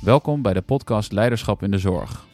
Welkom 0.00 0.42
bij 0.42 0.52
de 0.52 0.60
podcast 0.60 1.12
Leiderschap 1.12 1.62
in 1.62 1.70
de 1.70 1.78
Zorg. 1.78 2.26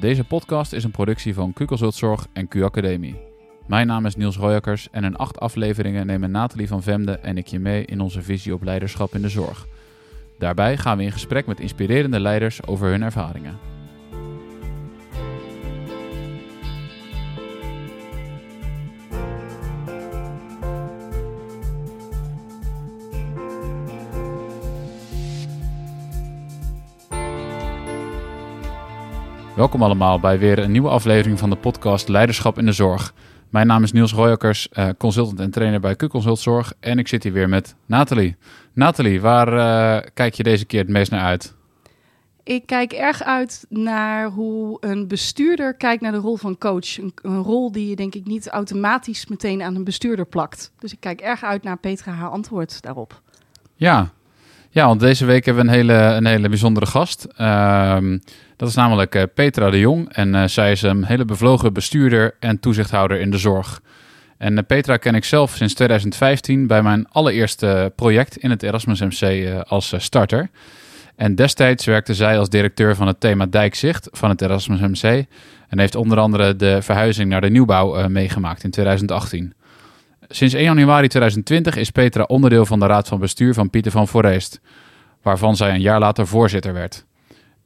Deze 0.00 0.24
podcast 0.24 0.72
is 0.72 0.84
een 0.84 0.90
productie 0.90 1.34
van 1.34 1.52
Q 1.52 1.60
Zorg 1.92 2.26
en 2.32 2.48
Q 2.48 2.62
Academie. 2.62 3.20
Mijn 3.66 3.86
naam 3.86 4.06
is 4.06 4.16
Niels 4.16 4.36
Royakkers 4.36 4.88
en 4.90 5.04
in 5.04 5.16
acht 5.16 5.40
afleveringen 5.40 6.06
nemen 6.06 6.30
Nathalie 6.30 6.68
van 6.68 6.82
Vemde 6.82 7.12
en 7.12 7.36
ik 7.36 7.46
je 7.46 7.58
mee 7.58 7.84
in 7.84 8.00
onze 8.00 8.22
visie 8.22 8.54
op 8.54 8.62
leiderschap 8.62 9.14
in 9.14 9.22
de 9.22 9.28
zorg. 9.28 9.66
Daarbij 10.38 10.76
gaan 10.76 10.96
we 10.96 11.02
in 11.02 11.12
gesprek 11.12 11.46
met 11.46 11.60
inspirerende 11.60 12.20
leiders 12.20 12.66
over 12.66 12.88
hun 12.88 13.02
ervaringen. 13.02 13.58
Welkom 29.58 29.82
allemaal 29.82 30.20
bij 30.20 30.38
weer 30.38 30.58
een 30.58 30.70
nieuwe 30.70 30.88
aflevering 30.88 31.38
van 31.38 31.50
de 31.50 31.56
podcast 31.56 32.08
Leiderschap 32.08 32.58
in 32.58 32.64
de 32.64 32.72
Zorg. 32.72 33.14
Mijn 33.48 33.66
naam 33.66 33.82
is 33.82 33.92
Niels 33.92 34.12
Royakkers, 34.12 34.68
uh, 34.72 34.88
consultant 34.98 35.40
en 35.40 35.50
trainer 35.50 35.80
bij 35.80 35.96
Q-Consult 35.96 36.38
Zorg. 36.38 36.72
En 36.80 36.98
ik 36.98 37.08
zit 37.08 37.22
hier 37.22 37.32
weer 37.32 37.48
met 37.48 37.74
Nathalie. 37.86 38.36
Nathalie, 38.72 39.20
waar 39.20 39.52
uh, 39.52 40.08
kijk 40.14 40.34
je 40.34 40.42
deze 40.42 40.64
keer 40.64 40.80
het 40.80 40.88
meest 40.88 41.10
naar 41.10 41.24
uit? 41.24 41.54
Ik 42.42 42.66
kijk 42.66 42.92
erg 42.92 43.22
uit 43.22 43.66
naar 43.68 44.28
hoe 44.28 44.76
een 44.80 45.08
bestuurder 45.08 45.74
kijkt 45.74 46.02
naar 46.02 46.12
de 46.12 46.18
rol 46.18 46.36
van 46.36 46.58
coach. 46.58 46.98
Een, 46.98 47.12
een, 47.22 47.42
rol 47.42 47.72
die 47.72 47.88
je 47.88 47.96
denk 47.96 48.14
ik 48.14 48.26
niet 48.26 48.48
automatisch 48.48 49.26
meteen 49.26 49.62
aan 49.62 49.74
een 49.74 49.84
bestuurder 49.84 50.26
plakt. 50.26 50.72
Dus 50.78 50.92
ik 50.92 51.00
kijk 51.00 51.20
erg 51.20 51.44
uit 51.44 51.62
naar 51.62 51.78
Petra 51.78 52.12
haar 52.12 52.30
antwoord 52.30 52.82
daarop. 52.82 53.22
Ja, 53.74 54.12
ja 54.70 54.86
want 54.86 55.00
deze 55.00 55.24
week 55.24 55.44
hebben 55.44 55.64
we 55.64 55.70
een 55.70 55.76
hele, 55.76 55.92
een 55.92 56.26
hele 56.26 56.48
bijzondere 56.48 56.86
gast. 56.86 57.26
Uh, 57.40 57.96
dat 58.56 58.68
is 58.68 58.74
namelijk 58.74 59.14
uh, 59.14 59.22
Petra 59.34 59.70
de 59.70 59.78
Jong. 59.78 60.12
En 60.12 60.34
uh, 60.34 60.44
zij 60.44 60.70
is 60.70 60.82
een 60.82 61.04
hele 61.04 61.24
bevlogen 61.24 61.72
bestuurder 61.72 62.34
en 62.40 62.60
toezichthouder 62.60 63.20
in 63.20 63.30
de 63.30 63.38
zorg. 63.38 63.80
En 64.38 64.52
uh, 64.52 64.58
Petra 64.66 64.96
ken 64.96 65.14
ik 65.14 65.24
zelf 65.24 65.54
sinds 65.56 65.74
2015 65.74 66.66
bij 66.66 66.82
mijn 66.82 67.08
allereerste 67.08 67.92
project 67.96 68.36
in 68.36 68.50
het 68.50 68.62
Erasmus 68.62 69.00
MC 69.00 69.48
als 69.66 69.94
starter. 69.96 70.50
En 71.16 71.34
destijds 71.34 71.84
werkte 71.84 72.14
zij 72.14 72.38
als 72.38 72.48
directeur 72.48 72.96
van 72.96 73.06
het 73.06 73.20
thema 73.20 73.46
Dijkzicht 73.46 74.08
van 74.12 74.28
het 74.28 74.42
Erasmus 74.42 74.80
MC. 74.80 75.24
En 75.68 75.78
heeft 75.78 75.94
onder 75.94 76.18
andere 76.18 76.56
de 76.56 76.82
verhuizing 76.82 77.28
naar 77.28 77.40
de 77.40 77.50
nieuwbouw 77.50 78.08
meegemaakt 78.08 78.64
in 78.64 78.70
2018. 78.70 79.52
Sinds 80.30 80.54
1 80.54 80.64
januari 80.64 81.08
2020 81.08 81.76
is 81.76 81.90
Petra 81.90 82.22
onderdeel 82.22 82.66
van 82.66 82.78
de 82.78 82.86
raad 82.86 83.08
van 83.08 83.20
bestuur 83.20 83.54
van 83.54 83.70
Pieter 83.70 83.92
van 83.92 84.08
Forest, 84.08 84.60
waarvan 85.22 85.56
zij 85.56 85.70
een 85.70 85.80
jaar 85.80 85.98
later 85.98 86.26
voorzitter 86.26 86.72
werd. 86.72 87.04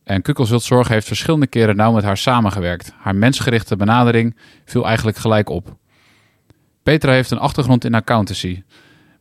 En 0.04 0.22
Kukkelzultzorg 0.22 0.88
heeft 0.88 1.06
verschillende 1.06 1.46
keren 1.46 1.76
nauw 1.76 1.92
met 1.92 2.04
haar 2.04 2.16
samengewerkt. 2.16 2.92
Haar 2.98 3.14
mensgerichte 3.14 3.76
benadering 3.76 4.36
viel 4.64 4.86
eigenlijk 4.86 5.16
gelijk 5.16 5.48
op. 5.48 5.76
Petra 6.82 7.12
heeft 7.12 7.30
een 7.30 7.38
achtergrond 7.38 7.84
in 7.84 7.94
accountancy. 7.94 8.62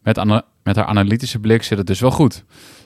Met, 0.03 0.23
met 0.64 0.75
haar 0.75 0.86
analytische 0.86 1.39
blik 1.39 1.64
zit 1.64 1.78
het 1.78 1.88
dus 1.88 2.00
wel 2.00 2.12
goed. 2.12 2.44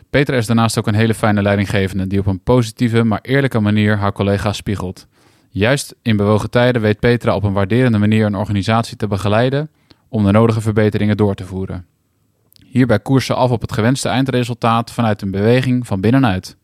Petra 0.09 0.35
is 0.35 0.45
daarnaast 0.45 0.77
ook 0.77 0.87
een 0.87 0.95
hele 0.95 1.13
fijne 1.13 1.41
leidinggevende 1.41 2.07
die 2.07 2.19
op 2.19 2.25
een 2.25 2.43
positieve, 2.43 3.03
maar 3.03 3.19
eerlijke 3.21 3.59
manier 3.59 3.97
haar 3.97 4.13
collega's 4.13 4.57
spiegelt. 4.57 5.07
Juist 5.49 5.95
in 6.01 6.17
bewogen 6.17 6.49
tijden 6.49 6.81
weet 6.81 6.99
Petra 6.99 7.35
op 7.35 7.43
een 7.43 7.53
waarderende 7.53 7.97
manier 7.97 8.25
een 8.25 8.35
organisatie 8.35 8.97
te 8.97 9.07
begeleiden 9.07 9.69
om 10.09 10.25
de 10.25 10.31
nodige 10.31 10.61
verbeteringen 10.61 11.17
door 11.17 11.35
te 11.35 11.45
voeren. 11.45 11.85
Hierbij 12.65 12.99
koers 12.99 13.25
ze 13.25 13.33
af 13.33 13.51
op 13.51 13.61
het 13.61 13.71
gewenste 13.71 14.09
eindresultaat 14.09 14.91
vanuit 14.91 15.21
een 15.21 15.31
beweging 15.31 15.87
van 15.87 16.01
binnenuit. 16.01 16.57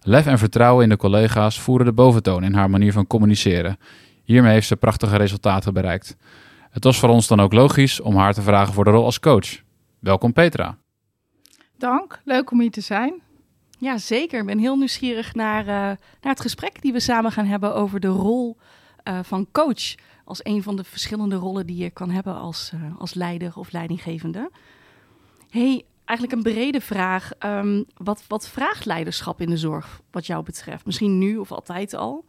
Lef 0.00 0.26
en 0.26 0.38
vertrouwen 0.38 0.82
in 0.82 0.88
de 0.88 0.96
collega's 0.96 1.60
voeren 1.60 1.86
de 1.86 1.92
boventoon 1.92 2.44
in 2.44 2.54
haar 2.54 2.70
manier 2.70 2.92
van 2.92 3.06
communiceren. 3.06 3.78
Hiermee 4.24 4.52
heeft 4.52 4.66
ze 4.66 4.76
prachtige 4.76 5.16
resultaten 5.16 5.72
bereikt. 5.72 6.16
Het 6.70 6.84
was 6.84 6.98
voor 6.98 7.08
ons 7.08 7.26
dan 7.26 7.40
ook 7.40 7.52
logisch 7.52 8.00
om 8.00 8.16
haar 8.16 8.34
te 8.34 8.42
vragen 8.42 8.74
voor 8.74 8.84
de 8.84 8.90
rol 8.90 9.04
als 9.04 9.20
coach. 9.20 9.60
Welkom 9.98 10.32
Petra. 10.32 10.76
Dank, 11.78 12.20
leuk 12.24 12.50
om 12.50 12.60
hier 12.60 12.70
te 12.70 12.80
zijn. 12.80 13.22
Ja, 13.78 13.98
zeker. 13.98 14.40
Ik 14.40 14.46
ben 14.46 14.58
heel 14.58 14.76
nieuwsgierig 14.76 15.34
naar, 15.34 15.60
uh, 15.60 15.66
naar 15.66 15.98
het 16.20 16.40
gesprek 16.40 16.82
die 16.82 16.92
we 16.92 17.00
samen 17.00 17.32
gaan 17.32 17.46
hebben 17.46 17.74
over 17.74 18.00
de 18.00 18.08
rol 18.08 18.56
uh, 19.08 19.18
van 19.22 19.46
coach. 19.52 19.94
Als 20.24 20.44
een 20.44 20.62
van 20.62 20.76
de 20.76 20.84
verschillende 20.84 21.36
rollen 21.36 21.66
die 21.66 21.76
je 21.76 21.90
kan 21.90 22.10
hebben 22.10 22.34
als, 22.34 22.72
uh, 22.74 22.80
als 22.98 23.14
leider 23.14 23.52
of 23.56 23.72
leidinggevende. 23.72 24.50
Hey, 25.50 25.84
eigenlijk 26.04 26.38
een 26.38 26.52
brede 26.52 26.80
vraag. 26.80 27.30
Um, 27.38 27.84
wat, 27.96 28.24
wat 28.28 28.48
vraagt 28.48 28.84
leiderschap 28.84 29.40
in 29.40 29.50
de 29.50 29.56
zorg, 29.56 30.00
wat 30.10 30.26
jou 30.26 30.44
betreft? 30.44 30.86
Misschien 30.86 31.18
nu 31.18 31.36
of 31.36 31.52
altijd 31.52 31.94
al? 31.94 32.24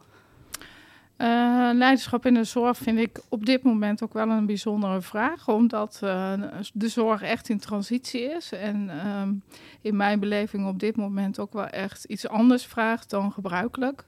Uh, 1.18 1.28
leiderschap 1.72 2.26
in 2.26 2.34
de 2.34 2.44
zorg 2.44 2.76
vind 2.76 2.98
ik 2.98 3.20
op 3.28 3.46
dit 3.46 3.62
moment 3.62 4.02
ook 4.02 4.12
wel 4.12 4.28
een 4.28 4.46
bijzondere 4.46 5.00
vraag, 5.00 5.48
omdat 5.48 6.00
uh, 6.04 6.32
de 6.72 6.88
zorg 6.88 7.22
echt 7.22 7.48
in 7.48 7.58
transitie 7.58 8.22
is. 8.22 8.52
En 8.52 9.06
um, 9.08 9.42
in 9.80 9.96
mijn 9.96 10.20
beleving 10.20 10.66
op 10.66 10.78
dit 10.78 10.96
moment 10.96 11.38
ook 11.38 11.52
wel 11.52 11.66
echt 11.66 12.04
iets 12.04 12.28
anders 12.28 12.66
vraagt 12.66 13.10
dan 13.10 13.32
gebruikelijk. 13.32 14.04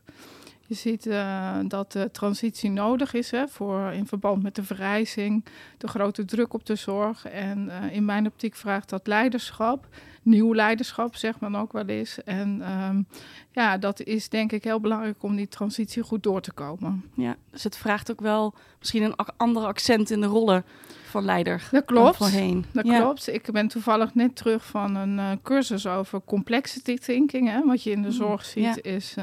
Je 0.69 0.75
ziet 0.75 1.06
uh, 1.06 1.59
dat 1.69 1.93
de 1.93 2.10
transitie 2.12 2.71
nodig 2.71 3.12
is 3.12 3.31
hè, 3.31 3.49
voor, 3.49 3.93
in 3.93 4.06
verband 4.06 4.43
met 4.43 4.54
de 4.54 4.65
verrijzing, 4.65 5.44
de 5.78 5.88
grote 5.88 6.25
druk 6.25 6.54
op 6.54 6.66
de 6.66 6.75
zorg. 6.75 7.27
En 7.27 7.69
uh, 7.69 7.94
in 7.94 8.04
mijn 8.04 8.27
optiek 8.27 8.54
vraagt 8.54 8.88
dat 8.88 9.06
leiderschap, 9.06 9.87
nieuw 10.22 10.55
leiderschap 10.55 11.16
zeg 11.16 11.41
men 11.41 11.55
ook 11.55 11.72
wel 11.72 11.87
eens. 11.87 12.22
En 12.25 12.72
um, 12.72 13.06
ja, 13.50 13.78
dat 13.78 14.03
is 14.03 14.28
denk 14.28 14.53
ik 14.53 14.65
heel 14.65 14.81
belangrijk 14.81 15.22
om 15.22 15.37
die 15.37 15.49
transitie 15.49 16.03
goed 16.03 16.22
door 16.22 16.41
te 16.41 16.53
komen. 16.53 17.05
Ja, 17.15 17.37
dus 17.50 17.65
het 17.65 17.76
vraagt 17.76 18.10
ook 18.10 18.21
wel 18.21 18.55
misschien 18.78 19.03
een 19.03 19.16
ander 19.37 19.65
accent 19.65 20.10
in 20.10 20.21
de 20.21 20.26
rollen 20.26 20.65
van 21.05 21.25
leider. 21.25 21.69
Dat 21.71 21.84
klopt. 21.84 22.16
Voorheen. 22.16 22.65
Dat 22.72 22.87
ja. 22.87 23.00
klopt. 23.00 23.32
Ik 23.32 23.50
ben 23.53 23.69
toevallig 23.69 24.15
net 24.15 24.37
terug 24.37 24.66
van 24.66 24.94
een 24.94 25.19
uh, 25.19 25.31
cursus 25.43 25.87
over 25.87 26.21
complexity 26.25 26.97
thinking. 26.97 27.49
Hè. 27.49 27.65
Wat 27.65 27.82
je 27.82 27.91
in 27.91 28.03
de 28.03 28.12
zorg 28.12 28.44
ziet 28.44 28.81
ja. 28.82 28.82
is 28.82 29.15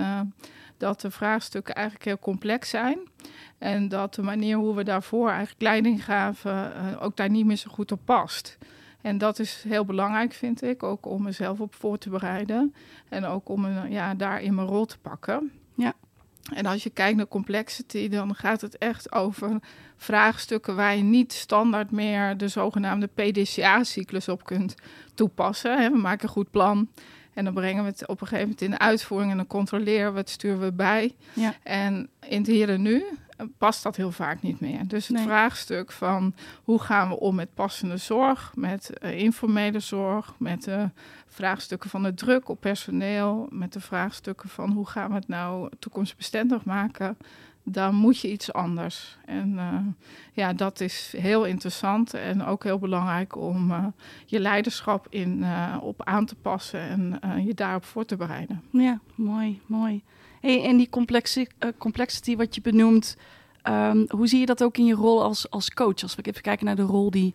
dat 0.84 1.02
de 1.02 1.12
vraagstukken 1.12 1.76
eigenlijk 1.76 2.06
heel 2.06 2.20
complex 2.20 2.70
zijn. 2.70 3.00
En 3.58 3.88
dat 3.88 4.16
de 4.16 4.22
manier 4.22 4.58
hoe 4.58 4.76
we 4.76 4.84
daarvoor 4.84 5.30
eigenlijk 5.30 5.62
leiding 5.62 6.06
gaven 6.06 6.74
uh, 6.76 7.04
ook 7.04 7.18
daar 7.18 7.30
niet 7.30 7.46
meer 7.46 7.56
zo 7.56 7.72
goed 7.72 7.92
op 7.92 8.00
past. 8.06 8.58
En 9.02 9.18
dat 9.18 9.40
is 9.40 9.64
heel 9.68 9.86
belangrijk, 9.86 10.34
vind 10.34 10.64
ik, 10.64 10.84
ook 10.84 11.06
om 11.06 11.24
mezelf 11.24 11.60
op 11.60 11.76
voor 11.76 11.98
te 11.98 12.10
bereiden. 12.10 12.74
En 13.10 13.26
ook 13.26 13.50
om 13.50 13.66
een, 13.66 13.92
ja, 13.92 14.14
daarin 14.14 14.56
mijn 14.56 14.68
rol 14.68 14.86
te 14.86 14.98
pakken. 14.98 15.52
Ja. 15.76 15.94
En 16.54 16.66
als 16.66 16.84
je 16.84 16.90
kijkt 16.90 17.18
naar 17.18 17.28
complexity, 17.28 18.10
dan 18.10 18.36
gaat 18.36 18.62
het 18.62 18.78
echt 18.78 19.12
over 19.12 19.60
vraagstukken 19.96 20.76
waar 20.76 20.96
je 20.96 21.04
niet 21.04 21.34
standaard 21.34 21.92
meer 21.92 22.38
de 22.38 22.48
zogenaamde 22.48 23.08
PDCA-cyclus 23.08 24.28
op 24.28 24.44
kunt 24.44 24.76
toepassen. 25.14 25.92
We 25.92 25.98
maken 25.98 26.24
een 26.24 26.34
goed 26.34 26.52
plan. 26.52 26.90
En 27.34 27.44
dan 27.44 27.54
brengen 27.54 27.84
we 27.84 27.90
het 27.90 28.08
op 28.08 28.22
een 28.22 28.28
gegeven 28.28 28.44
moment 28.44 28.62
in 28.62 28.72
de 28.72 28.80
uitvoering 28.80 29.32
en 29.32 29.38
dan 29.38 29.48
controleren 29.48 30.14
we 30.14 30.20
het, 30.20 30.30
sturen 30.30 30.60
we 30.60 30.72
bij. 30.72 31.16
Ja. 31.34 31.54
En 31.64 32.10
in 32.28 32.38
het 32.38 32.48
hier 32.48 32.70
en 32.70 32.82
nu 32.82 33.04
past 33.58 33.84
dat 33.84 33.96
heel 33.96 34.12
vaak 34.12 34.42
niet 34.42 34.60
meer. 34.60 34.88
Dus 34.88 35.08
het 35.08 35.18
Nee. 35.18 35.26
vraagstuk 35.26 35.92
van 35.92 36.34
hoe 36.64 36.80
gaan 36.80 37.10
we 37.10 37.20
om 37.20 37.36
met 37.36 37.54
passende 37.54 37.98
zorg, 37.98 38.52
met 38.56 38.90
uh, 39.04 39.20
informele 39.20 39.80
zorg, 39.80 40.34
met 40.38 40.64
de 40.64 40.90
vraagstukken 41.28 41.90
van 41.90 42.04
de 42.04 42.14
druk 42.14 42.50
op 42.50 42.60
personeel, 42.60 43.48
met 43.52 43.74
de 43.74 43.80
vraagstukken 43.80 44.50
van 44.50 44.72
hoe 44.72 44.88
gaan 44.88 45.10
we 45.10 45.16
het 45.16 45.28
nou 45.28 45.70
toekomstbestendig 45.80 46.66
maken, 46.66 47.18
dan 47.64 47.96
moet 47.96 48.20
je 48.20 48.32
iets 48.32 48.54
anders. 48.54 49.18
En 49.26 49.54
uh, 49.54 49.80
ja, 50.34 50.54
dat 50.54 50.80
is 50.80 51.14
heel 51.18 51.46
interessant 51.46 52.14
en 52.14 52.46
ook 52.46 52.64
heel 52.64 52.80
belangrijk 52.80 53.36
om 53.36 53.72
uh, 53.72 53.86
je 54.26 54.40
leiderschap 54.40 55.08
in, 55.10 55.38
uh, 55.38 55.78
op 55.82 56.04
aan 56.04 56.26
te 56.26 56.36
passen 56.36 56.80
en 57.22 57.46
je 57.46 57.54
daarop 57.54 57.86
voor 57.86 58.06
te 58.06 58.16
bereiden. 58.16 58.62
Ja, 58.72 59.00
mooi, 59.16 59.62
mooi. 59.66 60.04
Hey, 60.42 60.64
en 60.64 60.78
die 60.78 60.90
complexi 60.90 61.48
complexity 61.78 62.36
wat 62.36 62.56
je 62.56 62.62
benoemt, 62.62 63.18
um, 63.64 64.06
hoe 64.10 64.28
zie 64.28 64.40
je 64.40 64.46
dat 64.46 64.64
ook 64.64 64.78
in 64.78 64.86
je 64.86 64.94
rol 64.94 65.24
als, 65.24 65.50
als 65.50 65.72
coach? 65.72 66.02
Als 66.02 66.16
we 66.16 66.22
even 66.22 66.42
kijken 66.42 66.66
naar 66.66 66.76
de 66.76 66.82
rol 66.82 67.12
die 67.12 67.34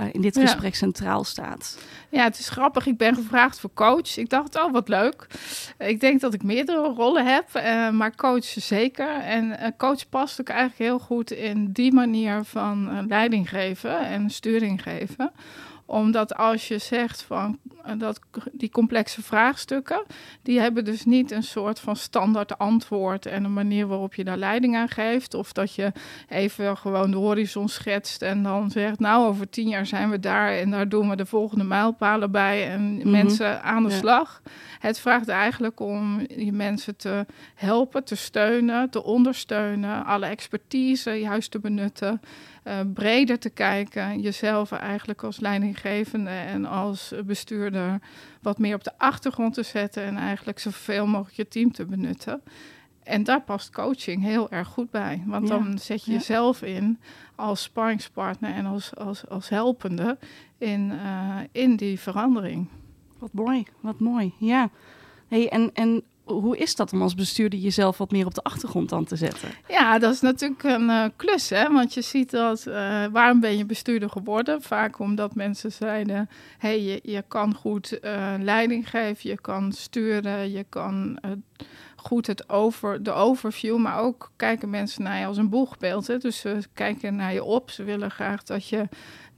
uh, 0.00 0.06
in 0.12 0.20
dit 0.20 0.38
gesprek 0.38 0.74
centraal 0.74 1.24
staat. 1.24 1.78
Ja, 2.08 2.24
het 2.24 2.38
is 2.38 2.48
grappig. 2.48 2.86
Ik 2.86 2.96
ben 2.96 3.14
gevraagd 3.14 3.60
voor 3.60 3.70
coach. 3.74 4.16
Ik 4.16 4.30
dacht, 4.30 4.56
oh, 4.56 4.72
wat 4.72 4.88
leuk. 4.88 5.26
Ik 5.78 6.00
denk 6.00 6.20
dat 6.20 6.34
ik 6.34 6.42
meerdere 6.42 6.88
rollen 6.88 7.26
heb, 7.26 7.44
uh, 7.56 7.90
maar 7.90 8.14
coach 8.14 8.44
zeker. 8.44 9.20
En 9.20 9.44
uh, 9.44 9.56
coach 9.76 10.08
past 10.08 10.40
ook 10.40 10.48
eigenlijk 10.48 10.78
heel 10.78 10.98
goed 10.98 11.30
in 11.30 11.72
die 11.72 11.92
manier 11.92 12.44
van 12.44 13.06
leiding 13.08 13.48
geven 13.48 13.98
en 14.06 14.30
sturing 14.30 14.82
geven 14.82 15.32
Omdat 15.86 16.34
als 16.34 16.68
je 16.68 16.78
zegt 16.78 17.22
van 17.22 17.58
eh, 17.84 17.92
dat 17.98 18.20
die 18.52 18.70
complexe 18.70 19.22
vraagstukken, 19.22 20.02
die 20.42 20.60
hebben 20.60 20.84
dus 20.84 21.04
niet 21.04 21.30
een 21.30 21.42
soort 21.42 21.80
van 21.80 21.96
standaard 21.96 22.58
antwoord 22.58 23.26
en 23.26 23.44
een 23.44 23.52
manier 23.52 23.86
waarop 23.86 24.14
je 24.14 24.24
daar 24.24 24.36
leiding 24.36 24.76
aan 24.76 24.88
geeft. 24.88 25.34
Of 25.34 25.52
dat 25.52 25.74
je 25.74 25.92
even 26.28 26.76
gewoon 26.76 27.10
de 27.10 27.16
horizon 27.16 27.68
schetst 27.68 28.22
en 28.22 28.42
dan 28.42 28.70
zegt, 28.70 28.98
nou 28.98 29.26
over 29.26 29.48
tien 29.50 29.68
jaar 29.68 29.86
zijn 29.86 30.10
we 30.10 30.20
daar 30.20 30.52
en 30.52 30.70
daar 30.70 30.88
doen 30.88 31.08
we 31.08 31.16
de 31.16 31.26
volgende 31.26 31.64
mijlpalen 31.64 32.30
bij 32.30 32.70
en 32.70 32.94
Mhm. 32.96 33.10
mensen 33.10 33.62
aan 33.62 33.82
de 33.82 33.90
Ja. 33.90 33.96
slag. 33.96 34.42
Het 34.78 34.98
vraagt 34.98 35.28
eigenlijk 35.28 35.80
om 35.80 36.20
je 36.36 36.52
mensen 36.52 36.96
te 36.96 37.26
helpen, 37.54 38.04
te 38.04 38.14
steunen, 38.16 38.90
te 38.90 39.02
ondersteunen, 39.04 40.04
alle 40.04 40.26
expertise 40.26 41.10
juist 41.10 41.50
te 41.50 41.58
benutten, 41.58 42.20
eh, 42.66 42.80
breder 42.94 43.38
te 43.38 43.50
kijken, 43.50 44.20
jezelf 44.20 44.72
eigenlijk 44.72 45.22
als 45.22 45.40
leidinggevende 45.40 46.30
en 46.30 46.64
als 46.64 47.14
bestuurder 47.26 47.98
wat 48.42 48.58
meer 48.58 48.74
op 48.74 48.84
de 48.84 48.98
achtergrond 48.98 49.54
te 49.54 49.62
zetten 49.62 50.02
en 50.02 50.16
eigenlijk 50.16 50.58
zoveel 50.58 51.06
mogelijk 51.06 51.36
je 51.36 51.48
team 51.48 51.72
te 51.72 51.84
benutten. 51.84 52.42
En 53.02 53.24
daar 53.24 53.42
past 53.42 53.70
coaching 53.70 54.22
heel 54.22 54.50
erg 54.50 54.68
goed 54.68 54.90
bij. 54.90 55.22
Want 55.26 55.48
Ja, 55.48 55.58
dan 55.58 55.78
zet 55.78 56.04
je 56.04 56.10
ja. 56.10 56.16
jezelf 56.16 56.62
in 56.62 56.98
als 57.34 57.62
sparringspartner 57.62 58.50
en 58.50 58.66
als, 58.66 58.94
als, 58.94 59.28
als 59.28 59.48
helpende 59.48 60.18
in, 60.58 60.92
eh, 60.92 61.38
in 61.52 61.76
die 61.76 62.00
verandering. 62.00 62.68
Wat 63.18 63.32
mooi, 63.32 63.64
wat 63.80 64.00
mooi. 64.00 64.32
Ja. 64.38 64.70
Hey, 65.28 65.48
en, 65.48 65.70
en 65.74 66.02
hoe 66.26 66.56
is 66.56 66.74
dat 66.76 66.92
om 66.92 67.02
als 67.02 67.14
bestuurder 67.14 67.58
jezelf 67.58 67.98
wat 67.98 68.10
meer 68.10 68.26
op 68.26 68.34
de 68.34 68.42
achtergrond 68.42 68.88
dan 68.88 69.04
te 69.04 69.16
zetten? 69.16 69.48
Ja, 69.68 69.98
dat 69.98 70.14
is 70.14 70.20
natuurlijk 70.20 70.62
een 70.62 70.90
eh, 70.90 71.04
klus, 71.16 71.50
hè? 71.50 71.72
Want 71.72 71.94
je 71.94 72.02
ziet 72.02 72.30
dat, 72.30 72.66
eh, 72.66 73.04
waarom 73.12 73.40
ben 73.40 73.56
je 73.56 73.64
bestuurder 73.64 74.10
geworden? 74.10 74.62
Vaak 74.62 74.98
omdat 74.98 75.34
mensen 75.34 75.72
zeiden, 75.72 76.28
hey, 76.58 76.82
je, 76.82 77.00
je 77.02 77.24
kan 77.28 77.54
goed 77.54 78.00
eh, 78.00 78.34
leiding 78.40 78.90
geven, 78.90 79.30
je 79.30 79.40
kan 79.40 79.72
sturen, 79.72 80.50
je 80.50 80.64
kan 80.68 81.18
goed 81.96 82.26
het 82.26 82.48
over, 82.48 83.02
de 83.02 83.12
overview, 83.12 83.76
maar 83.76 83.98
ook 83.98 84.30
kijken 84.36 84.70
mensen 84.70 85.02
naar 85.02 85.18
je 85.18 85.26
als 85.26 85.36
een 85.36 85.48
boegbeeld. 85.48 86.06
Hè? 86.06 86.18
Dus 86.18 86.38
ze 86.38 86.58
kijken 86.74 87.16
naar 87.16 87.32
je 87.32 87.44
op, 87.44 87.70
ze 87.70 87.84
willen 87.84 88.10
graag 88.10 88.42
dat 88.42 88.68
je 88.68 88.88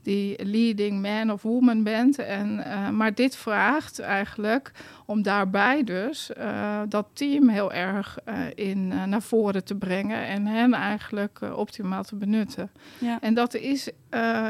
die 0.02 0.44
leading 0.44 1.00
man 1.00 1.30
of 1.30 1.42
woman 1.42 1.82
bent. 1.82 2.18
En, 2.18 2.64
eh, 2.64 2.88
maar 2.88 3.14
dit 3.14 3.36
vraagt 3.36 3.98
eigenlijk 3.98 4.72
om 5.06 5.22
daarbij 5.22 5.84
dus 5.84 6.32
eh, 6.32 6.80
dat 6.88 7.06
team 7.12 7.48
heel 7.48 7.72
erg 7.72 8.18
eh, 8.24 8.36
in, 8.54 8.88
naar 8.88 9.22
voren 9.22 9.64
te 9.64 9.74
brengen 9.74 10.26
en 10.26 10.46
hen 10.46 10.74
eigenlijk 10.74 11.40
optimaal 11.56 12.02
te 12.02 12.16
benutten. 12.16 12.70
Ja. 12.98 13.18
En 13.20 13.34
dat 13.34 13.54
is, 13.54 13.88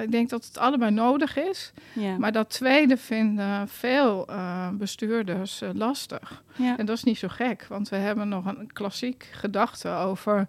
ik 0.02 0.10
denk 0.10 0.28
dat 0.28 0.44
het 0.44 0.58
allebei 0.58 0.90
nodig 0.90 1.36
is. 1.36 1.72
Ja. 1.92 2.18
Maar 2.18 2.32
dat 2.32 2.50
tweede 2.50 2.96
vinden 2.96 3.68
veel 3.68 4.28
bestuurders 4.72 5.62
lastig. 5.72 6.42
ja. 6.56 6.78
En 6.78 6.86
dat 6.86 6.96
is 6.96 7.04
niet 7.04 7.18
zo 7.18 7.28
gek, 7.28 7.66
want 7.68 7.88
we 7.88 7.96
hebben 7.96 8.28
nog 8.28 8.46
een 8.46 8.72
klassiek 8.72 9.28
gedachte 9.32 9.90
over 9.90 10.46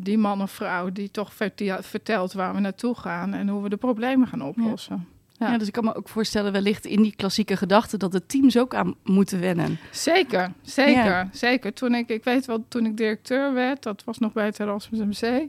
die 0.00 0.18
man 0.18 0.42
of 0.42 0.50
vrouw 0.50 0.92
die 0.92 1.10
toch 1.10 1.32
vertel- 1.34 1.82
vertelt 1.82 2.32
waar 2.32 2.54
we 2.54 2.60
naartoe 2.60 2.94
gaan 2.94 3.34
en 3.34 3.48
hoe 3.48 3.62
we 3.62 3.68
de 3.68 3.76
problemen 3.76 4.28
gaan 4.28 4.42
oplossen. 4.42 4.96
Ja. 4.96 5.16
Ja, 5.50 5.58
dus 5.58 5.66
ik 5.66 5.72
kan 5.72 5.84
me 5.84 5.94
ook 5.94 6.08
voorstellen, 6.08 6.52
wellicht 6.52 6.86
in 6.86 7.02
die 7.02 7.14
klassieke 7.16 7.56
gedachte, 7.56 7.96
dat 7.96 8.12
de 8.12 8.26
teams 8.26 8.58
ook 8.58 8.74
aan 8.74 8.94
moeten 9.04 9.40
wennen. 9.40 9.78
Zeker, 9.90 10.52
zeker, 10.62 11.04
Ja. 11.04 11.28
zeker. 11.32 11.72
Toen 11.72 11.94
ik, 11.94 12.08
ik 12.08 12.24
weet 12.24 12.46
wel, 12.46 12.64
toen 12.68 12.86
ik 12.86 12.96
directeur 12.96 13.52
werd, 13.54 13.82
dat 13.82 14.02
was 14.04 14.18
nog 14.18 14.32
bij 14.32 14.44
het 14.44 14.60
Erasmus 14.60 15.20
MC, 15.20 15.46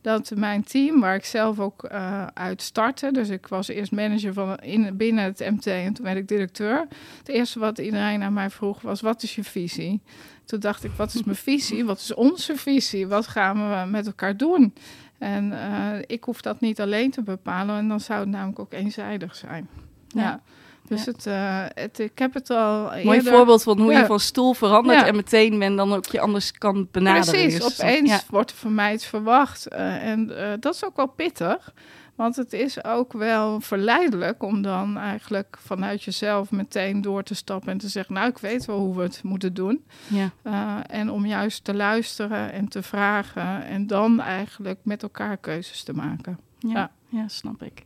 dat 0.00 0.32
mijn 0.34 0.64
team, 0.64 1.00
waar 1.00 1.14
ik 1.14 1.24
zelf 1.24 1.60
ook 1.60 1.84
eh, 1.84 2.26
uit 2.26 2.62
startte, 2.62 3.12
dus 3.12 3.28
ik 3.28 3.46
was 3.46 3.68
eerst 3.68 3.92
manager 3.92 4.32
van 4.32 4.56
in, 4.56 4.96
binnen 4.96 5.24
het 5.24 5.38
MT 5.50 5.66
en 5.66 5.92
toen 5.92 6.04
werd 6.04 6.16
ik 6.18 6.28
directeur. 6.28 6.86
Het 7.18 7.28
eerste 7.28 7.58
wat 7.58 7.78
iedereen 7.78 8.22
aan 8.22 8.32
mij 8.32 8.50
vroeg 8.50 8.80
was, 8.80 9.00
wat 9.00 9.22
is 9.22 9.34
je 9.34 9.44
visie? 9.44 10.00
Toen 10.46 10.60
dacht 10.60 10.84
ik, 10.84 10.90
wat 10.96 11.14
is 11.14 11.22
mijn 11.22 11.36
visie? 11.36 11.84
Wat 11.84 11.98
is 11.98 12.14
onze 12.14 12.56
visie? 12.56 13.06
Wat 13.06 13.26
gaan 13.26 13.70
we 13.70 13.90
met 13.90 14.06
elkaar 14.06 14.36
doen? 14.36 14.74
En 15.18 15.52
eh, 15.52 15.98
ik 16.06 16.24
hoef 16.24 16.40
dat 16.40 16.60
niet 16.60 16.80
alleen 16.80 17.10
te 17.10 17.22
bepalen 17.22 17.76
en 17.76 17.88
dan 17.88 18.00
zou 18.00 18.20
het 18.20 18.28
namelijk 18.28 18.58
ook 18.58 18.72
eenzijdig 18.72 19.34
zijn. 19.36 19.68
Ja. 20.08 20.22
Ja. 20.22 20.40
Dus 20.88 21.04
Ja. 21.04 21.12
Het, 21.12 21.26
eh, 21.26 21.82
het, 21.82 21.98
ik 21.98 22.18
heb 22.18 22.34
het 22.34 22.50
al 22.50 22.90
Mooi 23.04 23.22
voorbeeld 23.22 23.62
van 23.62 23.78
hoe 23.80 23.92
Ja. 23.92 23.98
je 23.98 24.06
van 24.06 24.20
stoel 24.20 24.52
verandert 24.54 25.00
Ja. 25.00 25.06
en 25.06 25.16
meteen 25.16 25.58
men 25.58 25.76
dan 25.76 25.92
ook 25.94 26.06
je 26.06 26.20
anders 26.20 26.52
kan 26.52 26.88
benaderen. 26.90 27.32
Precies, 27.40 27.64
Dus 27.64 27.80
opeens 27.80 28.26
wordt 28.30 28.50
er 28.50 28.56
van 28.56 28.74
mij 28.74 28.92
iets 28.94 29.06
verwacht. 29.06 29.66
Eh, 29.66 30.02
en 30.08 30.26
dat 30.60 30.74
is 30.74 30.84
ook 30.84 30.96
wel 30.96 31.06
pittig. 31.06 31.72
Want 32.16 32.36
het 32.36 32.52
is 32.52 32.84
ook 32.84 33.12
wel 33.12 33.60
verleidelijk 33.60 34.42
om 34.42 34.62
dan 34.62 34.96
eigenlijk 34.98 35.56
vanuit 35.60 36.02
jezelf 36.02 36.50
meteen 36.50 37.00
door 37.00 37.22
te 37.22 37.34
stappen 37.34 37.68
en 37.72 37.78
te 37.78 37.88
zeggen, 37.88 38.14
nou 38.14 38.28
ik 38.28 38.38
weet 38.38 38.64
wel 38.64 38.78
hoe 38.78 38.96
we 38.96 39.02
het 39.02 39.20
moeten 39.22 39.54
doen. 39.54 39.84
Ja. 40.06 40.30
Eh, 40.42 40.76
en 40.98 41.10
om 41.10 41.26
juist 41.26 41.64
te 41.64 41.74
luisteren 41.74 42.52
en 42.52 42.68
te 42.68 42.82
vragen 42.82 43.64
en 43.64 43.86
dan 43.86 44.20
eigenlijk 44.20 44.78
met 44.82 45.02
elkaar 45.02 45.36
keuzes 45.36 45.82
te 45.82 45.92
maken. 45.92 46.38
Ja, 46.58 46.70
Ja. 46.72 46.90
ja. 47.08 47.28
snap 47.28 47.62
ik. 47.62 47.84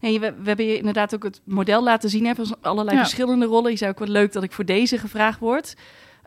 We, 0.00 0.18
we 0.20 0.42
hebben 0.44 0.64
je 0.66 0.76
inderdaad 0.78 1.14
ook 1.14 1.22
het 1.22 1.40
model 1.44 1.82
laten 1.82 2.10
zien 2.10 2.26
hè, 2.26 2.34
van 2.34 2.56
allerlei 2.60 2.96
Ja. 2.96 3.02
verschillende 3.02 3.46
rollen. 3.46 3.70
Je 3.70 3.76
zei 3.76 3.90
ook 3.90 3.98
wel 3.98 4.08
leuk 4.08 4.32
dat 4.32 4.42
ik 4.42 4.52
voor 4.52 4.64
deze 4.64 4.98
gevraagd 4.98 5.38
word. 5.38 5.74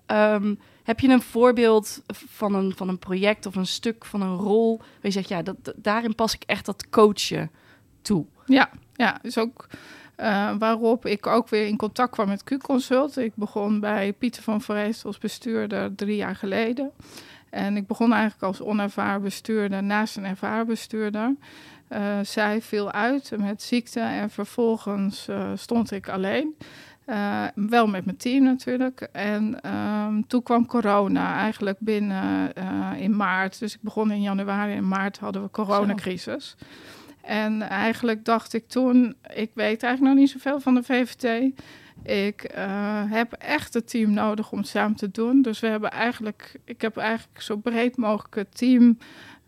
Ehm, 0.06 0.56
heb 0.90 1.00
je 1.00 1.08
een 1.08 1.22
voorbeeld 1.22 2.02
van 2.14 2.54
een, 2.54 2.74
van 2.76 2.90
een 2.90 3.00
project 3.00 3.46
of 3.46 3.56
een 3.56 3.66
stuk 3.66 4.06
van 4.06 4.22
een 4.22 4.36
rol 4.36 4.78
waar 4.78 4.88
je 5.02 5.12
zegt, 5.12 5.30
ja, 5.30 5.42
dat, 5.42 5.56
daarin 5.76 6.16
pas 6.16 6.34
ik 6.34 6.44
echt 6.46 6.66
dat 6.66 6.90
coachen 6.90 7.52
toe? 8.02 8.26
Ja, 8.46 8.70
ja, 8.94 9.20
dus 9.22 9.38
ook 9.38 9.68
eh, 10.16 10.52
waarop 10.60 11.06
ik 11.06 11.28
ook 11.28 11.50
weer 11.50 11.68
in 11.68 11.78
contact 11.78 12.12
kwam 12.12 12.28
met 12.28 12.44
Q-Consult. 12.44 13.18
Ik 13.18 13.32
begon 13.36 13.80
bij 13.80 14.14
Pieter 14.14 14.44
van 14.44 14.62
Vreest 14.62 15.06
als 15.06 15.18
bestuurder 15.18 15.96
drie 15.96 16.16
jaar 16.16 16.36
geleden. 16.36 16.92
En 17.50 17.78
ik 17.78 17.88
begon 17.88 18.14
eigenlijk 18.14 18.44
als 18.44 18.62
onervaren 18.62 19.22
bestuurder 19.22 19.84
naast 19.84 20.18
een 20.18 20.26
ervaren 20.26 20.68
bestuurder. 20.68 21.36
Eh, 21.88 22.20
zij 22.24 22.62
viel 22.62 22.92
uit 22.92 23.32
met 23.38 23.62
ziekte 23.62 24.00
en 24.00 24.30
vervolgens 24.30 25.28
eh, 25.28 25.52
stond 25.56 25.92
ik 25.92 26.10
alleen. 26.10 26.56
Eh, 27.10 27.46
wel 27.56 27.88
met 27.88 28.06
mijn 28.06 28.18
team 28.18 28.44
natuurlijk. 28.44 29.02
En 29.12 29.62
ehm, 29.62 30.22
toen 30.28 30.44
kwam 30.44 30.66
corona 30.66 31.36
eigenlijk 31.36 31.78
binnen 31.80 32.56
eh, 32.56 32.92
in 32.98 33.16
maart. 33.16 33.60
Dus 33.60 33.74
ik 33.74 33.82
begon 33.82 34.12
in 34.12 34.22
januari. 34.22 34.74
In 34.74 34.88
maart 34.88 35.18
hadden 35.18 35.42
we 35.42 35.50
coronacrisis. 35.50 36.56
En 37.22 37.62
eigenlijk 37.62 38.26
dacht 38.26 38.54
ik 38.54 38.68
toen, 38.68 39.16
ik 39.34 39.52
weet 39.54 39.84
eigenlijk 39.84 40.02
nog 40.02 40.24
niet 40.24 40.30
zoveel 40.30 40.60
van 40.60 40.76
de 40.76 40.84
VVT. 40.84 41.54
Ik 42.04 42.44
eh, 42.44 43.04
heb 43.12 43.34
echt 43.34 43.74
het 43.74 43.90
team 43.90 44.12
nodig 44.12 44.52
om 44.52 44.58
het 44.58 44.68
samen 44.68 44.98
te 44.98 45.12
doen. 45.12 45.42
Dus 45.42 45.60
we 45.60 45.68
hebben 45.68 45.92
eigenlijk, 45.92 46.60
ik 46.66 46.82
heb 46.82 46.98
eigenlijk 46.98 47.42
zo 47.42 47.56
breed 47.58 47.98
mogelijk 47.98 48.36
het 48.36 48.58
team 48.58 48.98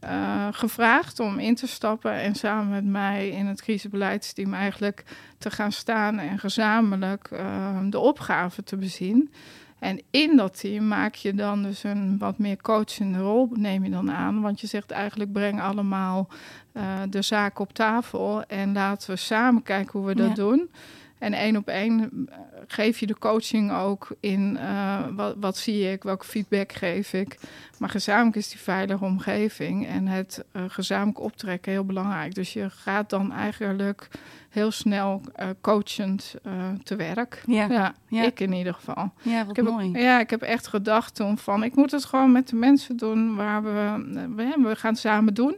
eh, 0.01 0.47
gevraagd 0.51 1.19
om 1.19 1.39
in 1.39 1.55
te 1.55 1.67
stappen 1.67 2.13
en 2.13 2.35
samen 2.35 2.69
met 2.69 2.85
mij 2.85 3.29
in 3.29 3.45
het 3.45 3.61
crisisbeleidsteam 3.61 4.53
eigenlijk 4.53 5.03
te 5.37 5.51
gaan 5.51 5.71
staan 5.71 6.19
en 6.19 6.39
gezamenlijk 6.39 7.27
eh, 7.31 7.77
de 7.89 7.99
opgave 7.99 8.63
te 8.63 8.77
bezien. 8.77 9.31
En 9.79 10.01
in 10.11 10.37
dat 10.37 10.59
team 10.59 10.87
maak 10.87 11.15
je 11.15 11.33
dan 11.33 11.63
dus 11.63 11.83
een 11.83 12.17
wat 12.17 12.37
meer 12.37 12.61
coachende 12.61 13.19
rol, 13.19 13.49
neem 13.53 13.83
je 13.83 13.89
dan 13.89 14.11
aan. 14.11 14.41
Want 14.41 14.61
je 14.61 14.67
zegt 14.67 14.91
eigenlijk 14.91 15.31
breng 15.31 15.61
allemaal 15.61 16.27
eh, 16.71 16.83
de 17.09 17.21
zaak 17.21 17.59
op 17.59 17.73
tafel 17.73 18.43
en 18.43 18.73
laten 18.73 19.09
we 19.09 19.15
samen 19.15 19.63
kijken 19.63 19.99
hoe 19.99 20.07
we 20.07 20.15
dat 20.15 20.27
Ja. 20.27 20.33
doen. 20.33 20.69
En 21.21 21.33
één 21.33 21.55
op 21.57 21.67
één 21.67 21.99
eh, 22.29 22.37
geef 22.67 22.99
je 22.99 23.07
de 23.07 23.17
coaching 23.19 23.71
ook 23.71 24.07
in 24.19 24.57
eh, 24.57 24.99
wat, 25.15 25.35
wat 25.39 25.57
zie 25.57 25.91
ik, 25.91 26.03
welke 26.03 26.25
feedback 26.25 26.71
geef 26.73 27.13
ik. 27.13 27.37
Maar 27.79 27.89
gezamenlijk 27.89 28.35
is 28.35 28.49
die 28.49 28.59
veilige 28.59 29.03
omgeving 29.05 29.87
en 29.87 30.07
het 30.07 30.43
eh, 30.51 30.61
gezamenlijk 30.67 31.19
optrekken 31.19 31.71
heel 31.71 31.85
belangrijk. 31.85 32.35
Dus 32.35 32.53
je 32.53 32.69
gaat 32.69 33.09
dan 33.09 33.31
eigenlijk 33.31 34.07
heel 34.49 34.71
snel 34.71 35.21
coachend 35.61 36.35
te 36.83 36.95
werk. 36.95 37.43
Ja, 37.45 37.65
ja. 37.65 37.69
Ja, 37.69 37.93
Ja. 38.07 38.23
ik 38.23 38.39
in 38.39 38.53
ieder 38.53 38.73
geval. 38.73 39.11
wat 39.23 39.49
Ik 39.49 39.55
heb, 39.55 39.65
ook- 39.67 39.71
mooi. 39.73 39.91
ja, 39.91 40.19
ik 40.19 40.29
heb 40.29 40.41
echt 40.41 40.67
gedacht 40.67 41.15
toen 41.15 41.37
van, 41.37 41.63
ik 41.63 41.75
moet 41.75 41.91
het 41.91 42.05
gewoon 42.05 42.31
met 42.31 42.47
de 42.47 42.55
mensen 42.55 42.97
doen 42.97 43.35
waar 43.35 43.63
we, 43.63 44.05
we, 44.35 44.53
we 44.63 44.75
gaan 44.75 44.91
het 44.91 44.99
samen 45.01 45.33
doen. 45.33 45.55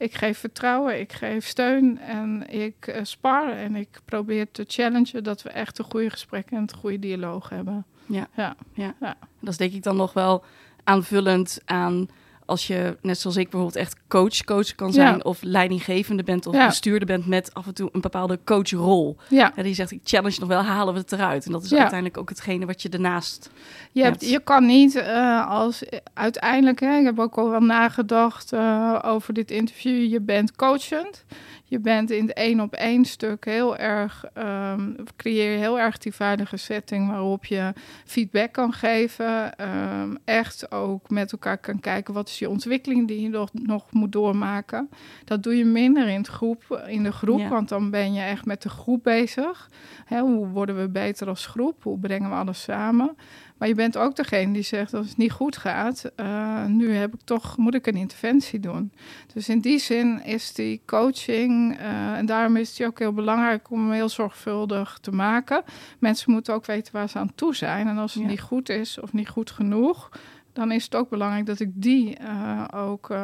Ik 0.00 0.14
geef 0.14 0.38
vertrouwen, 0.38 1.00
ik 1.00 1.12
geef 1.12 1.46
steun 1.46 1.98
en 1.98 2.48
ik 2.48 2.86
eh, 2.86 3.00
spar 3.04 3.52
en 3.52 3.76
ik 3.76 4.00
probeer 4.04 4.50
te 4.50 4.64
challengen 4.68 5.24
dat 5.24 5.42
we 5.42 5.50
echt 5.50 5.78
een 5.78 5.84
goede 5.84 6.10
gesprek 6.10 6.50
en 6.50 6.56
een 6.56 6.72
goede 6.78 6.98
dialoog 6.98 7.48
hebben. 7.48 7.84
Ja. 8.06 8.28
ja. 8.74 8.96
Dat 9.40 9.50
is 9.52 9.56
denk 9.56 9.72
ik 9.72 9.82
dan 9.82 9.96
nog 9.96 10.12
wel 10.12 10.44
aanvullend 10.84 11.60
aan 11.64 12.08
als 12.50 12.66
je, 12.66 12.96
net 13.02 13.18
zoals 13.18 13.36
ik 13.36 13.50
bijvoorbeeld, 13.50 13.84
echt 13.84 13.96
coach, 14.08 14.44
coach 14.44 14.74
kan 14.74 14.92
zijn... 14.92 15.14
Ja. 15.14 15.20
of 15.22 15.42
leidinggevende 15.42 16.22
bent 16.22 16.46
of 16.46 16.54
Ja. 16.54 16.66
bestuurder 16.66 17.06
bent 17.06 17.26
met 17.26 17.54
af 17.54 17.66
en 17.66 17.74
toe 17.74 17.88
een 17.92 18.00
bepaalde 18.00 18.38
coachrol. 18.44 19.16
Ja, 19.28 19.52
Ja, 19.56 19.62
die 19.62 19.74
zegt, 19.74 19.90
ik 19.90 20.00
challenge 20.04 20.40
nog 20.40 20.48
wel, 20.48 20.62
halen 20.62 20.94
we 20.94 21.00
het 21.00 21.12
eruit. 21.12 21.46
En 21.46 21.52
dat 21.52 21.64
is 21.64 21.74
uiteindelijk 21.74 22.18
ook 22.18 22.28
hetgene 22.28 22.66
wat 22.66 22.82
je 22.82 22.88
ernaast... 22.88 23.50
je, 23.92 24.02
hebt, 24.02 24.30
je 24.30 24.40
kan 24.40 24.66
niet 24.66 24.96
eh, 24.96 25.50
als 25.50 25.84
uiteindelijk, 26.14 26.80
hè, 26.80 26.98
ik 26.98 27.04
heb 27.04 27.18
ook 27.18 27.38
al 27.38 27.50
wel 27.50 27.60
nagedacht 27.60 28.52
eh, 28.52 28.98
over 29.02 29.34
dit 29.34 29.50
interview, 29.50 30.10
je 30.10 30.20
bent 30.20 30.56
coachend. 30.56 31.24
Je 31.70 31.78
bent 31.78 32.10
in 32.10 32.26
het 32.26 32.36
één 32.36 32.60
op 32.60 32.74
één 32.74 33.04
stuk 33.04 33.44
heel 33.44 33.76
erg, 33.76 34.24
um, 34.34 34.96
creëer 35.16 35.52
je 35.52 35.58
heel 35.58 35.78
erg 35.78 35.98
die 35.98 36.14
veilige 36.14 36.56
setting 36.56 37.08
waarop 37.08 37.44
je 37.44 37.72
feedback 38.04 38.52
kan 38.52 38.72
geven. 38.72 39.52
Um, 40.00 40.18
echt 40.24 40.72
ook 40.72 41.10
met 41.10 41.32
elkaar 41.32 41.58
kan 41.58 41.80
kijken 41.80 42.14
wat 42.14 42.28
is 42.28 42.38
je 42.40 42.48
ontwikkeling 42.48 43.08
die 43.08 43.20
je 43.20 43.28
nog, 43.28 43.50
nog 43.52 43.92
moet 43.92 44.12
doormaken. 44.12 44.88
Dat 45.24 45.42
doe 45.42 45.56
je 45.56 45.64
minder 45.64 46.08
in, 46.08 46.18
het 46.18 46.26
groep, 46.26 46.82
in 46.86 47.02
de 47.02 47.12
groep, 47.12 47.48
want 47.48 47.68
dan 47.68 47.90
ben 47.90 48.12
je 48.12 48.20
echt 48.20 48.44
met 48.44 48.62
de 48.62 48.68
groep 48.68 49.02
bezig. 49.02 49.70
hoe 50.08 50.46
worden 50.46 50.80
we 50.80 50.88
beter 50.88 51.28
als 51.28 51.46
groep? 51.46 51.82
Hoe 51.82 51.98
brengen 51.98 52.30
we 52.30 52.36
alles 52.36 52.62
samen? 52.62 53.16
Maar 53.60 53.68
je 53.68 53.74
bent 53.74 53.96
ook 53.96 54.16
degene 54.16 54.52
die 54.52 54.62
zegt 54.62 54.94
als 54.94 55.08
het 55.08 55.16
niet 55.16 55.32
goed 55.32 55.56
gaat, 55.56 56.12
uh, 56.16 56.64
nu 56.64 56.94
heb 56.94 57.14
ik 57.14 57.20
toch, 57.24 57.56
moet 57.56 57.74
ik 57.74 57.86
een 57.86 57.96
interventie 57.96 58.60
doen. 58.60 58.92
Dus 59.34 59.48
in 59.48 59.60
die 59.60 59.78
zin 59.78 60.24
is 60.24 60.52
die 60.52 60.82
coaching, 60.86 61.78
uh, 61.78 62.16
en 62.16 62.26
daarom 62.26 62.56
is 62.56 62.78
het 62.78 62.86
ook 62.86 62.98
heel 62.98 63.12
belangrijk 63.12 63.70
om 63.70 63.80
hem 63.80 63.92
heel 63.92 64.08
zorgvuldig 64.08 64.98
te 65.00 65.10
maken. 65.10 65.62
Mensen 65.98 66.32
moeten 66.32 66.54
ook 66.54 66.66
weten 66.66 66.92
waar 66.92 67.08
ze 67.08 67.18
aan 67.18 67.34
toe 67.34 67.54
zijn. 67.54 67.88
En 67.88 67.98
als 67.98 68.14
het 68.14 68.26
niet 68.26 68.40
goed 68.40 68.68
is 68.68 69.00
of 69.00 69.12
niet 69.12 69.28
goed 69.28 69.50
genoeg, 69.50 70.10
dan 70.52 70.72
is 70.72 70.84
het 70.84 70.94
ook 70.94 71.08
belangrijk 71.08 71.46
dat 71.46 71.60
ik 71.60 71.70
die 71.74 72.16
uh, 72.20 72.64
ook 72.74 73.14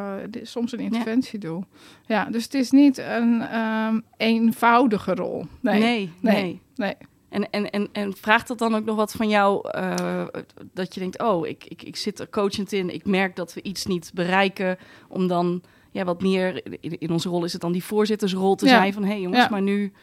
soms 0.41 0.71
een 0.71 0.79
interventie 0.79 1.39
doe. 1.39 1.63
Ja, 2.05 2.25
dus 2.25 2.43
het 2.43 2.53
is 2.53 2.71
niet 2.71 2.97
een 2.97 3.57
um, 3.59 4.03
eenvoudige 4.17 5.15
rol. 5.15 5.45
nee, 5.61 5.79
nee. 5.79 6.11
nee. 6.21 6.61
nee. 6.75 6.95
En, 7.29 7.49
en, 7.49 7.69
en, 7.69 7.89
en 7.91 8.15
vraagt 8.15 8.47
dat 8.47 8.57
dan 8.57 8.75
ook 8.75 8.85
nog 8.85 8.95
wat 8.95 9.11
van 9.11 9.29
jou? 9.29 9.69
Uh, 9.77 10.25
dat 10.73 10.93
je 10.93 10.99
denkt, 10.99 11.21
oh, 11.21 11.47
ik, 11.47 11.65
ik, 11.65 11.83
ik 11.83 11.95
zit 11.95 12.19
er 12.19 12.29
coachend 12.29 12.71
in. 12.71 12.93
Ik 12.93 13.05
merk 13.05 13.35
dat 13.35 13.53
we 13.53 13.61
iets 13.61 13.85
niet 13.85 14.11
bereiken. 14.13 14.77
Om 15.07 15.27
dan 15.27 15.61
ja, 15.91 16.03
wat 16.03 16.21
meer, 16.21 16.61
in, 16.79 16.99
in 16.99 17.11
onze 17.11 17.29
rol 17.29 17.43
is 17.43 17.53
het 17.53 17.61
dan 17.61 17.71
die 17.71 17.83
voorzittersrol 17.83 18.55
te 18.55 18.67
zijn. 18.67 18.93
Van, 18.93 19.03
hé 19.03 19.09
hey, 19.09 19.21
jongens, 19.21 19.49
maar 19.49 19.61
nu... 19.61 19.93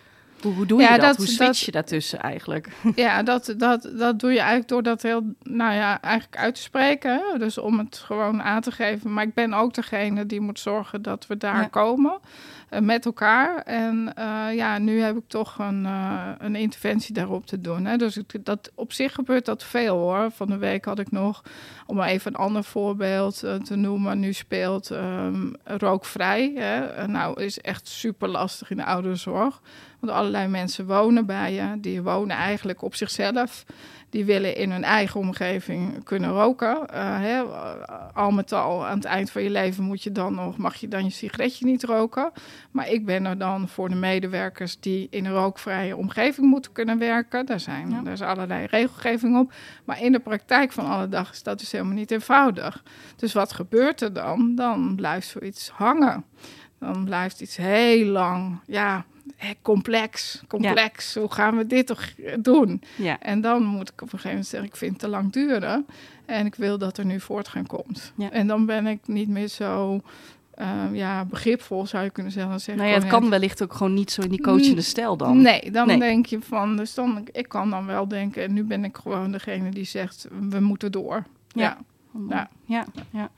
Hoe, 0.53 0.67
doe 0.67 0.83
je 0.83 0.89
dat? 0.89 1.01
dat? 1.01 1.17
Hoe 1.17 1.27
switch 1.27 1.65
je 1.65 1.71
daartussen 1.71 2.21
eigenlijk? 2.21 2.69
Ja, 2.95 3.23
dat, 3.23 3.55
dat, 3.57 3.91
dat 3.97 4.19
doe 4.21 4.33
je 4.33 4.39
eigenlijk 4.39 4.69
door 4.69 4.83
dat 4.83 5.03
heel, 5.03 5.35
nou 5.43 5.75
ja, 5.75 6.01
eigenlijk 6.01 6.37
uit 6.37 6.55
te 6.55 6.61
spreken. 6.61 7.23
Dus 7.39 7.59
om 7.59 7.79
het 7.79 7.97
gewoon 7.97 8.43
aan 8.43 8.61
te 8.61 8.71
geven. 8.71 9.13
Maar 9.13 9.25
ik 9.25 9.35
ben 9.35 9.53
ook 9.55 9.75
degene 9.75 10.27
die 10.27 10.41
moet 10.41 10.59
zorgen 10.59 11.03
dat 11.03 11.27
we 11.27 11.37
daar 11.37 11.69
komen. 11.69 12.19
Eh, 12.69 12.81
met 12.81 13.05
elkaar. 13.05 13.63
En 13.63 14.13
uh, 14.19 14.55
ja, 14.55 14.79
nu 14.79 15.01
heb 15.01 15.17
ik 15.17 15.25
toch 15.27 15.59
een, 15.59 15.85
uh, 15.85 16.29
een 16.39 16.57
interventie 16.57 17.15
daarop 17.15 17.47
te 17.47 17.61
doen. 17.61 17.85
Hè. 17.85 17.97
Dus 17.97 18.19
dat, 18.43 18.71
op 18.75 18.93
zich 18.93 19.13
gebeurt 19.13 19.45
dat 19.45 19.65
veel 19.65 19.97
hoor. 19.97 20.31
Van 20.31 20.47
de 20.47 20.57
week 20.57 20.85
had 20.85 20.99
ik 20.99 21.11
nog, 21.11 21.43
om 21.87 22.01
even 22.01 22.35
een 22.35 22.41
ander 22.41 22.65
voorbeeld 22.65 23.39
te 23.65 23.77
noemen, 23.77 24.21
nu 24.21 24.33
speelt 24.33 24.91
um, 24.91 25.55
rookvrij. 25.65 26.53
Hè. 26.55 27.07
nou, 27.07 27.43
is 27.43 27.61
echt 27.61 27.89
super 27.89 28.29
lastig 28.29 28.71
in 28.71 28.77
de 28.77 28.85
ouderenzorg. 28.85 29.61
Want 30.01 30.13
allerlei 30.13 30.49
mensen 30.49 30.87
wonen 30.87 31.27
bij 31.27 31.53
je, 31.53 31.81
die 31.81 32.03
wonen 32.03 32.37
eigenlijk 32.37 32.83
op 32.83 32.95
zichzelf 32.95 33.65
die 34.15 34.25
willen 34.25 34.57
in 34.57 34.71
hun 34.71 34.85
eigen 34.85 35.21
omgeving 35.21 36.05
kunnen 36.05 36.31
roken. 36.31 36.77
Uh, 36.77 37.21
hè, 37.21 37.43
al 38.13 38.31
met 38.31 38.53
al, 38.53 38.87
aan 38.87 38.97
het 38.97 39.05
eind 39.05 39.31
van 39.31 39.43
je 39.43 39.51
leven 39.51 39.85
moet 39.85 40.03
je 40.03 40.13
dan 40.13 40.35
nog, 40.35 40.57
mag 40.57 40.75
je 40.75 40.89
dan 40.89 41.05
je 41.05 41.11
sigaretje 41.11 41.65
niet 41.65 41.85
roken. 41.85 42.33
Maar 42.71 42.89
ik 42.89 43.05
ben 43.05 43.25
er 43.25 43.39
dan 43.39 43.69
voor 43.69 43.89
de 43.89 43.95
medewerkers 43.95 44.81
die 44.81 45.07
in 45.11 45.25
een 45.25 45.33
rookvrije 45.33 45.97
omgeving 45.97 46.47
moeten 46.47 46.73
kunnen 46.73 46.99
werken. 46.99 47.47
Daar, 47.47 47.61
zijn, 47.61 47.91
ja. 47.91 48.03
daar 48.03 48.13
is 48.13 48.21
allerlei 48.21 48.67
regelgeving 48.67 49.39
op. 49.39 49.53
Maar 49.85 50.03
in 50.03 50.13
de 50.13 50.21
praktijk 50.21 50.73
van 50.73 50.87
alle 50.87 51.09
dag 51.09 51.33
is 51.33 51.43
dat 51.43 51.59
dus 51.59 51.73
helemaal 51.73 51.95
niet 51.95 52.11
eenvoudig. 52.11 52.83
Dus 53.17 53.33
wat 53.33 53.53
gebeurt 53.53 54.01
er 54.01 54.13
dan? 54.13 54.55
Dan 54.55 54.95
blijft 54.97 55.29
zoiets 55.29 55.69
hangen. 55.69 56.25
Dan 56.79 57.05
blijft 57.05 57.41
iets 57.41 57.57
heel 57.57 58.07
lang, 58.07 58.61
ja, 58.67 59.05
complex, 59.63 60.43
complex. 60.49 61.15
Hoe 61.15 61.33
gaan 61.33 61.57
we 61.57 61.67
dit 61.67 61.87
toch 61.87 62.15
doen? 62.39 62.83
Ja. 62.97 63.21
En 63.21 63.41
dan 63.41 63.65
moet 63.65 63.89
ik 63.89 63.95
op 63.95 64.01
een 64.01 64.09
gegeven 64.09 64.29
moment 64.31 64.47
zeggen, 64.47 64.69
ik 64.69 64.77
vind 64.77 64.91
het 64.91 65.01
te 65.01 65.09
lang 65.09 65.33
duren. 65.33 65.87
En 66.27 66.47
ik 66.47 66.55
wil 66.55 66.79
dat 66.79 66.99
er 66.99 67.05
nu 67.05 67.21
voortgang 67.21 67.67
komt. 67.67 68.13
Ja. 68.17 68.31
En 68.31 68.47
dan 68.47 68.67
ben 68.67 68.87
ik 68.87 69.07
niet 69.07 69.29
meer 69.29 69.49
zo 69.49 70.01
uh, 70.59 70.85
ja, 70.93 71.25
begripvol, 71.25 71.87
zou 71.87 72.05
je 72.05 72.11
kunnen 72.11 72.33
zeggen. 72.33 72.51
Dan 72.51 72.61
zeg 72.61 72.77
nou 72.77 72.89
ja, 72.89 72.95
het 72.95 73.07
kan 73.07 73.31
wellicht 73.31 73.63
ook 73.63 73.73
gewoon 73.73 73.95
niet 73.95 74.11
zo 74.11 74.23
in 74.23 74.31
die 74.31 74.43
coachende 74.43 74.81
stijl 74.81 75.17
dan. 75.17 75.43
Nee, 75.43 75.71
dan 75.71 75.99
denk 75.99 76.27
je 76.27 76.41
van, 76.41 76.77
dus 76.77 76.95
dan, 76.95 77.29
ik 77.33 77.49
kan 77.49 77.71
dan 77.71 77.87
wel 77.87 78.09
denken, 78.09 78.43
en 78.43 78.53
nu 78.53 78.65
ben 78.65 78.85
ik 78.85 78.97
gewoon 78.97 79.33
degene 79.33 79.71
die 79.71 79.85
zegt, 79.85 80.27
we 80.51 80.61
moeten 80.61 80.93
door. 80.93 81.25
Ja. 81.49 81.79
Ja. 82.29 82.51
ja. 82.65 82.85
ja. 83.11 83.31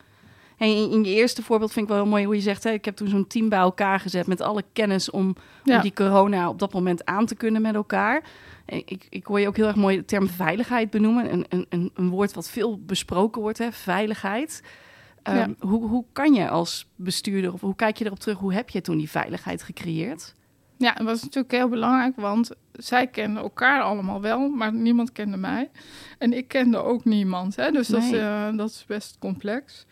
En 0.57 0.69
in, 0.69 1.05
je 1.05 1.15
eerste 1.15 1.43
voorbeeld 1.43 1.73
vind 1.73 1.85
ik 1.85 1.93
wel 1.93 2.03
heel 2.03 2.11
mooi 2.11 2.25
hoe 2.25 2.35
je 2.35 2.41
zegt... 2.41 2.65
Hè, 2.65 2.71
ik 2.71 2.85
heb 2.85 2.97
toen 2.97 3.09
zo'n 3.09 3.27
team 3.27 3.49
bij 3.49 3.59
elkaar 3.59 4.01
gezet 4.01 4.27
met 4.27 4.41
alle 4.41 4.63
kennis... 4.73 5.11
om, 5.11 5.37
om, 5.65 5.81
die 5.81 5.93
corona 5.93 6.49
op 6.49 6.59
dat 6.59 6.73
moment 6.73 7.05
aan 7.05 7.27
te 7.27 7.35
kunnen 7.35 7.63
met 7.63 7.75
elkaar. 7.75 8.23
Ik, 8.67 9.07
ik 9.11 9.27
hoor 9.27 9.41
je 9.41 9.49
ook 9.49 9.57
heel 9.57 9.67
erg 9.67 9.77
mooi 9.77 9.97
de 9.97 10.05
term 10.05 10.29
veiligheid 10.29 10.91
benoemen. 10.91 11.33
Een, 11.33 11.47
een, 11.69 11.91
een 11.95 12.09
woord 12.09 12.35
wat 12.35 12.51
veel 12.51 12.81
besproken 12.81 13.43
wordt, 13.43 13.59
hè, 13.59 13.73
veiligheid. 13.73 14.63
Ehm, 15.23 15.53
hoe, 15.59 15.89
hoe 15.89 16.05
kan 16.13 16.35
je 16.35 16.49
als 16.49 16.89
bestuurder, 16.97 17.53
of 17.53 17.61
hoe 17.61 17.77
kijk 17.77 17.97
je 17.97 18.05
erop 18.05 18.19
terug... 18.19 18.39
hoe 18.39 18.55
heb 18.55 18.71
je 18.71 18.81
toen 18.81 18.99
die 18.99 19.11
veiligheid 19.11 19.63
gecreëerd? 19.63 20.35
Ja, 20.79 20.93
dat 20.93 21.07
was 21.07 21.23
natuurlijk 21.23 21.53
heel 21.53 21.69
belangrijk, 21.69 22.17
want 22.17 22.51
zij 22.73 23.07
kenden 23.07 23.43
elkaar 23.43 23.83
allemaal 23.83 24.21
wel, 24.21 24.49
maar 24.49 24.73
niemand 24.73 25.13
kende 25.13 25.37
mij. 25.37 25.71
En 26.19 26.33
ik 26.33 26.49
kende 26.49 26.79
ook 26.79 27.05
niemand, 27.05 27.57
hè? 27.57 27.71
dus 27.71 27.89
dat, 27.89 28.03
is, 28.03 28.13
uh, 28.13 28.57
dat 28.57 28.71
is 28.71 28.85
best 28.87 29.17
complex. 29.19 29.87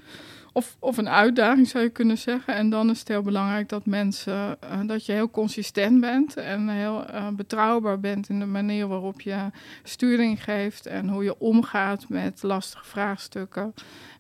Of, 0.56 0.76
of 0.78 0.96
een 0.96 1.08
uitdaging 1.08 1.68
zou 1.68 1.84
je 1.84 1.90
kunnen 1.90 2.18
zeggen. 2.18 2.54
En 2.54 2.70
dan 2.70 2.90
is 2.90 2.99
het 2.99 3.08
heel 3.08 3.23
belangrijk 3.23 3.68
dat 3.68 3.87
mensen, 3.87 4.58
uh, 4.64 4.80
dat 4.87 5.06
je 5.06 5.12
heel 5.12 5.30
consistent 5.30 6.00
bent 6.00 6.37
en 6.37 6.68
heel 6.68 7.04
uh, 7.11 7.28
betrouwbaar 7.28 8.00
bent 8.00 8.28
in 8.28 8.38
de 8.38 8.46
manier 8.46 8.88
waarop 8.88 9.20
je 9.20 9.50
sturing 9.82 10.44
geeft 10.44 10.87
en 10.87 11.08
hoe 11.08 11.25
je 11.25 11.38
omgaat 11.38 12.08
met 12.08 12.42
lastige 12.42 12.84
vraagstukken. 12.84 13.75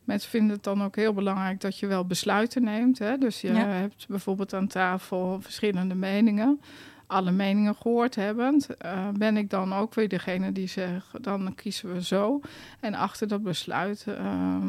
Mensen 0.04 0.30
vinden 0.30 0.50
het 0.50 0.64
dan 0.64 0.82
ook 0.82 0.96
heel 0.96 1.12
belangrijk 1.12 1.60
dat 1.60 1.78
je 1.78 1.86
wel 1.86 2.04
besluiten 2.04 2.62
neemt. 2.62 2.98
Hè? 2.98 3.18
Dus 3.18 3.40
je 3.40 3.48
hebt 3.52 4.06
bijvoorbeeld 4.08 4.54
aan 4.54 4.66
tafel 4.66 5.40
verschillende 5.40 5.94
meningen 5.94 6.60
alle 7.06 7.30
meningen 7.30 7.74
gehoord 7.74 8.14
hebbend, 8.14 8.68
uh, 8.84 9.08
ben 9.08 9.36
ik 9.36 9.50
dan 9.50 9.74
ook 9.74 9.94
weer 9.94 10.08
degene 10.08 10.52
die 10.52 10.66
zegt, 10.66 11.22
dan 11.22 11.54
kiezen 11.54 11.92
we 11.92 12.04
zo. 12.04 12.40
En 12.80 12.94
achter 12.94 13.28
dat 13.28 13.42
besluit 13.42 14.04
uh, 14.08 14.16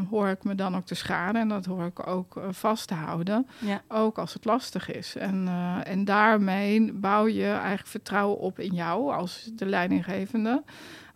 hoor 0.09 0.27
ik 0.27 0.43
me 0.43 0.55
dan 0.55 0.75
ook 0.75 0.85
te 0.85 0.95
scharen 0.95 1.41
en 1.41 1.47
dat 1.47 1.65
hoor 1.65 1.85
ik 1.85 2.07
ook 2.07 2.35
uh, 2.35 2.43
vast 2.49 2.87
te 2.87 2.93
houden, 2.93 3.47
ja. 3.59 3.81
ook 3.87 4.17
als 4.17 4.33
het 4.33 4.45
lastig 4.45 4.91
is. 4.91 5.15
En, 5.15 5.47
en 5.83 6.05
daarmee 6.05 6.93
bouw 6.93 7.27
je 7.27 7.49
eigenlijk 7.49 7.87
vertrouwen 7.87 8.37
op 8.37 8.59
in 8.59 8.73
jou 8.73 9.13
als 9.13 9.49
de 9.53 9.65
leidinggevende 9.65 10.63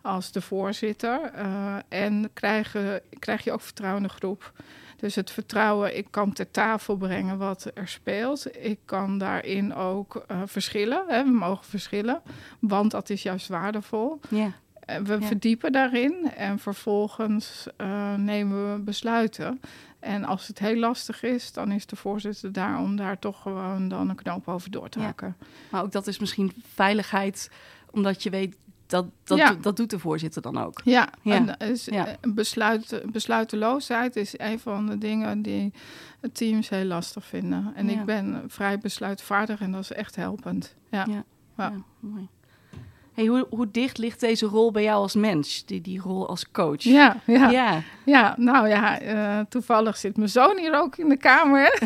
als 0.02 0.32
de 0.32 0.40
voorzitter. 0.40 1.20
en 1.88 2.30
krijg, 2.32 2.76
krijg 3.18 3.44
je 3.44 3.52
ook 3.52 3.60
vertrouwen 3.60 4.02
in 4.02 4.08
de 4.08 4.14
groep. 4.14 4.52
Dus 5.00 5.14
het 5.14 5.30
vertrouwen, 5.30 5.96
ik 5.96 6.06
kan 6.10 6.32
ter 6.32 6.50
tafel 6.50 6.96
brengen 6.96 7.38
wat 7.38 7.70
er 7.74 7.88
speelt. 7.88 8.64
Ik 8.64 8.78
kan 8.84 9.18
daarin 9.18 9.74
ook 9.74 10.24
uh, 10.30 10.42
verschillen. 10.44 11.04
Hè. 11.08 11.24
We 11.24 11.30
mogen 11.30 11.64
verschillen, 11.64 12.22
want 12.58 12.90
dat 12.90 13.10
is 13.10 13.22
juist 13.22 13.48
waardevol. 13.48 14.20
Ja. 14.28 14.52
We 15.04 15.20
verdiepen 15.20 15.72
daarin 15.72 16.30
en 16.36 16.58
vervolgens 16.58 17.66
uh, 17.76 18.14
nemen 18.14 18.72
we 18.72 18.80
besluiten. 18.80 19.60
En 19.98 20.24
als 20.24 20.46
het 20.46 20.58
heel 20.58 20.76
lastig 20.76 21.22
is, 21.22 21.52
dan 21.52 21.72
is 21.72 21.86
de 21.86 21.96
voorzitter 21.96 22.52
daar 22.52 22.78
om 22.78 22.96
daar 22.96 23.18
toch 23.18 23.42
gewoon 23.42 23.88
dan 23.88 24.08
een 24.08 24.16
knoop 24.16 24.48
over 24.48 24.70
door 24.70 24.88
te 24.88 25.00
hakken. 25.00 25.36
Maar 25.70 25.82
ook 25.82 25.92
dat 25.92 26.06
is 26.06 26.18
misschien 26.18 26.52
veiligheid, 26.74 27.50
omdat 27.90 28.22
je 28.22 28.30
weet 28.30 28.56
dat, 28.90 29.06
dat, 29.24 29.62
dat 29.62 29.76
doet 29.76 29.90
de 29.90 29.98
voorzitter 29.98 30.42
dan 30.42 30.58
ook. 30.58 30.80
Ja, 30.84 31.08
ja. 31.22 31.34
En 31.34 31.70
is, 31.70 31.84
ja. 31.84 32.06
Eh, 32.06 32.14
besluit, 32.32 33.02
besluiteloosheid 33.12 34.16
is 34.16 34.38
een 34.38 34.58
van 34.58 34.86
de 34.86 34.98
dingen 34.98 35.42
die 35.42 35.72
teams 36.32 36.68
heel 36.68 36.84
lastig 36.84 37.24
vinden. 37.24 37.72
En 37.74 37.88
ik 37.88 38.04
ben 38.04 38.44
vrij 38.46 38.78
besluitvaardig 38.78 39.60
en 39.60 39.72
dat 39.72 39.82
is 39.82 39.92
echt 39.92 40.16
helpend. 40.16 40.74
Ja, 40.90 41.24
ja. 41.56 41.72
mooi. 42.00 42.28
Hey, 43.20 43.28
hoe, 43.28 43.46
hoe 43.50 43.70
dicht 43.70 43.98
ligt 43.98 44.20
deze 44.20 44.46
rol 44.46 44.70
bij 44.70 44.82
jou 44.82 45.02
als 45.02 45.14
mens, 45.14 45.64
die, 45.66 45.80
die 45.80 46.00
rol 46.00 46.28
als 46.28 46.50
coach? 46.50 46.82
Ja, 46.82 47.16
ja. 47.26 47.50
ja. 47.50 47.82
ja 48.04 48.34
nou 48.38 48.68
ja, 48.68 49.02
uh, 49.02 49.44
toevallig 49.48 49.96
zit 49.96 50.16
mijn 50.16 50.28
zoon 50.28 50.58
hier 50.58 50.80
ook 50.80 50.96
in 50.96 51.08
de 51.08 51.16
kamer. 51.16 51.82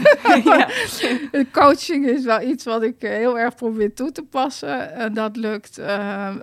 Coaching 1.53 2.07
is 2.07 2.25
wel 2.25 2.41
iets 2.41 2.65
wat 2.65 2.83
ik 2.83 2.95
heel 2.99 3.39
erg 3.39 3.55
probeer 3.55 3.95
toe 3.95 4.13
te 4.13 4.23
passen. 4.23 4.91
Uh, 4.99 5.05
dat 5.13 5.37
lukt. 5.37 5.79
Uh, 5.79 6.35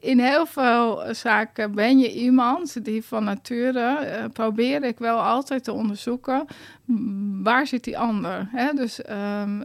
in 0.00 0.18
heel 0.18 0.46
veel 0.46 1.02
zaken 1.10 1.74
ben 1.74 1.98
je 1.98 2.12
iemand 2.12 2.84
die 2.84 3.04
van 3.04 3.24
nature 3.24 4.30
probeer 4.32 4.84
ik 4.84 4.98
wel 4.98 5.18
altijd 5.18 5.64
te 5.64 5.72
onderzoeken 5.72 6.46
waar 7.42 7.66
zit 7.66 7.84
die 7.84 7.98
ander? 7.98 8.48
Hè? 8.50 8.72
Dus 8.72 9.00
um, 9.10 9.64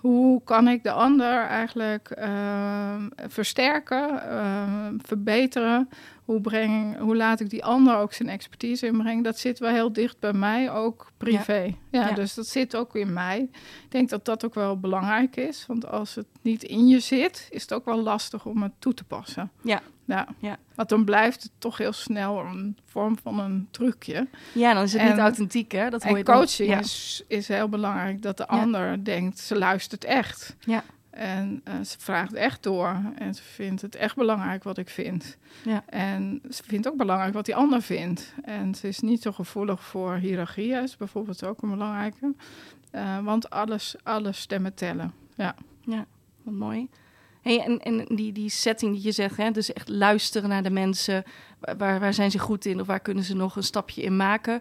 hoe 0.00 0.42
kan 0.44 0.68
ik 0.68 0.82
de 0.82 0.92
ander 0.92 1.46
eigenlijk 1.46 2.14
uh, 2.18 3.04
versterken, 3.26 4.10
uh, 4.10 4.88
verbeteren? 4.98 5.88
Hoe, 6.24 6.40
breng, 6.40 6.98
hoe 6.98 7.16
laat 7.16 7.40
ik 7.40 7.50
die 7.50 7.64
ander 7.64 7.96
ook 7.96 8.12
zijn 8.12 8.28
expertise 8.28 8.86
inbrengen? 8.86 9.22
Dat 9.22 9.38
zit 9.38 9.58
wel 9.58 9.72
heel 9.72 9.92
dicht 9.92 10.18
bij 10.20 10.32
mij, 10.32 10.72
ook 10.72 11.10
privé. 11.16 11.74
Ja. 11.90 12.08
ja, 12.08 12.14
dus 12.14 12.34
dat 12.34 12.46
zit 12.46 12.76
ook 12.76 12.96
in 12.96 13.12
mij. 13.12 13.48
Ik 13.84 13.90
denk 13.90 14.08
dat 14.08 14.24
dat 14.24 14.44
ook 14.44 14.54
wel 14.54 14.80
belangrijk 14.80 15.36
is. 15.36 15.64
Want 15.66 15.86
als 15.86 16.14
het 16.14 16.26
niet 16.42 16.62
in 16.62 16.88
je 16.88 17.00
zit, 17.00 17.48
is 17.50 17.62
het 17.62 17.72
ook 17.72 17.84
wel 17.84 18.02
lastig 18.02 18.46
om 18.46 18.62
het 18.62 18.72
toe 18.78 18.94
te 18.94 19.04
passen. 19.04 19.50
Ja, 19.62 19.80
ja. 20.08 20.28
ja. 20.38 20.56
Want 20.74 20.88
dan 20.88 21.04
blijft 21.04 21.42
het 21.42 21.52
toch 21.58 21.78
heel 21.78 21.92
snel 21.92 22.38
een 22.38 22.76
vorm 22.84 23.18
van 23.22 23.38
een 23.38 23.68
trucje. 23.70 24.26
Ja, 24.52 24.74
dan 24.74 24.82
is 24.82 24.92
het 24.92 25.02
niet 25.02 25.18
authentiek, 25.18 25.72
hè? 25.72 25.90
Dat 25.90 26.02
hoor 26.02 26.18
je 26.18 26.24
coaching 26.24 26.78
is, 26.78 27.24
is 27.26 27.48
heel 27.48 27.68
belangrijk. 27.68 28.22
Dat 28.22 28.36
de 28.36 28.46
ander 28.46 29.04
denkt, 29.04 29.38
ze 29.38 29.58
luistert 29.58 30.04
echt. 30.04 30.56
Ja. 30.60 30.82
En 31.10 31.62
uh, 31.68 31.74
ze 31.84 31.98
vraagt 31.98 32.32
echt 32.32 32.62
door. 32.62 33.00
En 33.14 33.34
ze 33.34 33.42
vindt 33.42 33.82
het 33.82 33.96
echt 33.96 34.16
belangrijk 34.16 34.62
wat 34.62 34.78
ik 34.78 34.88
vind. 34.88 35.36
Ja. 35.64 35.82
En 35.86 36.42
ze 36.50 36.62
vindt 36.66 36.88
ook 36.88 36.96
belangrijk 36.96 37.34
wat 37.34 37.44
die 37.44 37.56
ander 37.56 37.82
vindt. 37.82 38.34
En 38.42 38.74
ze 38.74 38.88
is 38.88 39.00
niet 39.00 39.22
zo 39.22 39.32
gevoelig 39.32 39.84
voor 39.84 40.14
hiërarchieën, 40.14 40.82
is 40.82 40.96
bijvoorbeeld 40.96 41.44
ook 41.44 41.62
een 41.62 41.70
belangrijke. 41.70 42.34
Uh, 42.92 43.18
want 43.18 43.50
alles, 43.50 43.96
alle 44.02 44.32
stemmen 44.32 44.74
tellen. 44.74 45.12
Ja. 45.34 45.54
Ja, 45.80 46.06
wat 46.42 46.54
mooi. 46.54 46.88
Hey, 47.48 47.60
en 47.60 47.78
en 47.78 48.16
die, 48.16 48.32
die 48.32 48.50
setting 48.50 48.94
die 48.94 49.04
je 49.04 49.12
zegt, 49.12 49.36
hè, 49.36 49.50
dus 49.50 49.72
echt 49.72 49.88
luisteren 49.88 50.48
naar 50.48 50.62
de 50.62 50.70
mensen. 50.70 51.24
Waar, 51.78 52.00
waar 52.00 52.14
zijn 52.14 52.30
ze 52.30 52.38
goed 52.38 52.64
in 52.64 52.80
of 52.80 52.86
waar 52.86 53.00
kunnen 53.00 53.24
ze 53.24 53.36
nog 53.36 53.56
een 53.56 53.62
stapje 53.62 54.02
in 54.02 54.16
maken? 54.16 54.60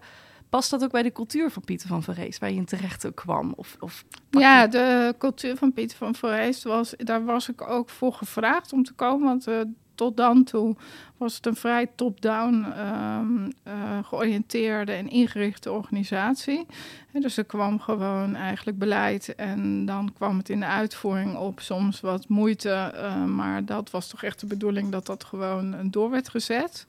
Past 0.49 0.69
dat 0.69 0.83
ook 0.83 0.91
bij 0.91 1.03
de 1.03 1.11
cultuur 1.11 1.51
van 1.51 1.63
Pieter 1.63 1.87
van 1.87 2.03
Verrees, 2.03 2.37
waar 2.37 2.49
je 2.49 2.55
in 2.55 2.65
terecht 2.65 3.13
kwam? 3.13 3.53
Of, 3.55 3.75
of 3.79 4.05
ja, 4.29 4.67
de 4.67 5.15
cultuur 5.17 5.55
van 5.55 5.73
Pieter 5.73 5.97
van 5.97 6.15
Verrees, 6.15 6.63
was, 6.63 6.93
daar 6.97 7.25
was 7.25 7.49
ik 7.49 7.69
ook 7.69 7.89
voor 7.89 8.13
gevraagd 8.13 8.73
om 8.73 8.83
te 8.83 8.93
komen. 8.93 9.27
Want 9.27 9.47
uh, 9.47 9.61
tot 9.95 10.17
dan 10.17 10.43
toe 10.43 10.75
was 11.17 11.35
het 11.35 11.45
een 11.45 11.55
vrij 11.55 11.87
top-down 11.95 12.65
um, 12.79 13.51
uh, 13.67 13.73
georiënteerde 14.03 14.91
en 14.91 15.09
ingerichte 15.09 15.71
organisatie. 15.71 16.65
Dus 17.11 17.37
er 17.37 17.45
kwam 17.45 17.79
gewoon 17.79 18.35
eigenlijk 18.35 18.77
beleid 18.77 19.35
en 19.35 19.85
dan 19.85 20.13
kwam 20.13 20.37
het 20.37 20.49
in 20.49 20.59
de 20.59 20.65
uitvoering 20.65 21.35
op 21.35 21.59
soms 21.59 22.01
wat 22.01 22.27
moeite. 22.27 22.93
Uh, 22.95 23.23
maar 23.23 23.65
dat 23.65 23.91
was 23.91 24.07
toch 24.07 24.23
echt 24.23 24.39
de 24.39 24.45
bedoeling 24.45 24.91
dat 24.91 25.05
dat 25.05 25.23
gewoon 25.23 25.91
door 25.91 26.09
werd 26.09 26.29
gezet. 26.29 26.85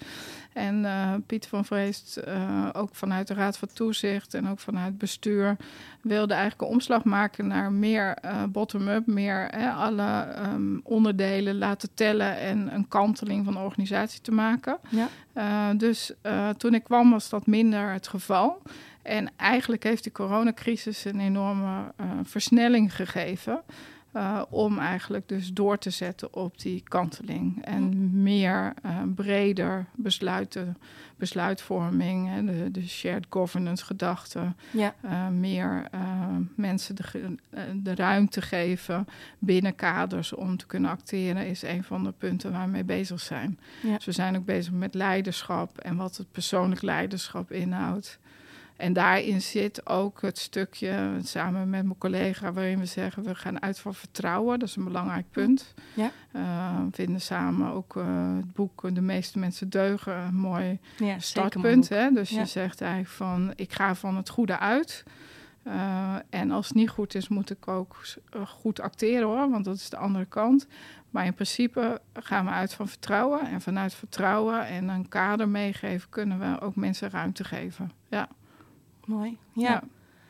En 0.53 0.83
uh, 0.83 1.15
Piet 1.27 1.47
van 1.47 1.65
Vreest, 1.65 2.21
ook 2.73 2.89
vanuit 2.93 3.27
de 3.27 3.35
Raad 3.35 3.59
van 3.59 3.69
Toezicht 3.73 4.35
en 4.35 4.49
ook 4.49 4.59
vanuit 4.59 4.99
bestuur, 4.99 5.57
wilde 6.01 6.33
eigenlijk 6.33 6.63
een 6.63 6.75
omslag 6.77 7.05
maken 7.05 7.47
naar 7.47 7.73
meer 7.73 8.19
bottom-up, 8.49 9.07
meer 9.07 9.51
alle 9.75 10.27
um, 10.53 10.81
onderdelen 10.85 11.59
laten 11.59 11.89
tellen 11.95 12.39
en 12.39 12.75
een 12.75 12.89
kanteling 12.89 13.45
van 13.45 13.53
de 13.53 13.59
te 14.21 14.33
maken. 14.33 14.79
Ja. 14.89 15.75
dus 15.75 16.13
toen 16.57 16.75
ik 16.75 16.85
kwam 16.85 17.11
was 17.11 17.29
dat 17.29 17.47
minder 17.47 17.93
het 17.93 18.09
geval. 18.09 18.63
En 19.03 19.31
eigenlijk 19.37 19.83
heeft 19.83 20.05
de 20.05 20.13
coronacrisis 20.13 21.05
een 21.05 21.21
enorme 21.21 21.93
versnelling 22.23 22.95
gegeven. 22.95 23.63
Uh, 24.19 24.43
om 24.49 24.79
eigenlijk 24.79 25.29
dus 25.29 25.53
door 25.53 25.79
te 25.79 25.91
zetten 25.91 26.35
op 26.35 26.61
die 26.61 26.83
kanteling. 26.83 27.65
En 27.65 28.11
meer 28.23 28.75
uh, 28.85 29.03
breder 29.15 29.87
besluiten, 29.95 30.77
besluitvorming, 31.17 32.29
hè, 32.29 32.45
de, 32.45 32.71
de 32.71 32.89
shared 32.89 33.27
governance 33.31 33.85
gedachte. 33.85 34.53
Ja. 34.71 34.95
Uh, 35.05 35.29
meer 35.29 35.91
mensen 36.55 36.95
de, 36.95 37.37
de 37.83 37.95
ruimte 37.95 38.43
geven 38.43 39.07
binnen 39.39 39.75
kaders 39.75 40.35
om 40.35 40.57
te 40.57 40.67
kunnen 40.67 40.91
acteren, 40.91 41.47
is 41.47 41.63
een 41.63 41.85
van 41.85 42.05
de 42.05 42.13
punten 42.19 42.53
waar 42.53 42.65
we 42.65 42.71
mee 42.71 42.85
bezig 42.85 43.21
zijn. 43.21 43.59
Ja. 43.83 43.95
Dus 43.95 44.05
we 44.05 44.13
zijn 44.13 44.37
ook 44.37 44.45
bezig 44.45 44.73
met 44.73 44.95
leiderschap 44.95 45.79
en 45.79 45.97
wat 45.97 46.17
het 46.17 46.33
persoonlijk 46.33 46.83
leiderschap 46.83 47.53
inhoudt. 47.53 48.19
En 48.79 48.93
daarin 48.93 49.43
zit 49.43 49.87
ook 49.87 50.21
het 50.21 50.39
stukje, 50.39 51.19
samen 51.23 51.71
met 51.71 51.85
mijn 51.85 51.99
collega, 51.99 52.53
waarin 52.53 52.79
we 52.79 52.87
zeggen: 52.87 53.23
we 53.23 53.35
gaan 53.35 53.63
uit 53.63 53.79
van 53.79 53.95
vertrouwen. 53.95 54.59
Dat 54.59 54.69
is 54.69 54.77
een 54.77 54.85
belangrijk 54.85 55.31
punt. 55.31 55.75
Ja. 55.95 56.11
Uh, 56.37 56.85
we 56.85 56.89
vinden 56.91 57.21
samen 57.21 57.73
ook 57.73 57.97
uh, 57.97 58.05
het 58.37 58.53
boek 58.53 58.95
De 58.95 59.01
meeste 59.01 59.39
mensen 59.39 59.71
deugen 59.71 60.17
een 60.17 60.35
mooi 60.35 60.79
ja, 60.97 61.19
startpunt. 61.19 61.89
Hè? 61.89 62.11
Dus 62.11 62.31
ja. 62.31 62.41
je 62.41 62.47
zegt 62.47 62.81
eigenlijk 62.81 63.13
van: 63.13 63.53
ik 63.57 63.73
ga 63.73 63.95
van 63.95 64.17
het 64.17 64.29
goede 64.29 64.59
uit. 64.59 65.05
Uh, 65.67 66.15
en 66.31 66.51
als 66.51 66.67
het 66.67 66.77
niet 66.77 66.91
goed 66.91 67.15
is, 67.15 67.29
moet 67.29 67.51
ik 67.51 67.69
ook 67.69 67.97
goed 68.47 68.81
acteren 68.81 69.27
hoor, 69.27 69.51
want 69.51 69.65
dat 69.65 69.77
is 69.77 69.91
de 69.91 69.97
andere 69.97 70.25
kant. 70.25 70.67
Maar 71.11 71.25
in 71.25 71.35
principe 71.35 72.01
gaan 72.13 72.45
we 72.45 72.51
uit 72.51 72.75
van 72.75 72.89
vertrouwen. 72.89 73.41
En 73.41 73.61
vanuit 73.61 73.95
vertrouwen 73.95 74.67
en 74.67 74.89
een 74.89 75.09
kader 75.09 75.49
meegeven, 75.49 76.09
kunnen 76.09 76.39
we 76.39 76.61
ook 76.61 76.77
mensen 76.77 77.11
ruimte 77.11 77.45
geven. 77.45 77.91
Ja. 78.09 78.29
Mooi. 79.09 79.37
Ja. 79.53 79.68
ja. 79.68 79.83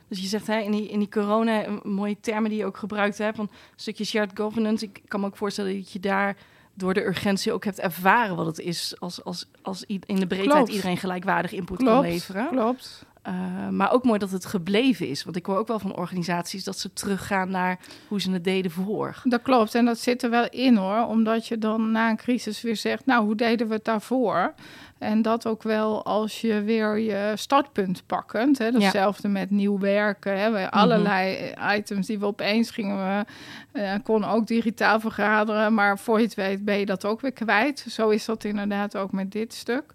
Dus 0.08 0.20
je 0.20 0.26
zegt 0.26 0.46
hè, 0.46 0.58
in, 0.58 0.70
die, 0.70 0.88
in 0.88 0.98
die 0.98 1.08
corona, 1.08 1.66
een 1.66 1.80
mooie 1.84 2.16
termen 2.20 2.50
die 2.50 2.58
je 2.58 2.64
ook 2.64 2.76
gebruikt 2.76 3.18
hebt, 3.18 3.36
van 3.36 3.44
een 3.50 3.56
stukje 3.76 4.04
shared 4.04 4.30
governance. 4.34 4.84
Ik 4.84 5.00
kan 5.08 5.20
me 5.20 5.26
ook 5.26 5.36
voorstellen 5.36 5.76
dat 5.76 5.92
je 5.92 6.00
daar 6.00 6.36
door 6.74 6.94
de 6.94 7.06
urgentie 7.06 7.52
ook 7.52 7.64
hebt 7.64 7.78
ervaren 7.78 8.36
wat 8.36 8.46
het 8.46 8.58
is 8.58 8.94
als, 8.98 9.24
als, 9.24 9.46
als 9.62 9.84
in 9.86 10.00
de 10.16 10.26
breedheid 10.26 10.50
klopt. 10.50 10.68
iedereen 10.68 10.96
gelijkwaardig 10.96 11.52
input 11.52 11.76
klopt, 11.76 11.92
kan 11.92 12.00
leveren. 12.00 12.48
Klopt. 12.48 13.06
Uh, 13.28 13.68
maar 13.68 13.92
ook 13.92 14.04
mooi 14.04 14.18
dat 14.18 14.30
het 14.30 14.46
gebleven 14.46 15.08
is. 15.08 15.24
Want 15.24 15.36
ik 15.36 15.46
hoor 15.46 15.56
ook 15.56 15.66
wel 15.66 15.78
van 15.78 15.96
organisaties 15.96 16.64
dat 16.64 16.78
ze 16.78 16.92
teruggaan 16.92 17.50
naar 17.50 17.78
hoe 18.08 18.20
ze 18.20 18.30
het 18.30 18.44
deden 18.44 18.70
voor. 18.70 19.20
Dat 19.24 19.42
klopt. 19.42 19.74
En 19.74 19.84
dat 19.84 19.98
zit 19.98 20.22
er 20.22 20.30
wel 20.30 20.48
in 20.48 20.76
hoor. 20.76 21.06
Omdat 21.06 21.46
je 21.46 21.58
dan 21.58 21.90
na 21.90 22.10
een 22.10 22.16
crisis 22.16 22.62
weer 22.62 22.76
zegt, 22.76 23.06
nou 23.06 23.24
hoe 23.24 23.34
deden 23.34 23.68
we 23.68 23.74
het 23.74 23.84
daarvoor? 23.84 24.54
En 24.98 25.22
dat 25.22 25.46
ook 25.46 25.62
wel 25.62 26.04
als 26.04 26.40
je 26.40 26.62
weer 26.62 26.98
je 26.98 27.32
startpunt 27.34 28.02
pakkend. 28.06 28.58
Hè, 28.58 28.70
hetzelfde 28.70 29.28
ja. 29.28 29.34
met 29.34 29.50
nieuw 29.50 29.78
werken. 29.78 30.38
Hè, 30.38 30.50
mhm. 30.50 30.68
allerlei 30.68 31.54
items 31.76 32.06
die 32.06 32.18
we 32.18 32.26
opeens 32.26 32.70
gingen 32.70 32.96
we. 32.96 33.24
Uh, 33.72 33.92
kon 34.02 34.24
ook 34.24 34.46
digitaal 34.46 35.00
vergaderen. 35.00 35.74
Maar 35.74 35.98
voor 35.98 36.18
je 36.18 36.24
het 36.24 36.34
weet 36.34 36.64
ben 36.64 36.78
je 36.78 36.86
dat 36.86 37.04
ook 37.04 37.20
weer 37.20 37.32
kwijt. 37.32 37.86
Zo 37.88 38.08
is 38.08 38.24
dat 38.24 38.44
inderdaad 38.44 38.96
ook 38.96 39.12
met 39.12 39.32
dit 39.32 39.54
stuk. 39.54 39.94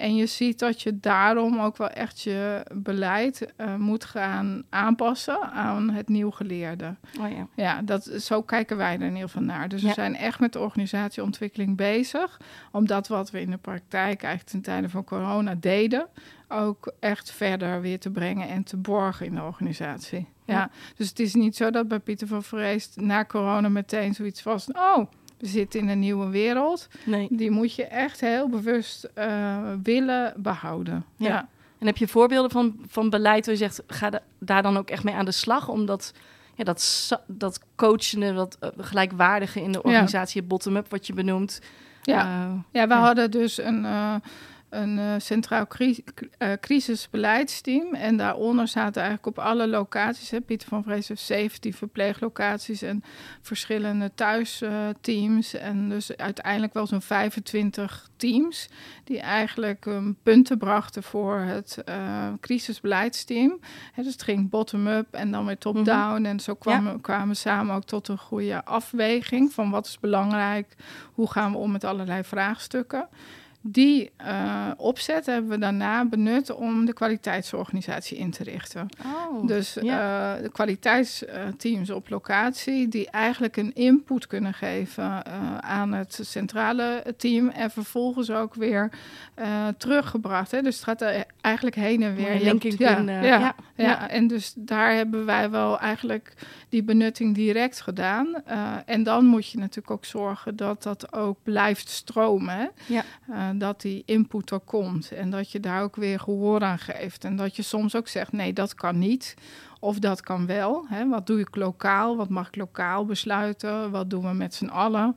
En 0.00 0.16
je 0.16 0.26
ziet 0.26 0.58
dat 0.58 0.82
je 0.82 1.00
daarom 1.00 1.60
ook 1.60 1.76
wel 1.76 1.88
echt 1.88 2.20
je 2.20 2.62
beleid 2.74 3.52
uh, 3.56 3.74
moet 3.74 4.04
gaan 4.04 4.62
aanpassen 4.68 5.42
aan 5.52 5.90
het 5.90 6.08
nieuw 6.08 6.30
geleerde. 6.30 6.94
Oh 7.20 7.30
ja. 7.30 7.46
ja, 7.54 7.82
dat, 7.82 8.04
zo 8.04 8.42
kijken 8.42 8.76
wij 8.76 8.94
er 8.94 9.00
in 9.00 9.12
ieder 9.12 9.28
geval 9.28 9.42
naar. 9.42 9.68
Dus 9.68 9.82
ja. 9.82 9.88
we 9.88 9.94
zijn 9.94 10.16
echt 10.16 10.40
met 10.40 10.52
de 10.52 10.58
organisatieontwikkeling 10.58 11.76
bezig. 11.76 12.40
Omdat 12.72 13.08
wat 13.08 13.30
we 13.30 13.40
in 13.40 13.50
de 13.50 13.56
praktijk 13.56 14.22
eigenlijk 14.22 14.39
ten 14.44 14.60
tijde 14.60 14.88
van 14.88 15.04
corona 15.04 15.54
deden, 15.54 16.06
ook 16.48 16.92
echt 17.00 17.30
verder 17.30 17.80
weer 17.80 17.98
te 17.98 18.10
brengen 18.10 18.48
en 18.48 18.64
te 18.64 18.76
borgen 18.76 19.26
in 19.26 19.34
de 19.34 19.42
organisatie. 19.42 20.26
Ja, 20.44 20.54
ja. 20.54 20.70
dus 20.96 21.08
het 21.08 21.18
is 21.18 21.34
niet 21.34 21.56
zo 21.56 21.70
dat 21.70 21.88
bij 21.88 21.98
Pieter 21.98 22.26
van 22.26 22.42
Vreest 22.42 22.96
na 23.00 23.24
corona 23.24 23.68
meteen 23.68 24.14
zoiets 24.14 24.42
was. 24.42 24.66
Oh, 24.72 25.06
we 25.38 25.46
zitten 25.46 25.80
in 25.80 25.88
een 25.88 25.98
nieuwe 25.98 26.28
wereld. 26.28 26.88
Nee. 27.04 27.28
Die 27.30 27.50
moet 27.50 27.74
je 27.74 27.84
echt 27.84 28.20
heel 28.20 28.48
bewust 28.48 29.08
uh, 29.18 29.72
willen 29.82 30.34
behouden. 30.36 31.04
Ja. 31.16 31.28
ja. 31.28 31.48
En 31.78 31.86
heb 31.86 31.96
je 31.96 32.08
voorbeelden 32.08 32.50
van, 32.50 32.78
van 32.86 33.10
beleid 33.10 33.46
waar 33.46 33.54
je 33.54 33.60
zegt, 33.60 33.82
ga 33.86 34.10
de, 34.10 34.20
daar 34.38 34.62
dan 34.62 34.76
ook 34.76 34.90
echt 34.90 35.04
mee 35.04 35.14
aan 35.14 35.24
de 35.24 35.32
slag? 35.32 35.68
Omdat 35.68 36.12
ja, 36.54 36.64
dat, 36.64 37.08
dat 37.26 37.60
coachende, 37.74 38.32
dat 38.34 38.58
uh, 38.60 38.70
gelijkwaardige 38.76 39.62
in 39.62 39.72
de 39.72 39.82
organisatie, 39.82 40.40
ja. 40.42 40.46
bottom-up 40.48 40.90
wat 40.90 41.06
je 41.06 41.12
benoemt. 41.12 41.60
Ja, 42.02 42.46
uh, 42.46 42.52
ja 42.72 42.86
we 42.86 42.94
hadden 42.94 43.30
dus 43.30 43.58
een 43.58 43.86
een 44.70 44.98
uh, 44.98 45.14
centraal 45.18 45.66
cri 45.66 46.04
uh, 46.38 46.52
crisisbeleidsteam. 46.60 47.94
En 47.94 48.16
daaronder 48.16 48.68
zaten 48.68 49.02
eigenlijk 49.02 49.38
op 49.38 49.44
alle 49.44 49.68
locaties, 49.68 50.30
hè, 50.30 50.40
Pieter 50.40 50.68
van 50.68 50.82
Vrees 50.82 51.08
heeft 51.08 51.20
17 51.20 51.74
verpleeglocaties 51.74 52.82
en 52.82 53.04
verschillende 53.40 54.10
thuisteams. 54.14 55.54
Uh, 55.54 55.64
en 55.64 55.88
dus 55.88 56.16
uiteindelijk 56.16 56.74
wel 56.74 56.86
zo'n 56.86 57.02
25 57.02 58.08
teams 58.16 58.68
die 59.04 59.20
eigenlijk 59.20 59.86
um, 59.86 60.16
punten 60.22 60.58
brachten 60.58 61.02
voor 61.02 61.38
het 61.38 61.84
crisisbeleidsteam. 62.40 63.58
Hè, 63.92 64.02
dus 64.02 64.12
het 64.12 64.22
ging 64.22 64.50
bottom-up 64.50 65.14
en 65.14 65.30
dan 65.30 65.46
weer 65.46 65.58
top-down. 65.58 66.10
Mm 66.10 66.16
-hmm. 66.16 66.24
En 66.24 66.40
zo 66.40 66.54
kwamen, 66.54 66.92
ja. 66.92 66.98
kwamen 67.00 67.28
we 67.28 67.34
samen 67.34 67.74
ook 67.74 67.84
tot 67.84 68.08
een 68.08 68.18
goede 68.18 68.64
afweging 68.64 69.52
van 69.52 69.70
wat 69.70 69.86
is 69.86 69.98
belangrijk, 69.98 70.76
hoe 71.12 71.30
gaan 71.30 71.52
we 71.52 71.58
om 71.58 71.72
met 71.72 71.84
allerlei 71.84 72.24
vraagstukken. 72.24 73.08
Die 73.62 74.10
uh, 74.20 74.70
opzet 74.76 75.26
hebben 75.26 75.50
we 75.50 75.58
daarna 75.58 76.04
benut 76.04 76.54
om 76.54 76.84
de 76.84 76.92
kwaliteitsorganisatie 76.92 78.18
in 78.18 78.30
te 78.30 78.44
richten. 78.44 78.88
Oh, 79.04 79.46
dus 79.46 79.76
ja. 79.82 80.36
uh, 80.36 80.42
de 80.42 80.50
kwaliteitsteams 80.50 81.90
op 81.90 82.08
locatie 82.08 82.88
die 82.88 83.10
eigenlijk 83.10 83.56
een 83.56 83.74
input 83.74 84.26
kunnen 84.26 84.54
geven 84.54 85.04
uh, 85.04 85.58
aan 85.58 85.92
het 85.92 86.18
centrale 86.22 87.14
team 87.16 87.48
en 87.48 87.70
vervolgens 87.70 88.30
ook 88.30 88.54
weer 88.54 88.90
teruggebracht. 89.76 90.50
Hè. 90.50 90.62
Dus 90.62 90.74
het 90.74 90.84
gaat 90.84 91.02
er 91.02 91.24
eigenlijk 91.40 91.76
heen 91.76 92.02
en 92.02 92.14
weer. 92.14 92.40
Linking 92.40 92.78
ja, 92.78 92.98
ja, 92.98 93.20
ja, 93.20 93.54
ja, 93.74 94.08
en 94.08 94.26
dus 94.26 94.52
daar 94.56 94.94
hebben 94.94 95.24
wij 95.24 95.50
wel 95.50 95.78
eigenlijk 95.78 96.34
die 96.68 96.82
benutting 96.82 97.34
direct 97.34 97.80
gedaan. 97.80 98.42
en 98.86 99.02
dan 99.02 99.24
moet 99.24 99.50
je 99.50 99.58
natuurlijk 99.58 99.90
ook 99.90 100.04
zorgen 100.04 100.56
dat 100.56 100.82
dat 100.82 101.12
ook 101.12 101.38
blijft 101.42 101.88
stromen. 101.88 102.56
Hè. 102.56 102.66
Ja. 102.86 103.04
Dat 103.58 103.80
die 103.80 104.02
input 104.06 104.50
er 104.50 104.60
komt 104.60 105.12
en 105.12 105.30
dat 105.30 105.50
je 105.50 105.60
daar 105.60 105.82
ook 105.82 105.96
weer 105.96 106.20
gehoor 106.20 106.60
aan 106.60 106.78
geeft. 106.78 107.24
En 107.24 107.36
dat 107.36 107.56
je 107.56 107.62
soms 107.62 107.96
ook 107.96 108.08
zegt, 108.08 108.32
nee, 108.32 108.52
dat 108.52 108.74
kan 108.74 108.98
niet. 108.98 109.34
Of 109.80 109.98
dat 109.98 110.20
kan 110.20 110.46
wel. 110.46 110.86
Hè? 110.88 111.08
Wat 111.08 111.26
doe 111.26 111.40
ik 111.40 111.56
lokaal? 111.56 112.16
Wat 112.16 112.28
mag 112.28 112.46
ik 112.46 112.56
lokaal 112.56 113.04
besluiten? 113.04 113.90
Wat 113.90 114.10
doen 114.10 114.22
we 114.22 114.32
met 114.32 114.54
z'n 114.54 114.66
allen? 114.66 115.16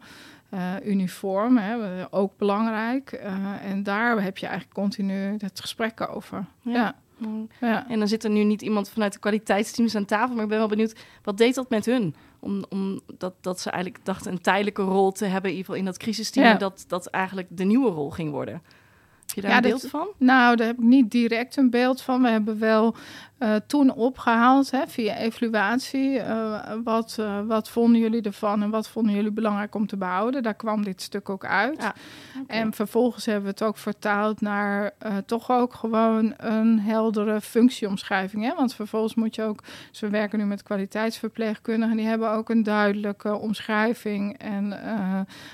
Uh, 0.54 0.74
uniform, 0.84 1.58
hè? 1.58 2.06
ook 2.10 2.38
belangrijk. 2.38 3.12
Uh, 3.24 3.66
en 3.66 3.84
daar 3.84 4.22
heb 4.22 4.38
je 4.38 4.46
eigenlijk 4.46 4.76
continu 4.76 5.36
het 5.38 5.60
gesprek 5.60 6.10
over. 6.10 6.46
Ja. 6.62 6.72
ja. 6.72 6.96
Ja. 7.60 7.90
En 7.90 8.00
dan 8.00 8.08
zit 8.08 8.24
er 8.24 8.30
nu 8.30 8.44
niet 8.44 8.62
iemand 8.62 8.90
vanuit 8.90 9.14
de 9.14 9.20
kwaliteitsteams 9.20 9.96
aan 9.96 10.06
tafel, 10.06 10.36
maar 10.36 10.44
ik 10.44 10.50
ben 10.50 10.58
wel 10.58 10.68
benieuwd, 10.68 10.96
wat 11.24 11.38
deed 11.38 11.56
dat 11.56 11.70
met 11.70 11.86
hun? 11.86 12.16
Om, 12.44 12.66
om 12.70 13.02
dat, 13.18 13.34
dat 13.42 13.60
ze 13.60 13.70
eigenlijk 13.70 14.06
dachten 14.06 14.32
een 14.32 14.42
tijdelijke 14.42 14.82
rol 14.82 15.12
te 15.12 15.26
hebben, 15.26 15.52
in 15.52 15.58
ieder 15.58 15.66
geval 15.66 15.80
in 15.80 15.86
dat 15.86 15.98
crisisteam, 15.98 16.46
ja. 16.46 16.54
dat 16.54 16.86
dat 16.88 17.06
eigenlijk 17.06 17.48
de 17.50 17.64
nieuwe 17.64 17.90
rol 17.90 18.10
ging 18.10 18.32
worden. 18.32 18.54
Heb 18.54 19.36
je 19.36 19.42
daar 19.42 19.50
ja, 19.50 19.56
een 19.56 19.64
beeld 19.64 19.82
dat, 19.82 19.90
van? 19.90 20.08
Nou, 20.18 20.56
daar 20.56 20.68
heb 20.68 20.78
ik 20.78 20.84
niet 20.84 21.12
direct 21.12 21.58
een 21.58 21.70
beeld 21.70 22.02
van. 22.02 22.22
We 22.22 22.30
hebben 22.30 22.60
wel 22.60 22.96
uh, 23.44 23.56
toen 23.68 23.94
opgehaald 23.94 24.72
hè, 24.72 24.88
via 24.88 25.16
evaluatie. 25.16 26.18
Uh, 26.18 26.60
wat, 26.84 27.18
uh, 27.20 27.40
wat 27.48 27.70
vonden 27.70 28.02
jullie 28.02 28.22
ervan 28.22 28.64
en 28.64 28.70
wat 28.70 28.88
vonden 28.88 29.16
jullie 29.16 29.32
belangrijk 29.32 29.76
om 29.76 29.88
te 29.88 29.98
behouden? 29.98 30.44
Daar 30.44 30.54
kwam 30.54 30.84
dit 30.84 31.02
stuk 31.02 31.30
ook 31.30 31.46
uit. 31.46 31.82
Ja, 31.82 31.94
okay. 32.42 32.60
En 32.60 32.74
vervolgens 32.74 33.26
hebben 33.26 33.44
we 33.44 33.50
het 33.50 33.64
ook 33.64 33.78
vertaald 33.78 34.42
naar 34.42 34.92
toch 35.26 35.52
ook 35.52 35.74
gewoon 35.74 36.34
een 36.38 36.80
heldere 36.80 37.42
functieomschrijving. 37.42 38.44
Hè? 38.44 38.56
Want 38.56 38.74
vervolgens 38.74 39.16
moet 39.16 39.36
je 39.36 39.44
ook, 39.44 39.64
dus 39.92 40.00
we 40.00 40.10
werken 40.10 40.40
nu 40.40 40.46
met 40.46 40.64
kwaliteitsverpleegkundigen, 40.64 41.98
die 41.98 42.06
hebben 42.06 42.32
ook 42.32 42.50
een 42.50 42.64
duidelijke 42.64 43.36
omschrijving 43.36 44.38
en 44.38 44.68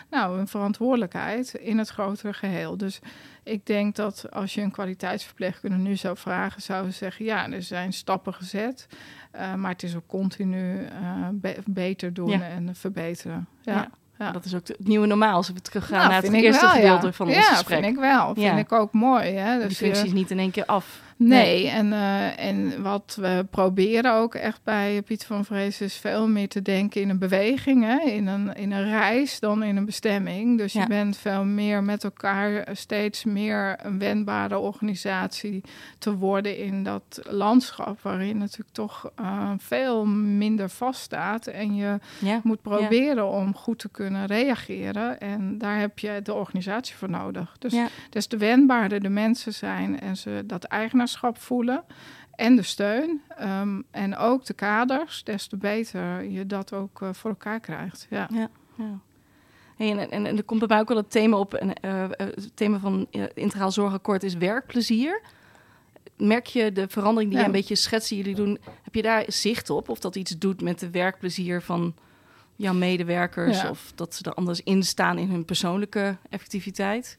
nou, 0.09 0.39
een 0.39 0.47
verantwoordelijkheid 0.47 1.53
in 1.53 1.77
het 1.77 1.89
grotere 1.89 2.33
geheel. 2.33 2.77
Dus 2.77 2.99
ik 3.43 3.65
denk 3.65 3.95
dat 3.95 4.25
als 4.31 4.53
je 4.53 4.61
een 4.61 4.71
kwaliteitsverpleegkundige 4.71 5.81
nu 5.81 5.95
zou 5.95 6.17
vragen, 6.17 6.61
zou 6.61 6.85
ze 6.85 6.91
zeggen: 6.91 7.25
ja, 7.25 7.51
er 7.51 7.63
zijn 7.79 7.93
stappen 7.93 8.33
gezet, 8.33 8.87
uh, 9.35 9.53
maar 9.53 9.71
het 9.71 9.83
is 9.83 9.95
ook 9.95 10.07
continu 10.07 10.81
uh, 10.81 11.27
be 11.31 11.57
beter 11.65 12.13
doen 12.13 12.29
ja. 12.29 12.41
en 12.41 12.75
verbeteren. 12.75 13.47
Ja. 13.61 13.73
ja. 13.73 13.89
Ja. 14.19 14.31
Dat 14.31 14.45
is 14.45 14.55
ook 14.55 14.67
het 14.67 14.87
nieuwe 14.87 15.07
normaal. 15.07 15.35
Als 15.35 15.49
we 15.51 15.61
teruggaan 15.61 15.97
nou, 15.97 16.09
naar 16.11 16.21
het 16.21 16.33
eerste 16.33 16.65
wel, 16.65 16.75
gedeelte 16.75 17.05
ja. 17.05 17.11
van 17.11 17.27
ons 17.27 17.35
ja, 17.35 17.41
gesprek. 17.41 17.83
vind 17.83 17.95
ik 17.95 18.01
wel. 18.01 18.33
Vind 18.35 18.57
ik 18.57 18.71
ook 18.71 18.93
mooi. 18.93 19.31
Hè? 19.31 19.57
Die 19.57 19.67
Dus 19.67 19.77
functie 19.77 20.03
je- 20.03 20.07
is 20.07 20.13
niet 20.13 20.31
in 20.31 20.39
één 20.39 20.51
keer 20.51 20.65
af. 20.65 21.01
Nee, 21.23 21.67
En, 21.69 21.85
uh, 21.91 22.39
en 22.45 22.81
wat 22.81 23.17
we 23.21 23.45
proberen 23.49 24.13
ook 24.13 24.35
echt 24.35 24.63
bij 24.63 25.01
Piet 25.01 25.25
van 25.25 25.45
Vrees 25.45 25.81
is 25.81 25.95
veel 25.95 26.27
meer 26.27 26.47
te 26.47 26.61
denken 26.61 27.01
in 27.01 27.09
een 27.09 27.17
beweging, 27.19 27.83
hè? 27.83 28.09
In, 28.09 28.27
een, 28.27 28.53
in 28.53 28.71
een 28.71 28.89
reis 28.89 29.39
dan 29.39 29.63
in 29.63 29.75
een 29.77 29.85
bestemming. 29.85 30.57
Dus 30.57 30.73
Ja. 30.73 30.81
je 30.81 30.87
bent 30.87 31.17
veel 31.17 31.43
meer 31.45 31.83
met 31.83 32.03
elkaar 32.03 32.67
steeds 32.73 33.23
meer 33.23 33.75
een 33.83 33.99
wendbare 33.99 34.57
organisatie 34.57 35.61
te 35.97 36.15
worden 36.15 36.57
in 36.57 36.83
dat 36.83 37.19
landschap 37.29 38.01
waarin 38.01 38.37
natuurlijk 38.37 38.71
toch 38.71 39.11
uh, 39.21 39.51
veel 39.57 40.05
minder 40.05 40.69
vaststaat 40.69 41.47
en 41.47 41.75
je 41.75 41.97
Ja. 42.19 42.39
moet 42.43 42.61
proberen 42.61 43.29
om 43.29 43.55
goed 43.55 43.79
te 43.79 43.89
kunnen 43.89 44.25
reageren. 44.25 45.19
En 45.19 45.57
daar 45.57 45.79
heb 45.79 45.99
je 45.99 46.19
de 46.23 46.33
organisatie 46.33 46.95
voor 46.95 47.09
nodig. 47.09 47.55
Dus 47.59 47.75
des 48.09 48.27
te 48.27 48.37
wendbaarder 48.37 49.01
de 49.01 49.09
mensen 49.09 49.53
zijn 49.53 49.99
en 49.99 50.17
ze 50.17 50.43
dat 50.45 50.63
eigenaarschap 50.63 51.07
voelen 51.17 51.83
en 52.35 52.55
de 52.55 52.63
steun 52.63 53.21
um, 53.41 53.83
en 53.91 54.17
ook 54.17 54.45
de 54.45 54.53
kaders, 54.53 55.23
des 55.23 55.47
te 55.47 55.57
beter 55.57 56.23
je 56.23 56.45
dat 56.45 56.73
ook 56.73 57.01
uh, 57.01 57.09
voor 57.13 57.29
elkaar 57.29 57.59
krijgt. 57.59 58.07
Ja. 58.09 58.29
Ja. 58.33 58.49
ja. 58.75 58.99
Hey, 59.75 59.91
en, 59.91 60.11
en, 60.11 60.25
en 60.25 60.37
er 60.37 60.43
komt 60.43 60.59
bij 60.59 60.67
mij 60.67 60.79
ook 60.79 60.87
wel 60.87 60.97
het 60.97 61.11
thema 61.11 61.37
op. 61.37 61.53
En, 61.53 61.73
uh, 61.81 62.05
het 62.17 62.51
thema 62.55 62.79
van 62.79 63.07
uh, 63.11 63.23
integraal 63.33 63.71
zorgakkoord 63.71 64.23
is 64.23 64.33
werkplezier. 64.33 65.21
Merk 66.17 66.45
je 66.45 66.71
de 66.71 66.87
verandering 66.87 67.29
die 67.29 67.39
Ja. 67.39 67.39
je 67.39 67.45
een 67.53 67.59
beetje 67.59 67.75
schetst, 67.75 68.09
die 68.09 68.17
jullie 68.17 68.35
doen, 68.35 68.59
heb 68.83 68.95
je 68.95 69.01
daar 69.01 69.23
zicht 69.27 69.69
op? 69.69 69.89
Of 69.89 69.99
dat 69.99 70.15
iets 70.15 70.37
doet 70.37 70.61
met 70.61 70.79
de 70.79 70.89
werkplezier 70.89 71.61
van 71.61 71.95
jouw 72.55 72.73
medewerkers? 72.73 73.69
Of 73.69 73.91
dat 73.95 74.15
ze 74.15 74.23
er 74.23 74.33
anders 74.33 74.61
in 74.61 74.83
staan 74.83 75.17
in 75.17 75.29
hun 75.29 75.45
persoonlijke 75.45 76.17
effectiviteit? 76.29 77.17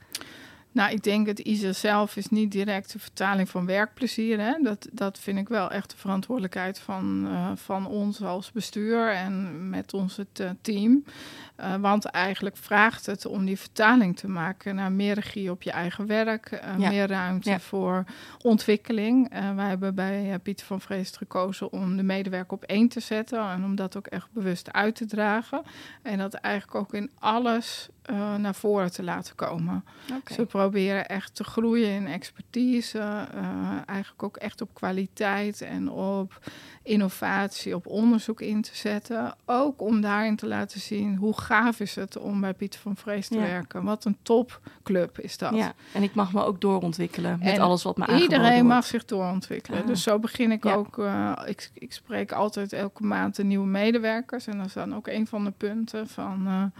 Nou, 0.73 0.93
ik 0.93 1.03
denk 1.03 1.27
het 1.27 1.39
ISO 1.39 1.73
zelf 1.73 2.17
is 2.17 2.29
niet 2.29 2.53
direct 2.53 2.93
de 2.93 2.99
vertaling 2.99 3.49
van 3.49 3.67
werkplezier. 3.67 4.41
Hè? 4.41 4.53
Dat, 4.63 4.89
dat 4.93 5.19
vind 5.19 5.39
ik 5.39 5.49
wel 5.49 5.71
echt 5.71 5.91
de 5.91 5.97
verantwoordelijkheid 5.97 6.79
van, 6.79 7.27
uh, 7.27 7.51
van 7.55 7.87
ons 7.87 8.23
als 8.23 8.53
bestuur 8.53 9.13
en 9.13 9.69
met 9.71 9.95
ons 9.95 10.17
het 10.17 10.41
uh, 10.41 10.51
team. 10.61 11.05
Uh, 11.61 11.75
want 11.77 12.05
eigenlijk 12.05 12.57
vraagt 12.57 13.07
het 13.07 13.27
om 13.27 13.45
die 13.45 13.59
vertaling 13.59 14.17
te 14.17 14.29
maken 14.29 14.75
naar 14.75 14.93
meer 14.93 15.15
regie 15.15 15.51
op 15.51 15.63
je 15.63 15.71
eigen 15.71 16.07
werk, 16.07 16.61
Ja. 16.79 16.89
meer 16.89 17.07
ruimte 17.07 17.51
Ja. 17.51 17.61
voor 17.61 18.05
ontwikkeling. 18.43 19.31
wij 19.55 19.69
hebben 19.69 19.95
bij 19.95 20.39
Pieter 20.43 20.67
van 20.67 20.81
Vreest 20.81 21.17
gekozen 21.17 21.73
om 21.73 21.97
de 21.97 22.03
medewerker 22.03 22.53
op 22.53 22.65
één 22.65 22.89
te 22.89 23.01
zetten 23.01 23.49
en 23.51 23.65
om 23.65 23.75
dat 23.75 23.97
ook 23.97 24.07
echt 24.07 24.29
bewust 24.33 24.73
uit 24.73 24.95
te 24.95 25.07
dragen. 25.07 25.63
En 26.03 26.19
dat 26.19 26.35
eigenlijk 26.35 26.75
ook 26.75 26.95
in 26.95 27.11
alles 27.19 27.89
uh, 28.11 28.35
naar 28.35 28.55
voren 28.55 28.93
te 28.93 29.03
laten 29.03 29.35
komen. 29.35 29.85
Ze 30.35 30.47
proberen 30.47 31.09
echt 31.09 31.35
te 31.35 31.45
groeien 31.45 31.91
in 31.91 32.07
expertise, 32.07 32.99
uh, 32.99 33.71
eigenlijk 33.87 34.23
ook 34.23 34.37
echt 34.37 34.61
op 34.61 34.75
kwaliteit 34.75 35.61
en 35.61 35.91
op 35.91 36.39
innovatie, 36.83 37.75
op 37.75 37.87
onderzoek 37.87 38.41
in 38.41 38.63
te 38.63 38.77
zetten. 38.77 39.35
Ook 39.45 39.83
om 39.83 40.01
daarin 40.01 40.37
te 40.37 40.47
laten 40.47 40.81
zien 40.81 41.17
hoe 41.17 41.39
gaaf 41.41 41.81
is 41.81 41.95
het 41.95 42.17
om 42.19 42.41
bij 42.41 42.55
Pieter 42.55 42.81
van 42.81 42.97
Vrees 42.97 43.29
te 43.29 43.35
Ja. 43.35 43.41
werken. 43.41 43.85
Wat 43.85 44.05
een 44.05 44.17
topclub 44.23 45.19
is 45.19 45.39
dat. 45.39 45.55
Ja, 45.55 45.73
en 45.93 46.03
ik 46.03 46.15
mag 46.15 46.33
me 46.33 46.45
ook 46.45 46.61
doorontwikkelen 46.61 47.39
met 47.39 47.49
En 47.49 47.61
alles 47.61 47.83
wat 47.83 47.97
me 47.97 48.07
aangeboden 48.07 48.31
Iedereen 48.37 48.53
wordt. 48.63 48.69
mag 48.75 48.85
zich 48.85 49.05
doorontwikkelen. 49.05 49.81
Ah. 49.81 49.87
Dus 49.87 50.03
zo 50.03 50.19
begin 50.19 50.51
ik 50.53 50.65
Ja. 50.65 50.75
ook. 50.75 50.99
uh, 50.99 51.33
ik, 51.47 51.71
ik 51.75 51.93
spreek 51.93 52.33
altijd 52.33 52.73
elke 52.73 53.03
maand 53.05 53.37
de 53.37 53.45
nieuwe 53.45 53.67
medewerkers. 53.67 54.47
En 54.47 54.57
dat 54.57 54.67
is 54.67 54.73
dan 54.73 54.95
ook 54.95 55.07
een 55.07 55.27
van 55.27 55.45
de 55.45 55.53
punten 55.57 56.09
van. 56.09 56.73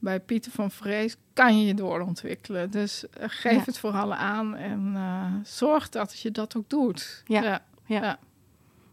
Bij 0.00 0.20
Pieter 0.20 0.52
van 0.52 0.70
Vrees 0.70 1.16
kan 1.32 1.58
je 1.60 1.66
je 1.66 1.74
doorontwikkelen. 1.74 2.70
Dus 2.70 3.04
uh, 3.04 3.24
geef 3.26 3.52
Ja. 3.52 3.62
het 3.64 3.78
vooral 3.78 4.14
aan 4.14 4.56
en 4.56 4.92
uh, 4.94 5.24
zorg 5.42 5.88
dat 5.88 6.20
je 6.20 6.30
dat 6.30 6.56
ook 6.56 6.68
doet. 6.68 7.22
Ja. 7.26 7.42
ja. 7.42 7.62
Ja. 7.84 8.18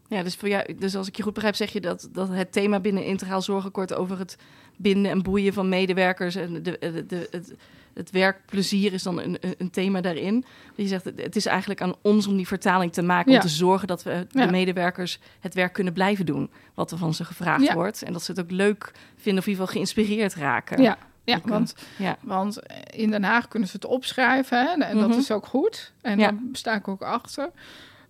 Ja. 0.08 0.22
Dus, 0.22 0.34
voor 0.34 0.48
jou, 0.48 0.74
dus 0.74 0.96
als 0.96 1.08
ik 1.08 1.16
je 1.16 1.22
goed 1.22 1.32
begrijp, 1.34 1.54
zeg 1.54 1.72
je 1.72 1.80
dat, 1.80 2.08
dat 2.12 2.28
het 2.28 2.52
thema 2.52 2.80
binnen 2.80 3.04
Integraal 3.04 3.42
Zorgakkoord 3.42 3.94
over 3.94 4.18
het 4.18 4.36
binden 4.78 5.10
en 5.10 5.22
boeien 5.22 5.52
van 5.52 5.68
medewerkers 5.68 6.34
en 6.34 6.52
de, 6.52 6.60
de, 6.80 7.04
de, 7.06 7.28
het, 7.30 7.54
het 7.94 8.10
werkplezier 8.10 8.92
is 8.92 9.02
dan 9.02 9.20
een, 9.20 9.38
een- 9.58 9.70
thema 9.70 10.00
daarin. 10.00 10.44
Je 10.74 10.86
zegt, 10.86 11.04
het- 11.04 11.36
is 11.36 11.46
eigenlijk 11.46 11.82
aan 11.82 11.94
ons 12.02 12.26
om 12.26 12.36
die 12.36 12.46
vertaling 12.46 12.92
te 12.92 13.02
maken, 13.02 13.30
Ja. 13.32 13.36
om 13.38 13.42
te 13.42 13.48
zorgen 13.52 13.88
dat 13.88 14.02
we 14.02 14.26
de 14.30 14.38
Ja. 14.38 14.50
medewerkers 14.50 15.18
het 15.40 15.54
werk 15.54 15.72
kunnen 15.72 15.92
blijven 15.92 16.26
doen, 16.26 16.50
wat 16.74 16.90
er 16.90 16.98
van 16.98 17.14
ze 17.14 17.24
gevraagd 17.24 17.64
Ja. 17.64 17.74
wordt. 17.74 18.02
En 18.02 18.12
dat 18.12 18.22
ze 18.22 18.30
het 18.30 18.40
ook 18.40 18.50
leuk 18.50 18.92
vinden 19.16 19.42
of 19.42 19.46
in 19.46 19.52
ieder 19.52 19.66
geval 19.66 19.66
geïnspireerd 19.66 20.34
raken. 20.34 20.82
Ja, 20.82 20.98
ja 21.24 21.36
Oké. 21.36 21.48
want, 21.48 21.74
Ja. 21.98 22.16
want 22.22 22.58
in 22.94 23.10
Den 23.10 23.24
Haag 23.24 23.48
kunnen 23.48 23.68
ze 23.68 23.76
het 23.76 23.84
opschrijven 23.84 24.58
hè, 24.66 24.84
en 24.84 24.98
dat 24.98 25.08
Mhm. 25.08 25.18
is 25.18 25.30
ook 25.30 25.46
goed. 25.46 25.92
En 26.00 26.18
daar 26.18 26.34
sta 26.52 26.74
ik 26.74 26.88
ook 26.88 27.02
achter. 27.02 27.50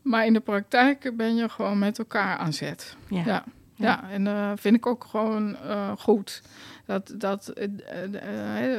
Maar 0.03 0.27
in 0.27 0.33
de 0.33 0.41
praktijk 0.41 1.13
ben 1.17 1.37
je 1.37 1.49
gewoon 1.49 1.79
met 1.79 1.99
elkaar 1.99 2.37
aan 2.37 2.53
zet. 2.53 2.97
Ja. 3.09 3.45
Ja, 3.79 3.87
ja. 4.03 4.11
en 4.11 4.27
uh, 4.27 4.53
vind 4.55 4.77
ik 4.77 4.87
ook 4.87 5.05
gewoon 5.05 5.57
uh, 5.65 5.93
goed. 5.99 6.43
Dat, 6.87 7.15
dat 7.17 7.53
uh, 7.57 7.65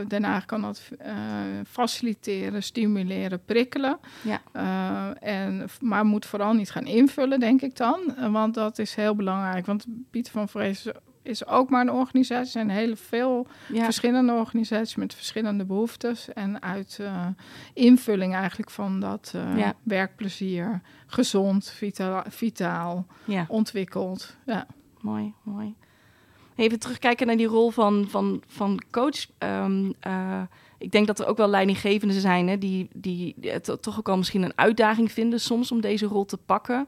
Den 0.08 0.24
Haag 0.24 0.46
kan 0.46 0.62
dat 0.62 0.82
faciliteren, 1.68 2.64
stimuleren, 2.64 3.46
prikkelen. 3.46 4.00
Ja. 4.22 4.42
En, 5.20 5.68
maar 5.82 6.06
moet 6.06 6.26
vooral 6.26 6.54
niet 6.54 6.72
gaan 6.72 6.86
invullen, 6.86 7.40
denk 7.40 7.62
ik 7.62 7.76
dan. 7.78 8.00
Want 8.32 8.54
dat 8.54 8.80
is 8.80 8.96
heel 8.96 9.16
belangrijk. 9.16 9.66
Want 9.66 9.86
Pieter 10.10 10.32
van 10.32 10.50
Vrees 10.50 10.88
is 11.22 11.46
ook 11.46 11.70
maar 11.70 11.82
een 11.82 11.92
organisatie. 11.92 12.44
Er 12.46 12.52
zijn 12.52 12.70
heel 12.70 12.96
veel 12.96 13.48
Ja. 13.74 13.84
verschillende 13.84 14.34
organisaties 14.34 14.96
met 14.96 15.14
verschillende 15.14 15.66
behoeftes. 15.66 16.34
En 16.34 16.62
uit 16.62 16.98
uh, 17.02 17.26
invulling 17.74 18.34
eigenlijk 18.36 18.70
van 18.72 19.00
dat 19.00 19.34
uh, 19.36 19.58
Ja. 19.58 19.74
werkplezier, 19.84 20.82
gezond, 21.08 21.70
vitaal, 21.70 22.24
vitaal 22.28 23.06
ja. 23.26 23.46
ontwikkeld. 23.48 24.36
Ja. 24.46 24.66
Mooi, 25.02 25.34
mooi. 25.44 25.76
Even 26.56 26.80
terugkijken 26.80 27.28
naar 27.28 27.38
die 27.38 27.48
rol 27.48 27.70
van, 27.70 28.06
van, 28.10 28.42
van 28.48 28.82
coach. 28.92 29.28
Ehm, 29.38 29.92
eh, 30.00 30.42
ik 30.78 30.92
denk 30.92 31.08
dat 31.08 31.20
er 31.20 31.28
ook 31.28 31.38
wel 31.38 31.48
leidinggevenden 31.48 32.22
zijn 32.22 32.48
hè, 32.48 32.58
die, 32.58 32.90
die 32.94 33.36
het 33.42 33.78
toch 33.82 33.98
ook 34.00 34.10
al 34.10 34.18
misschien 34.18 34.44
een 34.44 34.58
uitdaging 34.58 35.12
vinden 35.12 35.40
soms 35.40 35.72
om 35.72 35.82
deze 35.82 36.06
rol 36.06 36.26
te 36.26 36.38
pakken. 36.38 36.88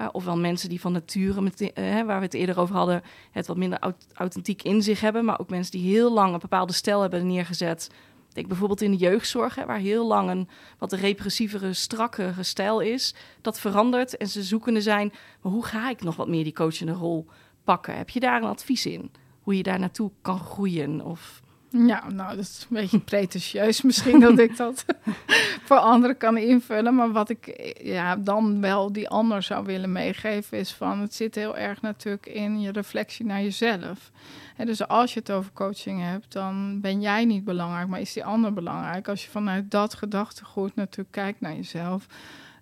Uh, 0.00 0.08
ofwel 0.12 0.36
mensen 0.38 0.68
die 0.68 0.80
van 0.80 0.92
nature, 0.92 1.40
met, 1.40 1.60
uh, 1.60 2.02
waar 2.02 2.18
we 2.18 2.24
het 2.24 2.34
eerder 2.34 2.58
over 2.58 2.74
hadden, 2.74 3.02
het 3.30 3.46
wat 3.46 3.56
minder 3.56 3.94
authentiek 4.14 4.62
in 4.62 4.82
zich 4.82 5.00
hebben. 5.00 5.24
Maar 5.24 5.40
ook 5.40 5.50
mensen 5.50 5.72
die 5.72 5.90
heel 5.90 6.12
lang 6.12 6.32
een 6.32 6.38
bepaalde 6.38 6.72
stijl 6.72 7.00
hebben 7.00 7.26
neergezet. 7.26 7.90
Denk 8.32 8.48
bijvoorbeeld 8.48 8.80
in 8.80 8.90
de 8.90 8.96
jeugdzorg, 8.96 9.54
hè, 9.54 9.66
waar 9.66 9.78
heel 9.78 10.06
lang 10.06 10.30
een 10.30 10.48
wat 10.78 10.92
repressievere, 10.92 11.72
strakkere 11.72 12.42
stijl 12.42 12.80
is. 12.80 13.14
Dat 13.40 13.60
verandert 13.60 14.16
en 14.16 14.28
ze 14.28 14.42
zoekende 14.42 14.80
zijn, 14.80 15.12
maar 15.42 15.52
hoe 15.52 15.64
ga 15.64 15.90
ik 15.90 16.02
nog 16.02 16.16
wat 16.16 16.28
meer 16.28 16.44
die 16.44 16.52
coachende 16.52 16.92
rol 16.92 17.26
pakken? 17.68 17.96
Heb 17.96 18.10
je 18.10 18.20
daar 18.20 18.42
een 18.42 18.48
advies 18.48 18.86
in? 18.86 19.10
Hoe 19.42 19.56
je 19.56 19.62
daar 19.62 19.78
naartoe 19.78 20.10
kan 20.22 20.38
groeien? 20.38 21.04
Of 21.04 21.42
ja, 21.70 22.10
nou, 22.10 22.36
dat 22.36 22.44
is 22.44 22.66
een 22.70 22.76
beetje 22.76 22.98
pretentieus 22.98 23.82
misschien 23.82 24.20
dat 24.20 24.38
ik 24.38 24.56
dat 24.56 24.84
voor 25.66 25.76
anderen 25.76 26.16
kan 26.16 26.36
invullen. 26.36 26.94
Maar 26.94 27.12
wat 27.12 27.28
ik 27.28 27.72
ja, 27.82 28.16
dan 28.16 28.60
wel 28.60 28.92
die 28.92 29.08
ander 29.08 29.42
zou 29.42 29.64
willen 29.64 29.92
meegeven 29.92 30.58
is 30.58 30.72
van... 30.72 31.00
het 31.00 31.14
zit 31.14 31.34
heel 31.34 31.56
erg 31.56 31.80
natuurlijk 31.80 32.26
in 32.26 32.60
je 32.60 32.72
reflectie 32.72 33.26
naar 33.26 33.42
jezelf. 33.42 34.10
En 34.56 34.66
dus 34.66 34.88
als 34.88 35.12
je 35.14 35.20
het 35.20 35.30
over 35.30 35.52
coaching 35.52 36.02
hebt, 36.02 36.32
dan 36.32 36.80
ben 36.80 37.00
jij 37.00 37.24
niet 37.24 37.44
belangrijk, 37.44 37.88
maar 37.88 38.00
is 38.00 38.12
die 38.12 38.24
ander 38.24 38.52
belangrijk. 38.52 39.08
Als 39.08 39.24
je 39.24 39.30
vanuit 39.30 39.70
dat 39.70 39.94
gedachtegoed 39.94 40.74
natuurlijk 40.74 41.12
kijkt 41.12 41.40
naar 41.40 41.54
jezelf... 41.54 42.06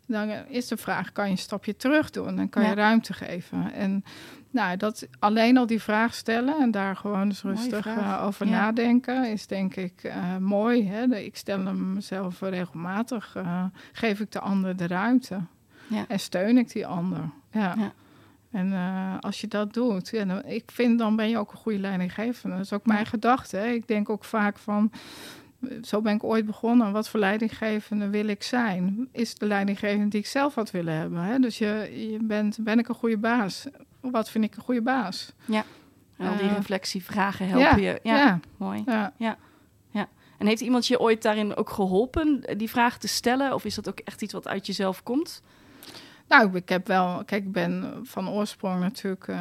dan 0.06 0.28
is 0.48 0.68
de 0.68 0.76
vraag, 0.76 1.12
kan 1.12 1.24
je 1.24 1.30
een 1.30 1.38
stapje 1.38 1.76
terug 1.76 2.10
doen? 2.10 2.38
En 2.38 2.48
kan 2.48 2.66
je 2.66 2.74
ruimte 2.74 3.12
geven? 3.12 3.72
En 3.72 4.04
nou, 4.56 4.76
dat 4.76 5.08
alleen 5.18 5.56
al 5.56 5.66
die 5.66 5.82
vraag 5.82 6.14
stellen 6.14 6.58
en 6.58 6.70
daar 6.70 6.96
gewoon 6.96 7.22
eens 7.22 7.42
rustig 7.42 7.86
uh, 7.86 8.22
over 8.24 8.46
nadenken 8.46 9.30
is 9.30 9.46
denk 9.46 9.76
ik 9.76 10.02
uh, 10.04 10.36
mooi. 10.36 10.88
Hè? 10.88 11.16
ik 11.16 11.36
stel 11.36 11.64
hem 11.64 11.92
mezelf 11.92 12.40
regelmatig, 12.40 13.34
uh, 13.36 13.64
geef 13.92 14.20
ik 14.20 14.32
de 14.32 14.40
ander 14.40 14.76
de 14.76 14.86
ruimte 14.86 15.40
ja. 15.86 16.04
en 16.08 16.20
steun 16.20 16.58
ik 16.58 16.72
die 16.72 16.86
ander. 16.86 17.30
Ja. 17.50 17.74
ja. 17.78 17.92
En 18.50 18.72
als 19.20 19.40
je 19.40 19.48
dat 19.48 19.74
doet, 19.74 20.10
dan, 20.10 20.44
ik 20.44 20.70
vind 20.70 20.98
dan 20.98 21.16
ben 21.16 21.28
je 21.28 21.38
ook 21.38 21.52
een 21.52 21.58
goede 21.58 21.78
leidinggevende. 21.78 22.56
Dat 22.56 22.64
is 22.64 22.72
ook 22.72 22.86
mijn 22.86 23.06
gedachte. 23.06 23.74
Ik 23.74 23.88
denk 23.88 24.10
ook 24.10 24.24
vaak 24.24 24.58
van, 24.58 24.90
zo 25.82 26.00
ben 26.00 26.14
ik 26.14 26.24
ooit 26.24 26.46
begonnen. 26.46 26.92
Wat 26.92 27.08
voor 27.08 27.20
leidinggevende 27.20 28.08
wil 28.08 28.28
ik 28.28 28.42
zijn? 28.42 29.08
Is 29.12 29.34
de 29.34 29.46
leidinggevende 29.46 30.08
die 30.08 30.20
ik 30.20 30.26
zelf 30.26 30.54
had 30.54 30.70
willen 30.70 30.94
hebben? 30.94 31.22
Hè? 31.22 31.38
Dus 31.38 31.58
je, 31.58 32.08
je 32.12 32.18
bent, 32.22 32.58
ben 32.60 32.78
ik 32.78 32.88
een 32.88 32.94
goede 32.94 33.18
baas? 33.18 33.66
wat 34.00 34.30
vind 34.30 34.44
ik 34.44 34.56
een 34.56 34.62
goede 34.62 34.82
baas? 34.82 35.32
Ja, 35.44 35.64
en 36.16 36.28
al 36.28 36.36
die 36.36 36.46
uh, 36.46 36.56
reflectievragen 36.56 37.48
helpen 37.48 37.82
je. 37.82 38.00
Ja, 38.02 38.16
ja. 38.16 38.40
mooi. 38.56 38.82
Ja. 38.86 39.12
ja. 39.16 39.36
Ja. 39.90 40.08
En 40.38 40.46
heeft 40.46 40.60
iemand 40.60 40.86
je 40.86 41.00
ooit 41.00 41.22
daarin 41.22 41.56
ook 41.56 41.70
geholpen, 41.70 42.44
die 42.56 42.70
vragen 42.70 43.00
te 43.00 43.08
stellen? 43.08 43.54
Of 43.54 43.64
is 43.64 43.74
dat 43.74 43.88
ook 43.88 43.98
echt 43.98 44.22
iets 44.22 44.32
wat 44.32 44.48
uit 44.48 44.66
jezelf 44.66 45.02
komt? 45.02 45.42
Nou, 46.28 46.56
ik 46.56 46.68
heb 46.68 46.86
wel, 46.86 47.24
kijk, 47.24 47.44
ik 47.44 47.52
ben 47.52 48.00
van 48.02 48.28
oorsprong 48.28 48.80
natuurlijk 48.80 49.26
uh, 49.26 49.36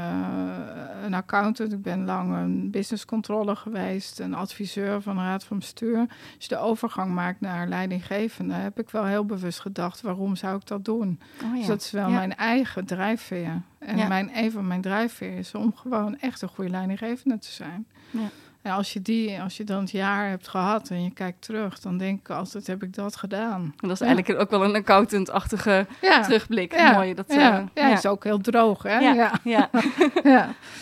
een 1.03 1.13
accountant. 1.13 1.73
Ik 1.73 1.81
ben 1.81 2.05
lang 2.05 2.35
een 2.35 2.71
business 2.71 3.05
controller 3.05 3.55
geweest, 3.55 4.19
een 4.19 4.33
adviseur 4.33 5.01
van 5.01 5.15
de 5.15 5.21
Raad 5.21 5.43
van 5.43 5.59
Bestuur. 5.59 5.99
Als 5.99 6.45
je 6.45 6.47
de 6.47 6.57
overgang 6.57 7.13
maakt 7.13 7.41
naar 7.41 7.67
leidinggevende, 7.67 8.53
heb 8.53 8.79
ik 8.79 8.89
wel 8.89 9.05
heel 9.05 9.25
bewust 9.25 9.59
gedacht: 9.59 10.01
waarom 10.01 10.35
zou 10.35 10.55
ik 10.55 10.67
dat 10.67 10.85
doen? 10.85 11.19
Oh, 11.43 11.49
ja. 11.51 11.57
Dus 11.57 11.67
dat 11.67 11.81
is 11.81 11.91
wel 11.91 12.09
ja. 12.09 12.15
mijn 12.15 12.35
eigen 12.35 12.85
drijfveer. 12.85 13.61
En 13.79 13.97
ja. 13.97 14.07
mijn, 14.07 14.31
een 14.33 14.51
van 14.51 14.67
mijn 14.67 14.81
drijfveer 14.81 15.37
is 15.37 15.55
om 15.55 15.75
gewoon 15.75 16.19
echt 16.19 16.41
een 16.41 16.49
goede 16.49 16.69
leidinggevende 16.69 17.37
te 17.37 17.51
zijn. 17.51 17.87
Ja. 18.09 18.29
Als 18.71 18.93
je, 18.93 19.01
die, 19.01 19.41
als 19.41 19.57
je 19.57 19.63
dan 19.63 19.79
het 19.79 19.91
jaar 19.91 20.29
hebt 20.29 20.47
gehad 20.47 20.89
en 20.89 21.03
je 21.03 21.11
kijkt 21.11 21.41
terug, 21.41 21.79
dan 21.79 21.97
denk 21.97 22.19
ik 22.19 22.29
altijd, 22.29 22.67
heb 22.67 22.83
ik 22.83 22.93
dat 22.93 23.15
gedaan. 23.15 23.61
En 23.61 23.87
dat 23.87 23.91
is 23.91 24.07
eigenlijk 24.07 24.39
ook 24.39 24.49
wel 24.49 24.63
een 24.63 24.75
accountant-achtige 24.75 25.87
terugblik. 26.01 26.81
Mooi. 26.93 27.13
Dat, 27.13 27.25
ja. 27.27 27.59
Uh, 27.59 27.65
ja, 27.73 27.93
is 27.93 28.05
ook 28.05 28.23
heel 28.23 28.39
droog, 28.39 28.83
hè? 28.83 28.99
Ja, 28.99 29.31
ja. 29.43 29.69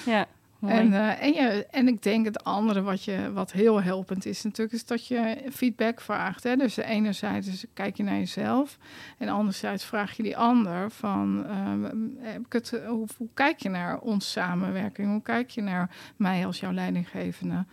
ja. 0.05 0.27
En, 0.69 0.91
uh, 0.91 1.23
en, 1.23 1.33
je, 1.33 1.67
en 1.71 1.87
ik 1.87 2.03
denk 2.03 2.25
het 2.25 2.43
andere 2.43 2.81
wat, 2.81 3.03
je, 3.03 3.31
wat 3.33 3.51
heel 3.51 3.81
helpend 3.81 4.25
is 4.25 4.43
natuurlijk, 4.43 4.75
is 4.75 4.85
dat 4.85 5.07
je 5.07 5.37
feedback 5.51 6.01
vraagt. 6.01 6.43
Hè? 6.43 6.55
Dus 6.55 6.77
enerzijds 6.77 7.65
kijk 7.73 7.97
je 7.97 8.03
naar 8.03 8.17
jezelf 8.17 8.77
en 9.17 9.29
anderzijds 9.29 9.85
vraag 9.85 10.17
je 10.17 10.23
die 10.23 10.37
ander 10.37 10.91
van, 10.91 11.45
uh, 11.47 11.89
heb 12.19 12.45
ik 12.45 12.53
het, 12.53 12.81
hoe, 12.87 13.07
hoe, 13.17 13.27
kijk 13.33 13.59
je 13.59 13.69
naar 13.69 13.99
onze 13.99 14.27
samenwerking? 14.27 15.07
Hoe 15.07 15.21
kijk 15.21 15.49
je 15.49 15.61
naar 15.61 15.89
mij 16.15 16.45
als 16.45 16.59
jouw 16.59 16.71
leidinggevende? 16.71 17.65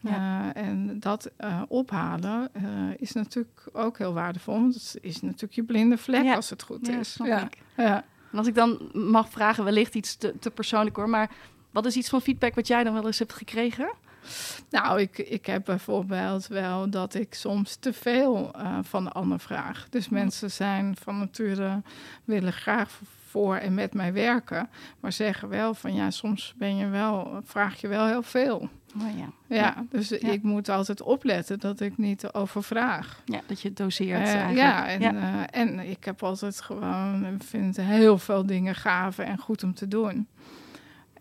Ja. 0.00 0.54
Uh, 0.56 0.62
en 0.62 1.00
dat 1.00 1.30
uh, 1.40 1.62
ophalen 1.68 2.50
is 2.96 3.12
natuurlijk 3.12 3.62
ook 3.72 3.98
heel 3.98 4.12
waardevol. 4.12 4.54
Want 4.54 4.74
het 4.74 4.98
is 5.00 5.20
natuurlijk 5.20 5.52
je 5.52 5.62
blinde 5.62 5.98
vlek 5.98 6.24
ja. 6.24 6.34
als 6.34 6.50
het 6.50 6.62
goed 6.62 6.86
ja, 6.86 6.98
is. 6.98 7.18
Ja. 7.24 7.48
ja. 7.76 8.04
En 8.32 8.38
als 8.38 8.46
ik 8.46 8.54
dan 8.54 8.90
mag 8.92 9.30
vragen, 9.30 9.64
wellicht 9.64 9.94
iets 9.94 10.16
te, 10.16 10.38
te 10.38 10.50
persoonlijk 10.50 10.96
hoor, 10.96 11.08
maar 11.08 11.30
wat 11.72 11.86
is 11.86 11.96
iets 11.96 12.08
van 12.08 12.20
feedback 12.20 12.54
wat 12.54 12.66
jij 12.66 12.84
dan 12.84 12.94
wel 12.94 13.06
eens 13.06 13.18
hebt 13.18 13.32
gekregen? 13.32 13.92
Nou, 14.70 15.00
ik, 15.00 15.18
ik 15.18 15.46
heb 15.46 15.64
bijvoorbeeld 15.64 16.46
wel 16.46 16.90
dat 16.90 17.14
ik 17.14 17.34
soms 17.34 17.76
te 17.76 17.92
veel 17.92 18.50
uh, 18.56 18.78
van 18.82 19.04
de 19.04 19.10
ander 19.10 19.40
vraag. 19.40 19.86
Dus 19.90 20.08
mensen 20.08 20.50
zijn 20.50 20.96
van 21.00 21.18
nature 21.18 21.82
willen 22.24 22.52
graag 22.52 23.00
voor 23.28 23.56
en 23.56 23.74
met 23.74 23.94
mij 23.94 24.12
werken, 24.12 24.68
maar 25.00 25.12
zeggen 25.12 25.48
wel 25.48 25.74
van 25.74 25.94
ja, 25.94 26.10
soms 26.10 26.54
ben 26.56 26.76
je 26.76 26.88
wel, 26.88 27.40
vraag 27.44 27.80
je 27.80 27.88
wel 27.88 28.06
heel 28.06 28.22
veel. 28.22 28.68
Oh 29.00 29.18
ja. 29.18 29.56
ja. 29.56 29.84
dus 29.90 30.08
ja. 30.08 30.18
ik 30.18 30.42
moet 30.42 30.68
altijd 30.68 31.02
opletten 31.02 31.60
dat 31.60 31.80
ik 31.80 31.98
niet 31.98 32.32
overvraag. 32.32 33.22
Ja, 33.24 33.40
dat 33.46 33.60
je 33.60 33.72
doseert. 33.72 34.28
Uh, 34.28 34.54
ja, 34.56 34.88
en, 34.88 35.00
ja. 35.00 35.12
Uh, 35.12 35.42
en 35.50 35.78
ik 35.78 36.04
heb 36.04 36.22
altijd 36.22 36.60
gewoon, 36.60 37.40
vind 37.44 37.76
heel 37.76 38.18
veel 38.18 38.46
dingen 38.46 38.74
gaaf 38.74 39.18
en 39.18 39.38
goed 39.38 39.62
om 39.62 39.74
te 39.74 39.88
doen. 39.88 40.28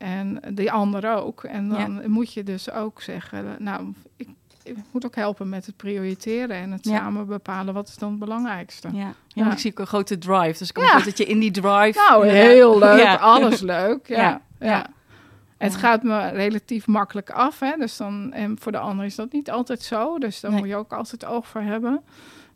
En 0.02 0.42
die 0.54 0.72
ander 0.72 1.16
ook. 1.16 1.44
En 1.44 1.70
dan 1.70 1.94
ja. 2.02 2.08
moet 2.08 2.34
je 2.34 2.44
dus 2.44 2.72
ook 2.72 3.02
zeggen, 3.02 3.56
nou, 3.60 3.94
ik, 4.16 4.30
ik, 4.64 4.76
moet 4.92 5.06
ook 5.06 5.16
helpen 5.16 5.50
met 5.50 5.66
het 5.66 5.76
prioriteren 5.76 6.56
en 6.56 6.72
het 6.72 6.86
ja. 6.86 6.98
samen 6.98 7.28
bepalen 7.28 7.74
wat 7.74 7.88
is 7.88 7.96
dan 7.96 8.10
het 8.10 8.20
belangrijkste. 8.20 8.90
Ja, 8.94 9.14
ja. 9.28 9.52
ik 9.52 9.60
zie 9.60 9.72
ook 9.72 9.80
een 9.80 9.88
grote 9.88 10.18
drive. 10.18 10.58
Dus 10.58 10.68
ik 10.68 10.74
kan 10.74 10.84
ja. 10.84 11.00
dat 11.00 11.18
je 11.18 11.26
in 11.26 11.40
die 11.40 11.52
drive... 11.52 12.00
Nou, 12.10 12.28
heel 12.28 12.80
leuk, 12.88 13.20
alles 13.20 13.60
leuk. 13.60 14.08
Ja, 14.08 14.42
ja. 14.60 14.86
Het 15.58 15.76
gaat 15.76 16.04
me 16.04 16.30
relatief 16.30 16.88
makkelijk 16.88 17.30
af, 17.30 17.60
hè. 17.60 17.72
Dus 17.78 17.98
dan, 17.98 18.34
en 18.34 18.58
voor 18.60 18.72
de 18.72 18.78
ander 18.78 19.06
is 19.06 19.16
dat 19.16 19.32
niet 19.32 19.52
altijd 19.52 19.82
zo. 19.82 20.18
Dus 20.18 20.40
daar 20.40 20.52
nee. 20.52 20.60
moet 20.60 20.70
je 20.70 20.76
ook 20.76 20.94
altijd 20.94 21.26
oog 21.26 21.48
voor 21.48 21.62
hebben. 21.62 22.02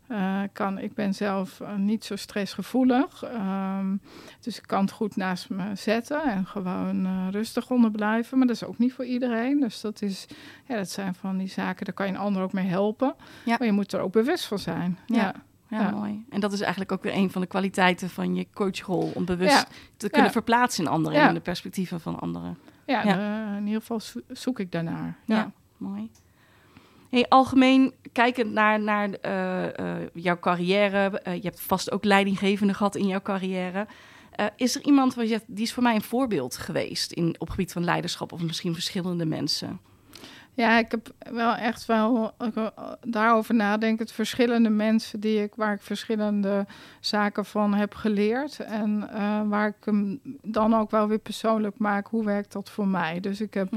Uh, 0.08 0.40
kan, 0.52 0.78
ik 0.78 0.94
ben 0.94 1.14
zelf 1.14 1.60
uh, 1.60 1.74
niet 1.74 2.04
zo 2.04 2.16
stressgevoelig. 2.16 3.24
Um, 3.24 4.00
dus 4.40 4.58
ik 4.58 4.66
kan 4.66 4.80
het 4.80 4.90
goed 4.90 5.16
naast 5.16 5.50
me 5.50 5.74
zetten 5.74 6.22
en 6.22 6.46
gewoon 6.46 7.06
uh, 7.06 7.26
rustig 7.30 7.70
onder 7.70 7.90
blijven. 7.90 8.38
Maar 8.38 8.46
dat 8.46 8.56
is 8.56 8.64
ook 8.64 8.78
niet 8.78 8.92
voor 8.92 9.04
iedereen. 9.04 9.60
Dus 9.60 9.80
dat, 9.80 10.02
is, 10.02 10.26
ja, 10.64 10.76
dat 10.76 10.90
zijn 10.90 11.14
van 11.14 11.36
die 11.36 11.48
zaken, 11.48 11.84
daar 11.84 11.94
kan 11.94 12.06
je 12.06 12.12
een 12.12 12.18
ander 12.18 12.42
ook 12.42 12.52
mee 12.52 12.66
helpen. 12.66 13.14
Ja. 13.44 13.56
Maar 13.58 13.66
je 13.66 13.72
moet 13.72 13.92
er 13.92 14.00
ook 14.00 14.12
bewust 14.12 14.46
van 14.46 14.58
zijn. 14.58 14.98
Ja. 15.06 15.34
ja. 15.68 15.90
Mooi. 15.90 16.24
En 16.30 16.40
dat 16.40 16.52
is 16.52 16.60
eigenlijk 16.60 16.92
ook 16.92 17.02
weer 17.02 17.14
een 17.14 17.30
van 17.30 17.40
de 17.40 17.46
kwaliteiten 17.46 18.10
van 18.10 18.34
je 18.34 18.46
coachrol. 18.54 19.10
Om 19.14 19.24
bewust 19.24 19.66
te 19.96 20.10
kunnen 20.10 20.30
verplaatsen 20.30 20.84
in 20.84 20.90
anderen 20.90 21.20
en 21.20 21.28
in 21.28 21.34
de 21.34 21.40
perspectieven 21.40 22.00
van 22.00 22.18
anderen. 22.18 22.58
Ja, 22.86 23.02
in 23.56 23.66
ieder 23.66 23.80
geval 23.80 24.00
zoek 24.28 24.58
ik 24.58 24.72
daarnaar. 24.72 25.16
Ja, 25.24 25.52
mooi. 25.76 26.10
Hey, 27.10 27.26
algemeen 27.28 27.94
kijkend 28.12 28.52
naar, 28.52 28.80
naar 28.80 29.08
uh, 29.08 29.86
uh, 29.86 30.06
jouw 30.14 30.38
carrière, 30.38 31.22
uh, 31.26 31.34
je 31.34 31.40
hebt 31.42 31.60
vast 31.60 31.92
ook 31.92 32.04
leidinggevende 32.04 32.74
gehad 32.74 32.96
in 32.96 33.06
jouw 33.06 33.22
carrière. 33.22 33.86
is 34.56 34.74
er 34.74 34.82
iemand 34.82 35.14
waar 35.14 35.24
je 35.24 35.30
zegt, 35.30 35.44
die 35.46 35.64
is 35.64 35.72
voor 35.72 35.82
mij 35.82 35.94
een 35.94 36.02
voorbeeld 36.02 36.56
geweest 36.56 37.12
in, 37.12 37.34
op 37.38 37.50
gebied 37.50 37.72
van 37.72 37.84
leiderschap 37.84 38.32
of 38.32 38.42
misschien 38.42 38.74
verschillende 38.74 39.26
mensen? 39.26 39.80
Ja, 40.54 40.78
ik 40.78 40.90
heb 40.90 41.12
wel 41.32 41.54
echt 41.54 41.86
wel 41.86 42.34
daarover 43.06 43.54
nadenken. 43.54 44.08
Verschillende 44.08 44.70
mensen 44.70 45.20
die 45.20 45.42
ik, 45.42 45.54
waar 45.54 45.72
ik 45.74 45.80
verschillende 45.80 46.66
zaken 47.00 47.44
van 47.44 47.74
heb 47.74 47.94
geleerd. 47.94 48.60
En 48.60 49.08
waar 49.48 49.68
ik 49.68 49.84
hem 49.84 50.20
dan 50.42 50.74
ook 50.74 50.90
wel 50.90 51.08
weer 51.08 51.18
persoonlijk 51.18 51.78
maak. 51.78 52.06
Hoe 52.06 52.24
werkt 52.24 52.52
dat 52.52 52.70
voor 52.70 52.88
mij? 52.88 53.20
Dus 53.20 53.40
ik 53.40 53.54
heb 53.54 53.72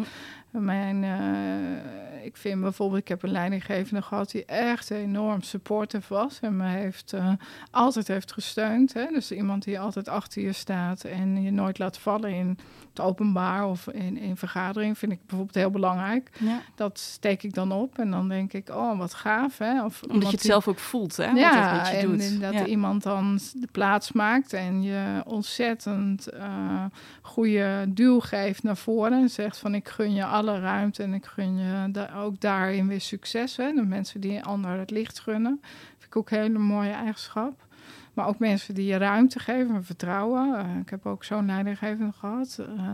mijn, 0.51 1.03
uh, 1.03 2.25
ik 2.25 2.37
vind 2.37 2.61
bijvoorbeeld, 2.61 3.01
ik 3.01 3.07
heb 3.07 3.23
een 3.23 3.31
leidinggevende 3.31 4.01
gehad 4.01 4.31
die 4.31 4.45
echt 4.45 4.89
enorm 4.89 5.41
supportive 5.41 6.13
was 6.13 6.39
en 6.39 6.57
me 6.57 6.67
heeft 6.67 7.13
uh, 7.13 7.31
altijd 7.71 8.07
heeft 8.07 8.31
gesteund. 8.31 8.93
Hè? 8.93 9.05
Dus 9.13 9.31
iemand 9.31 9.63
die 9.63 9.79
altijd 9.79 10.07
achter 10.07 10.41
je 10.41 10.53
staat 10.53 11.03
en 11.03 11.41
je 11.41 11.51
nooit 11.51 11.79
laat 11.79 11.97
vallen 11.97 12.33
in 12.33 12.57
het 12.89 12.99
openbaar 12.99 13.67
of 13.67 13.87
in, 13.87 14.17
in 14.17 14.37
vergadering, 14.37 14.97
vind 14.97 15.11
ik 15.11 15.19
bijvoorbeeld 15.25 15.55
heel 15.55 15.69
belangrijk. 15.69 16.29
Ja. 16.39 16.61
Dat 16.75 16.99
steek 16.99 17.43
ik 17.43 17.53
dan 17.53 17.71
op 17.71 17.99
en 17.99 18.11
dan 18.11 18.27
denk 18.27 18.53
ik, 18.53 18.69
oh 18.69 18.97
wat 18.97 19.13
gaaf. 19.13 19.57
Hè? 19.57 19.83
Of 19.85 20.01
Omdat 20.03 20.21
je 20.21 20.31
het 20.31 20.41
die... 20.41 20.51
zelf 20.51 20.67
ook 20.67 20.79
voelt, 20.79 21.17
hè? 21.17 21.25
Ja, 21.25 21.77
wat, 21.77 21.87
je 21.87 21.95
en, 21.95 22.07
doet. 22.07 22.41
dat 22.41 22.53
ja. 22.53 22.65
iemand 22.65 23.03
dan 23.03 23.39
de 23.53 23.67
plaats 23.71 24.11
maakt 24.11 24.53
en 24.53 24.81
je 24.81 25.21
ontzettend 25.25 26.33
uh, 26.33 26.85
goede 27.21 27.85
duw 27.87 28.19
geeft 28.19 28.63
naar 28.63 28.77
voren 28.77 29.21
en 29.21 29.29
zegt 29.29 29.57
van 29.57 29.75
ik 29.75 29.89
gun 29.89 30.13
je 30.13 30.25
alle 30.39 30.59
ruimte 30.59 31.03
en 31.03 31.13
ik 31.13 31.25
gun 31.25 31.57
je 31.57 31.91
da 31.91 32.13
ook 32.15 32.41
daarin 32.41 32.87
weer 32.87 33.01
succes. 33.01 33.57
Hè? 33.57 33.73
De 33.73 33.85
mensen 33.85 34.21
die 34.21 34.43
ander 34.43 34.79
het 34.79 34.91
licht 34.91 35.19
gunnen, 35.19 35.59
vind 35.97 36.05
ik 36.05 36.15
ook 36.15 36.29
een 36.29 36.39
hele 36.39 36.59
mooie 36.59 36.91
eigenschap. 36.91 37.67
Maar 38.13 38.27
ook 38.27 38.39
mensen 38.39 38.73
die 38.73 38.85
je 38.85 38.97
ruimte 38.97 39.39
geven 39.39 39.75
en 39.75 39.83
vertrouwen. 39.83 40.47
Uh, 40.49 40.79
ik 40.81 40.89
heb 40.89 41.05
ook 41.05 41.23
zo'n 41.23 41.45
leidinggevende 41.45 42.11
gehad. 42.11 42.57
Uh, 42.59 42.89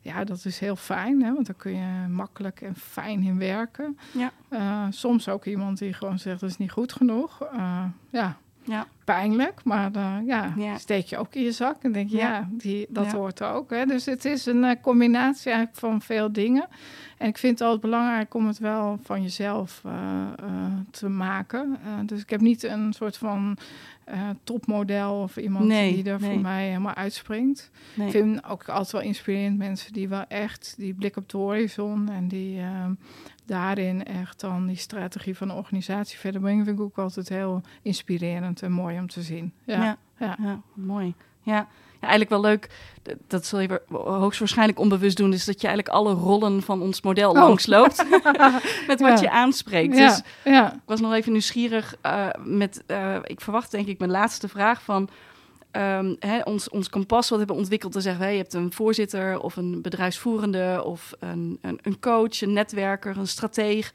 ja, 0.00 0.24
dat 0.24 0.44
is 0.44 0.58
heel 0.58 0.76
fijn, 0.76 1.22
hè, 1.22 1.32
want 1.32 1.46
dan 1.46 1.56
kun 1.56 1.76
je 1.76 2.08
makkelijk 2.08 2.60
en 2.60 2.76
fijn 2.76 3.22
in 3.22 3.38
werken. 3.38 3.98
Ja. 4.12 4.32
Uh, 4.50 4.86
soms 4.90 5.28
ook 5.28 5.44
iemand 5.44 5.78
die 5.78 5.92
gewoon 5.92 6.18
zegt, 6.18 6.40
dat 6.40 6.50
is 6.50 6.56
niet 6.56 6.70
goed 6.70 6.92
genoeg. 6.92 7.48
ja, 8.10 8.36
ja. 8.64 8.86
pijnlijk, 9.04 9.60
maar 9.64 9.90
ja, 10.26 10.52
Ja. 10.56 10.78
steek 10.78 11.06
je 11.06 11.16
ook 11.18 11.34
in 11.34 11.42
je 11.42 11.52
zak 11.52 11.76
en 11.82 11.92
denk 11.92 12.10
je, 12.10 12.16
ja, 12.16 12.28
Ja. 12.32 12.48
die, 12.50 12.86
dat 12.88 13.12
hoort 13.12 13.42
ook. 13.42 13.70
Hè. 13.70 13.84
Dus 13.86 14.04
het 14.06 14.24
is 14.24 14.46
een 14.46 14.64
eh, 14.64 14.76
combinatie 14.82 15.50
eigenlijk 15.52 15.78
van 15.80 16.02
veel 16.02 16.32
dingen. 16.32 16.66
En 17.18 17.28
ik 17.28 17.38
vind 17.38 17.52
het 17.52 17.62
altijd 17.62 17.80
belangrijk 17.80 18.34
om 18.34 18.46
het 18.46 18.58
wel 18.58 18.98
van 19.02 19.22
jezelf 19.22 19.80
eh, 19.84 19.92
te 20.90 21.08
maken. 21.08 21.78
Dus 22.06 22.20
ik 22.20 22.30
heb 22.30 22.40
niet 22.40 22.62
een 22.62 22.92
soort 22.92 23.16
van 23.16 23.56
topmodel 24.44 25.20
of 25.22 25.36
iemand 25.36 25.64
Nee, 25.64 25.94
die 25.94 26.10
er 26.12 26.20
nee. 26.20 26.30
voor 26.32 26.40
mij 26.40 26.66
helemaal 26.66 26.94
uitspringt. 26.94 27.70
Nee. 27.94 28.06
Ik 28.06 28.12
vind 28.12 28.44
ook 28.44 28.68
altijd 28.68 28.90
wel 28.92 29.00
inspirerend 29.00 29.58
mensen 29.58 29.92
die 29.92 30.08
wel 30.08 30.24
echt 30.28 30.74
die 30.76 30.94
blik 30.94 31.16
op 31.16 31.28
de 31.28 31.36
horizon 31.36 32.08
en 32.10 32.28
die 32.28 32.60
daarin 33.46 34.04
echt 34.04 34.40
dan 34.40 34.66
die 34.66 34.76
strategie 34.76 35.36
van 35.36 35.48
de 35.48 35.54
organisatie 35.54 36.18
verder 36.18 36.40
brengen, 36.40 36.64
vind 36.64 36.78
ik 36.78 36.84
ook 36.84 36.98
altijd 36.98 37.28
heel 37.28 37.62
inspirerend 37.82 38.62
en 38.62 38.72
mooi 38.72 38.98
om 38.98 39.08
te 39.08 39.22
zien. 39.22 39.52
Ja, 39.64 39.82
Ja. 39.82 39.96
ja. 40.18 40.36
Ja, 40.42 40.60
mooi. 40.74 41.14
Ja. 41.42 41.54
ja, 41.54 41.66
eigenlijk 42.00 42.30
wel 42.30 42.40
leuk. 42.40 42.68
Dat 43.26 43.46
zul 43.46 43.60
je 43.60 43.80
hoogstwaarschijnlijk 43.92 44.78
onbewust 44.78 45.16
doen. 45.16 45.32
Is 45.32 45.44
dat 45.44 45.60
je 45.60 45.66
eigenlijk 45.66 45.96
alle 45.96 46.12
rollen 46.12 46.62
van 46.62 46.80
ons 46.82 47.02
model 47.02 47.30
Oh. 47.30 47.34
langsloopt. 47.48 48.04
met 48.86 49.00
wat 49.00 49.20
je 49.20 49.30
aanspreekt. 49.30 49.96
Ja, 49.96 50.08
Dus 50.08 50.22
ja. 50.44 50.72
ik 50.72 50.80
was 50.84 51.00
nog 51.00 51.12
even 51.12 51.32
nieuwsgierig 51.32 51.96
eh, 52.00 52.28
met... 52.44 52.82
eh, 52.86 53.16
ik 53.22 53.40
verwacht 53.40 53.70
denk 53.70 53.86
ik 53.86 53.98
mijn 53.98 54.10
laatste 54.10 54.48
vraag 54.48 54.82
van... 54.82 55.08
ehm, 55.74 56.14
hè, 56.18 56.40
ons, 56.40 56.68
ons 56.68 56.88
kompas 56.88 57.28
wat 57.28 57.38
hebben 57.38 57.56
ontwikkeld 57.56 57.92
te 57.92 58.00
zeggen... 58.00 58.24
Hè, 58.24 58.30
je 58.30 58.36
hebt 58.36 58.54
een 58.54 58.72
voorzitter 58.72 59.40
of 59.40 59.56
een 59.56 59.82
bedrijfsvoerende... 59.82 60.82
of 60.84 61.12
een, 61.18 61.58
een, 61.60 61.78
een 61.82 62.00
coach, 62.00 62.40
een 62.40 62.52
netwerker, 62.52 63.16
een 63.16 63.26
strateeg. 63.26 63.92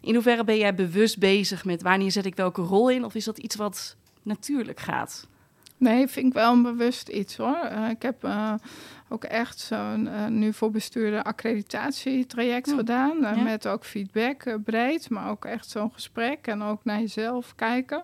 In 0.00 0.14
hoeverre 0.14 0.44
ben 0.44 0.56
jij 0.56 0.74
bewust 0.74 1.18
bezig 1.18 1.64
met... 1.64 1.82
wanneer 1.82 2.10
zet 2.10 2.26
ik 2.26 2.36
welke 2.36 2.62
rol 2.62 2.90
in? 2.90 3.04
Of 3.04 3.14
is 3.14 3.24
dat 3.24 3.38
iets 3.38 3.56
wat 3.56 3.96
natuurlijk 4.22 4.80
gaat? 4.80 5.26
Nee, 5.76 6.08
vind 6.08 6.26
ik 6.26 6.32
wel 6.32 6.52
een 6.52 6.62
bewust 6.62 7.08
iets 7.08 7.36
hoor. 7.36 7.56
Eh, 7.56 7.88
ik 7.90 8.02
heb 8.02 8.24
eh, 8.24 8.54
ook 9.08 9.24
echt 9.24 9.58
zo'n 9.58 10.08
eh, 10.08 10.26
nu 10.26 10.52
voor 10.52 10.70
bestuurder 10.70 11.22
accreditatietraject 11.22 12.70
Oh, 12.70 12.76
gedaan. 12.76 13.18
ja. 13.20 13.42
Met 13.42 13.66
ook 13.66 13.84
feedback 13.84 14.58
breed, 14.64 15.10
maar 15.10 15.30
ook 15.30 15.44
echt 15.44 15.70
zo'n 15.70 15.90
gesprek 15.92 16.46
en 16.46 16.62
ook 16.62 16.84
naar 16.84 17.00
jezelf 17.00 17.54
kijken. 17.54 18.02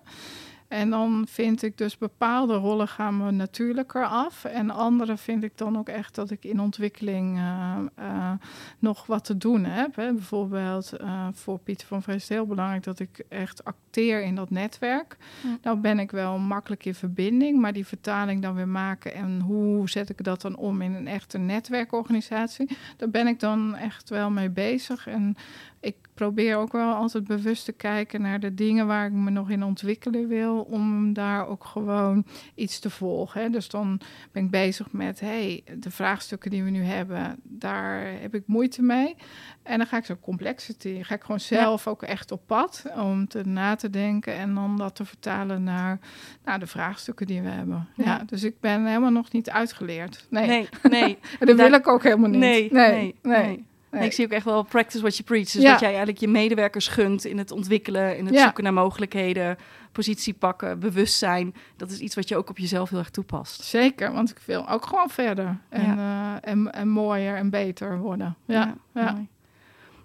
En 0.71 0.89
dan 0.89 1.25
vind 1.29 1.63
ik 1.63 1.77
dus 1.77 1.97
bepaalde 1.97 2.53
rollen 2.53 2.87
gaan 2.87 3.17
me 3.17 3.31
natuurlijker 3.31 4.05
af. 4.05 4.45
En 4.45 4.69
andere 4.69 5.17
vind 5.17 5.43
ik 5.43 5.57
dan 5.57 5.77
ook 5.77 5.89
echt 5.89 6.15
dat 6.15 6.31
ik 6.31 6.43
in 6.43 6.59
ontwikkeling 6.59 7.37
eh, 7.37 7.77
eh, 7.95 8.31
nog 8.79 9.05
wat 9.05 9.25
te 9.25 9.37
doen 9.37 9.63
heb. 9.65 9.95
Hè. 9.95 10.13
Bijvoorbeeld 10.13 10.91
eh, 10.91 11.27
voor 11.33 11.59
Pieter 11.59 11.87
van 11.87 12.01
Vrees 12.01 12.15
is 12.15 12.21
het 12.21 12.37
heel 12.37 12.45
belangrijk 12.45 12.83
dat 12.83 12.99
ik 12.99 13.23
echt 13.29 13.65
acteer 13.65 14.23
in 14.23 14.35
dat 14.35 14.49
netwerk. 14.49 15.17
Ja. 15.43 15.57
Nou 15.61 15.77
ben 15.77 15.99
ik 15.99 16.11
wel 16.11 16.37
makkelijk 16.37 16.85
in 16.85 16.95
verbinding, 16.95 17.59
maar 17.59 17.73
die 17.73 17.87
vertaling 17.87 18.41
dan 18.41 18.55
weer 18.55 18.67
maken 18.67 19.13
en 19.13 19.39
hoe 19.39 19.89
zet 19.89 20.09
ik 20.09 20.23
dat 20.23 20.41
dan 20.41 20.55
om 20.55 20.81
in 20.81 20.93
een 20.93 21.07
echte 21.07 21.37
netwerkorganisatie, 21.37 22.77
daar 22.97 23.09
ben 23.09 23.27
ik 23.27 23.39
dan 23.39 23.75
echt 23.75 24.09
wel 24.09 24.29
mee 24.29 24.49
bezig. 24.49 25.07
En 25.07 25.35
ik 25.81 25.95
probeer 26.13 26.55
ook 26.57 26.71
wel 26.71 26.93
altijd 26.93 27.23
bewust 27.27 27.65
te 27.65 27.71
kijken 27.71 28.21
naar 28.21 28.39
de 28.39 28.53
dingen 28.53 28.87
waar 28.87 29.05
ik 29.05 29.11
me 29.11 29.29
nog 29.29 29.49
in 29.49 29.63
ontwikkelen 29.63 30.27
wil, 30.27 30.61
om 30.61 31.13
daar 31.13 31.47
ook 31.47 31.63
gewoon 31.65 32.25
iets 32.55 32.79
te 32.79 32.89
volgen. 32.89 33.41
Hè. 33.41 33.49
Dus 33.49 33.69
dan 33.69 33.99
ben 34.31 34.43
ik 34.43 34.49
bezig 34.51 34.91
met, 34.91 35.19
hey, 35.19 35.63
de 35.77 35.91
vraagstukken 35.91 36.51
die 36.51 36.63
we 36.63 36.69
nu 36.69 36.83
hebben, 36.83 37.39
daar 37.43 38.05
heb 38.21 38.35
ik 38.35 38.43
moeite 38.45 38.81
mee. 38.81 39.15
En 39.63 39.77
dan 39.77 39.87
ga 39.87 39.97
ik 39.97 40.05
zo 40.05 40.15
complexity, 40.21 41.03
ga 41.03 41.15
ik 41.15 41.21
gewoon 41.21 41.39
zelf 41.39 41.87
ook 41.87 42.03
echt 42.03 42.31
op 42.31 42.41
pad 42.45 42.83
om 42.97 43.27
te 43.27 43.43
na 43.45 43.75
te 43.75 43.89
denken 43.89 44.33
en 44.35 44.53
dan 44.53 44.77
dat 44.77 44.95
te 44.95 45.05
vertalen 45.05 45.63
naar, 45.63 45.99
naar 46.45 46.59
de 46.59 46.67
vraagstukken 46.67 47.27
die 47.27 47.41
we 47.41 47.49
hebben. 47.49 47.87
Ja. 47.95 48.03
Ja. 48.05 48.23
dus 48.25 48.43
ik 48.43 48.59
ben 48.59 48.85
helemaal 48.85 49.11
nog 49.11 49.31
niet 49.31 49.49
uitgeleerd. 49.49 50.27
Nee, 50.29 50.47
Nee, 50.47 50.67
nee. 51.01 51.17
en 51.39 51.47
dat 51.47 51.57
daar- 51.57 51.69
wil 51.69 51.79
ik 51.79 51.87
ook 51.87 52.03
helemaal 52.03 52.29
niet. 52.29 52.39
Nee, 52.39 52.69
nee, 52.71 53.15
nee. 53.21 53.41
nee. 53.45 53.69
Nee, 53.91 54.03
ik 54.05 54.11
zie 54.13 54.25
ook 54.25 54.31
echt 54.31 54.45
wel 54.45 54.63
practice 54.63 54.99
what 55.01 55.13
you 55.17 55.23
preach. 55.27 55.51
Dus 55.51 55.61
Ja. 55.61 55.71
dat 55.71 55.79
jij 55.79 55.89
eigenlijk 55.89 56.19
je 56.19 56.27
medewerkers 56.27 56.87
gunt 56.87 57.25
in 57.25 57.37
het 57.37 57.51
ontwikkelen, 57.51 58.17
in 58.17 58.25
het 58.25 58.33
Ja. 58.35 58.43
zoeken 58.43 58.63
naar 58.63 58.73
mogelijkheden, 58.73 59.57
positie 59.91 60.33
pakken, 60.33 60.79
bewustzijn. 60.79 61.53
Dat 61.77 61.89
is 61.91 61.99
iets 61.99 62.15
wat 62.15 62.27
je 62.27 62.37
ook 62.37 62.49
op 62.49 62.57
jezelf 62.57 62.89
heel 62.89 62.99
erg 62.99 63.09
toepast. 63.09 63.61
Zeker, 63.63 64.13
want 64.13 64.29
ik 64.29 64.37
wil 64.45 64.69
ook 64.69 64.85
gewoon 64.85 65.09
verder 65.09 65.57
en, 65.69 65.97
eh, 65.97 66.33
en, 66.41 66.71
en 66.73 66.89
mooier 66.89 67.35
en 67.35 67.49
beter 67.49 67.97
worden. 67.97 68.35
Ja, 68.45 68.75
ja. 68.93 69.25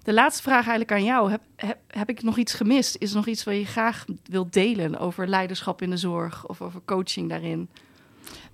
De 0.02 0.12
laatste 0.12 0.42
vraag 0.42 0.60
eigenlijk 0.68 0.92
aan 0.92 1.04
jou. 1.04 1.30
Heb, 1.30 1.40
heb, 1.56 1.78
heb 1.88 2.08
ik 2.08 2.22
nog 2.22 2.36
iets 2.36 2.54
gemist? 2.54 2.96
Is 2.98 3.10
er 3.10 3.16
nog 3.16 3.26
iets 3.26 3.44
wat 3.44 3.54
je 3.54 3.64
graag 3.66 4.04
wilt 4.24 4.52
delen 4.52 4.98
over 4.98 5.28
leiderschap 5.28 5.82
in 5.82 5.90
de 5.90 5.96
zorg 5.96 6.46
of 6.48 6.60
over 6.60 6.80
coaching 6.84 7.28
daarin? 7.28 7.68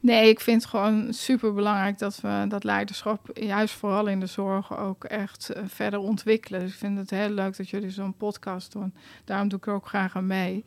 Nee, 0.02 0.28
ik 0.28 0.40
vind 0.40 0.62
het 0.62 0.70
gewoon 0.70 1.12
super 1.12 1.52
belangrijk 1.52 1.98
dat 1.98 2.20
we 2.20 2.44
dat 2.48 2.64
leiderschap, 2.64 3.30
juist 3.34 3.74
vooral 3.74 4.06
in 4.06 4.20
de 4.20 4.26
zorg, 4.26 4.78
ook 4.78 5.04
echt 5.04 5.50
eh, 5.50 5.62
verder 5.66 5.98
ontwikkelen. 5.98 6.60
Dus 6.60 6.70
ik 6.70 6.76
vind 6.78 6.98
het 6.98 7.10
heel 7.10 7.28
leuk 7.30 7.56
dat 7.56 7.68
jullie 7.68 7.90
zo'n 7.90 8.14
podcast 8.16 8.72
doen. 8.72 8.94
Daarom 9.24 9.48
doe 9.48 9.58
ik 9.58 9.66
er 9.66 9.72
ook 9.72 9.86
graag 9.86 10.16
aan 10.16 10.26
mee. 10.26 10.64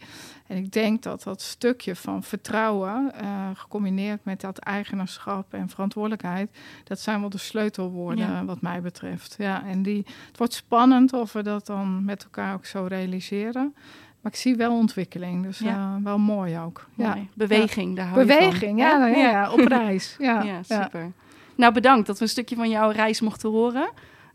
En 0.47 0.57
ik 0.57 0.71
denk 0.71 1.03
dat 1.03 1.23
dat 1.23 1.41
stukje 1.41 1.95
van 1.95 2.23
vertrouwen, 2.23 3.13
eh, 3.15 3.49
gecombineerd 3.53 4.25
met 4.25 4.41
dat 4.41 4.57
eigenaarschap 4.57 5.53
en 5.53 5.69
verantwoordelijkheid, 5.69 6.49
dat 6.83 6.99
zijn 6.99 7.19
wel 7.19 7.29
de 7.29 7.37
sleutelwoorden 7.37 8.25
Ja. 8.27 8.45
wat 8.45 8.61
mij 8.61 8.81
betreft. 8.81 9.35
Ja, 9.37 9.65
en 9.65 9.83
die, 9.83 10.05
het 10.27 10.37
wordt 10.37 10.53
spannend 10.53 11.13
of 11.13 11.33
we 11.33 11.43
dat 11.43 11.65
dan 11.65 12.05
met 12.05 12.23
elkaar 12.23 12.53
ook 12.53 12.65
zo 12.65 12.85
realiseren. 12.89 13.75
Maar 14.25 14.33
ik 14.33 14.39
zie 14.39 14.55
wel 14.55 14.71
ontwikkeling, 14.77 15.43
dus 15.43 15.59
Ja. 15.59 15.95
eh, 15.97 16.03
wel 16.03 16.17
mooi 16.17 16.59
ook. 16.59 16.87
Ja. 16.95 17.17
Beweging, 17.33 17.95
daar 17.95 18.07
hou 18.07 18.19
je 18.19 18.27
van. 18.27 18.37
Beweging, 18.39 18.79
ja, 18.79 18.99
Hè? 18.99 19.07
ja, 19.07 19.29
ja, 19.29 19.51
op 19.51 19.59
reis. 19.59 20.15
Ja, 20.19 20.41
Ja, 20.43 20.63
super. 20.63 21.11
Nou, 21.55 21.73
bedankt 21.73 22.07
dat 22.07 22.17
we 22.17 22.23
een 22.23 22.29
stukje 22.29 22.55
van 22.55 22.69
jouw 22.69 22.89
reis 22.89 23.21
mochten 23.21 23.49
horen. 23.49 23.89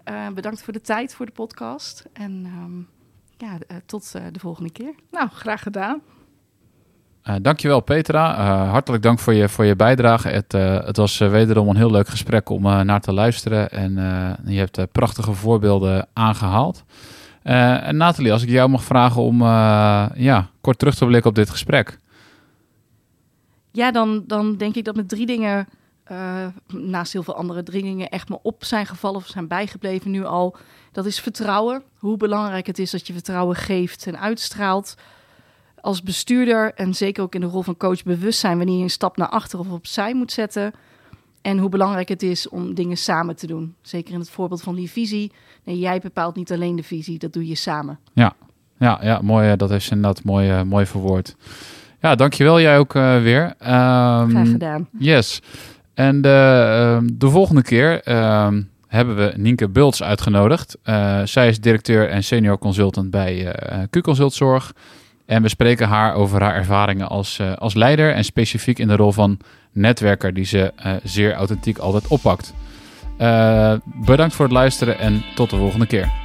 Eh, 0.05 0.15
bedankt 0.35 0.63
voor 0.63 0.73
de 0.73 0.81
tijd 0.81 1.15
voor 1.15 1.27
de 1.27 1.33
podcast. 1.33 2.05
En 2.13 2.43
ehm, 2.47 2.79
ja, 3.51 3.59
eh, 3.69 3.77
tot 3.87 4.13
eh, 4.15 4.23
de 4.33 4.39
volgende 4.41 4.71
keer. 4.71 4.95
Nou, 5.11 5.29
graag 5.33 5.63
gedaan. 5.63 6.01
Eh, 7.23 7.35
dankjewel 7.43 7.81
Petra. 7.81 8.37
Eh, 8.39 8.71
hartelijk 8.71 9.03
dank 9.03 9.19
voor 9.19 9.35
je, 9.35 9.49
voor 9.49 9.65
je 9.65 9.77
bijdrage. 9.77 10.29
Het, 10.29 10.55
eh, 10.55 10.85
het 10.85 10.97
was 10.97 11.19
wederom 11.19 11.69
een 11.69 11.77
heel 11.77 11.91
leuk 11.91 12.09
gesprek 12.09 12.49
om 12.49 12.67
eh, 12.67 12.81
naar 12.81 13.01
te 13.01 13.13
luisteren. 13.13 13.71
En 13.71 13.99
eh, 13.99 14.53
je 14.53 14.59
hebt 14.59 14.79
eh, 14.79 14.85
prachtige 14.93 15.33
voorbeelden 15.33 16.07
aangehaald. 16.13 16.85
Eh, 17.43 17.87
en 17.87 17.97
Nathalie, 17.97 18.33
als 18.33 18.43
ik 18.43 18.49
jou 18.49 18.69
mag 18.69 18.85
vragen 18.85 19.23
om 19.23 19.43
eh, 19.43 20.07
ja, 20.15 20.51
kort 20.61 20.79
terug 20.79 20.95
te 20.95 21.07
blikken 21.07 21.31
op 21.31 21.37
dit 21.37 21.51
gesprek. 21.51 21.99
Ja, 23.71 23.91
dan, 23.91 24.25
dan 24.27 24.57
denk 24.57 24.75
ik 24.75 24.85
dat 24.85 24.97
met 24.97 25.09
drie 25.09 25.27
dingen, 25.27 25.69
eh, 26.05 26.47
naast 26.67 27.13
heel 27.13 27.23
veel 27.23 27.37
andere 27.37 27.63
drie 27.63 27.83
dingen, 27.83 28.09
echt 28.09 28.29
me 28.29 28.39
op 28.43 28.65
zijn 28.65 28.87
gevallen 28.87 29.21
of 29.21 29.27
zijn 29.27 29.49
bijgebleven 29.49 30.11
nu 30.11 30.25
al. 30.25 30.57
Dat 30.93 31.07
is 31.07 31.21
vertrouwen. 31.21 31.83
Hoe 31.99 32.17
belangrijk 32.17 32.67
het 32.67 32.79
is 32.79 32.91
dat 32.91 33.07
je 33.07 33.13
vertrouwen 33.13 33.57
geeft 33.57 34.07
en 34.07 34.21
uitstraalt. 34.21 34.95
Als 35.81 36.03
bestuurder 36.03 36.75
en 36.75 36.95
zeker 36.95 37.23
ook 37.23 37.35
in 37.35 37.41
de 37.41 37.47
rol 37.47 37.63
van 37.63 37.77
coach 37.77 38.03
bewust 38.03 38.39
zijn 38.39 38.57
wanneer 38.57 38.77
je 38.77 38.83
een 38.83 38.91
stap 38.91 39.17
naar 39.17 39.29
achter 39.29 39.59
of 39.59 39.71
opzij 39.71 40.15
moet 40.15 40.33
zetten. 40.33 40.73
En 41.43 41.59
hoe 41.59 41.69
belangrijk 41.69 42.09
het 42.09 42.23
is 42.23 42.49
om 42.49 42.75
dingen 42.75 42.97
samen 42.97 43.37
te 43.37 43.47
doen. 43.47 43.75
Zeker 43.83 44.13
in 44.13 44.21
het 44.21 44.31
voorbeeld 44.31 44.63
van 44.63 44.75
die 44.75 44.91
visie. 44.91 45.33
Nee, 45.65 45.79
jij 45.79 45.99
bepaalt 45.99 46.37
niet 46.37 46.53
alleen 46.53 46.77
de 46.77 46.83
visie, 46.83 47.19
dat 47.19 47.33
doe 47.33 47.47
je 47.47 47.55
samen. 47.55 47.99
Ja, 48.81 48.99
ja 49.03 49.21
mooi, 49.23 49.51
eh, 49.51 49.57
dat 49.57 49.71
is 49.71 49.91
inderdaad 49.91 50.25
mooi, 50.25 50.51
eh, 50.51 50.63
mooi 50.63 50.87
verwoord. 50.87 51.37
Ja, 52.01 52.15
dankjewel 52.15 52.61
jij 52.61 52.79
ook 52.79 52.95
eh, 52.95 53.23
weer. 53.23 53.55
Ehm, 53.59 54.29
Graag 54.29 54.49
gedaan. 54.51 54.89
Yes. 54.99 55.41
En 55.95 56.21
de, 56.21 56.29
ehm, 56.99 57.09
de 57.13 57.29
volgende 57.29 57.63
keer 57.63 58.03
ehm, 58.03 58.63
hebben 58.87 59.17
we 59.17 59.33
Nienke 59.37 59.69
Bults 59.69 60.03
uitgenodigd. 60.03 60.79
Zij 61.25 61.49
is 61.49 61.61
directeur 61.61 62.09
en 62.09 62.25
senior 62.25 62.59
consultant 62.59 63.11
bij 63.11 63.53
eh 63.53 63.79
Q-Consult 63.91 64.33
Zorg. 64.33 64.73
En 65.27 65.43
we 65.43 65.49
spreken 65.49 65.89
haar 65.89 66.15
over 66.15 66.43
haar 66.43 66.55
ervaringen 66.55 67.09
als, 67.09 67.41
als 67.57 67.75
leider 67.75 68.13
en 68.13 68.25
specifiek 68.25 68.79
in 68.79 68.89
de 68.89 68.97
rol 68.97 69.13
van 69.13 69.39
netwerker 69.73 70.35
die 70.35 70.45
ze 70.45 70.73
eh, 70.77 70.93
zeer 71.05 71.35
authentiek 71.35 71.79
altijd 71.79 72.09
oppakt. 72.09 72.55
Eh, 73.17 73.75
bedankt 73.85 74.35
voor 74.35 74.45
het 74.45 74.55
luisteren 74.55 74.99
en 74.99 75.25
tot 75.35 75.51
de 75.51 75.57
volgende 75.57 75.87
keer. 75.87 76.20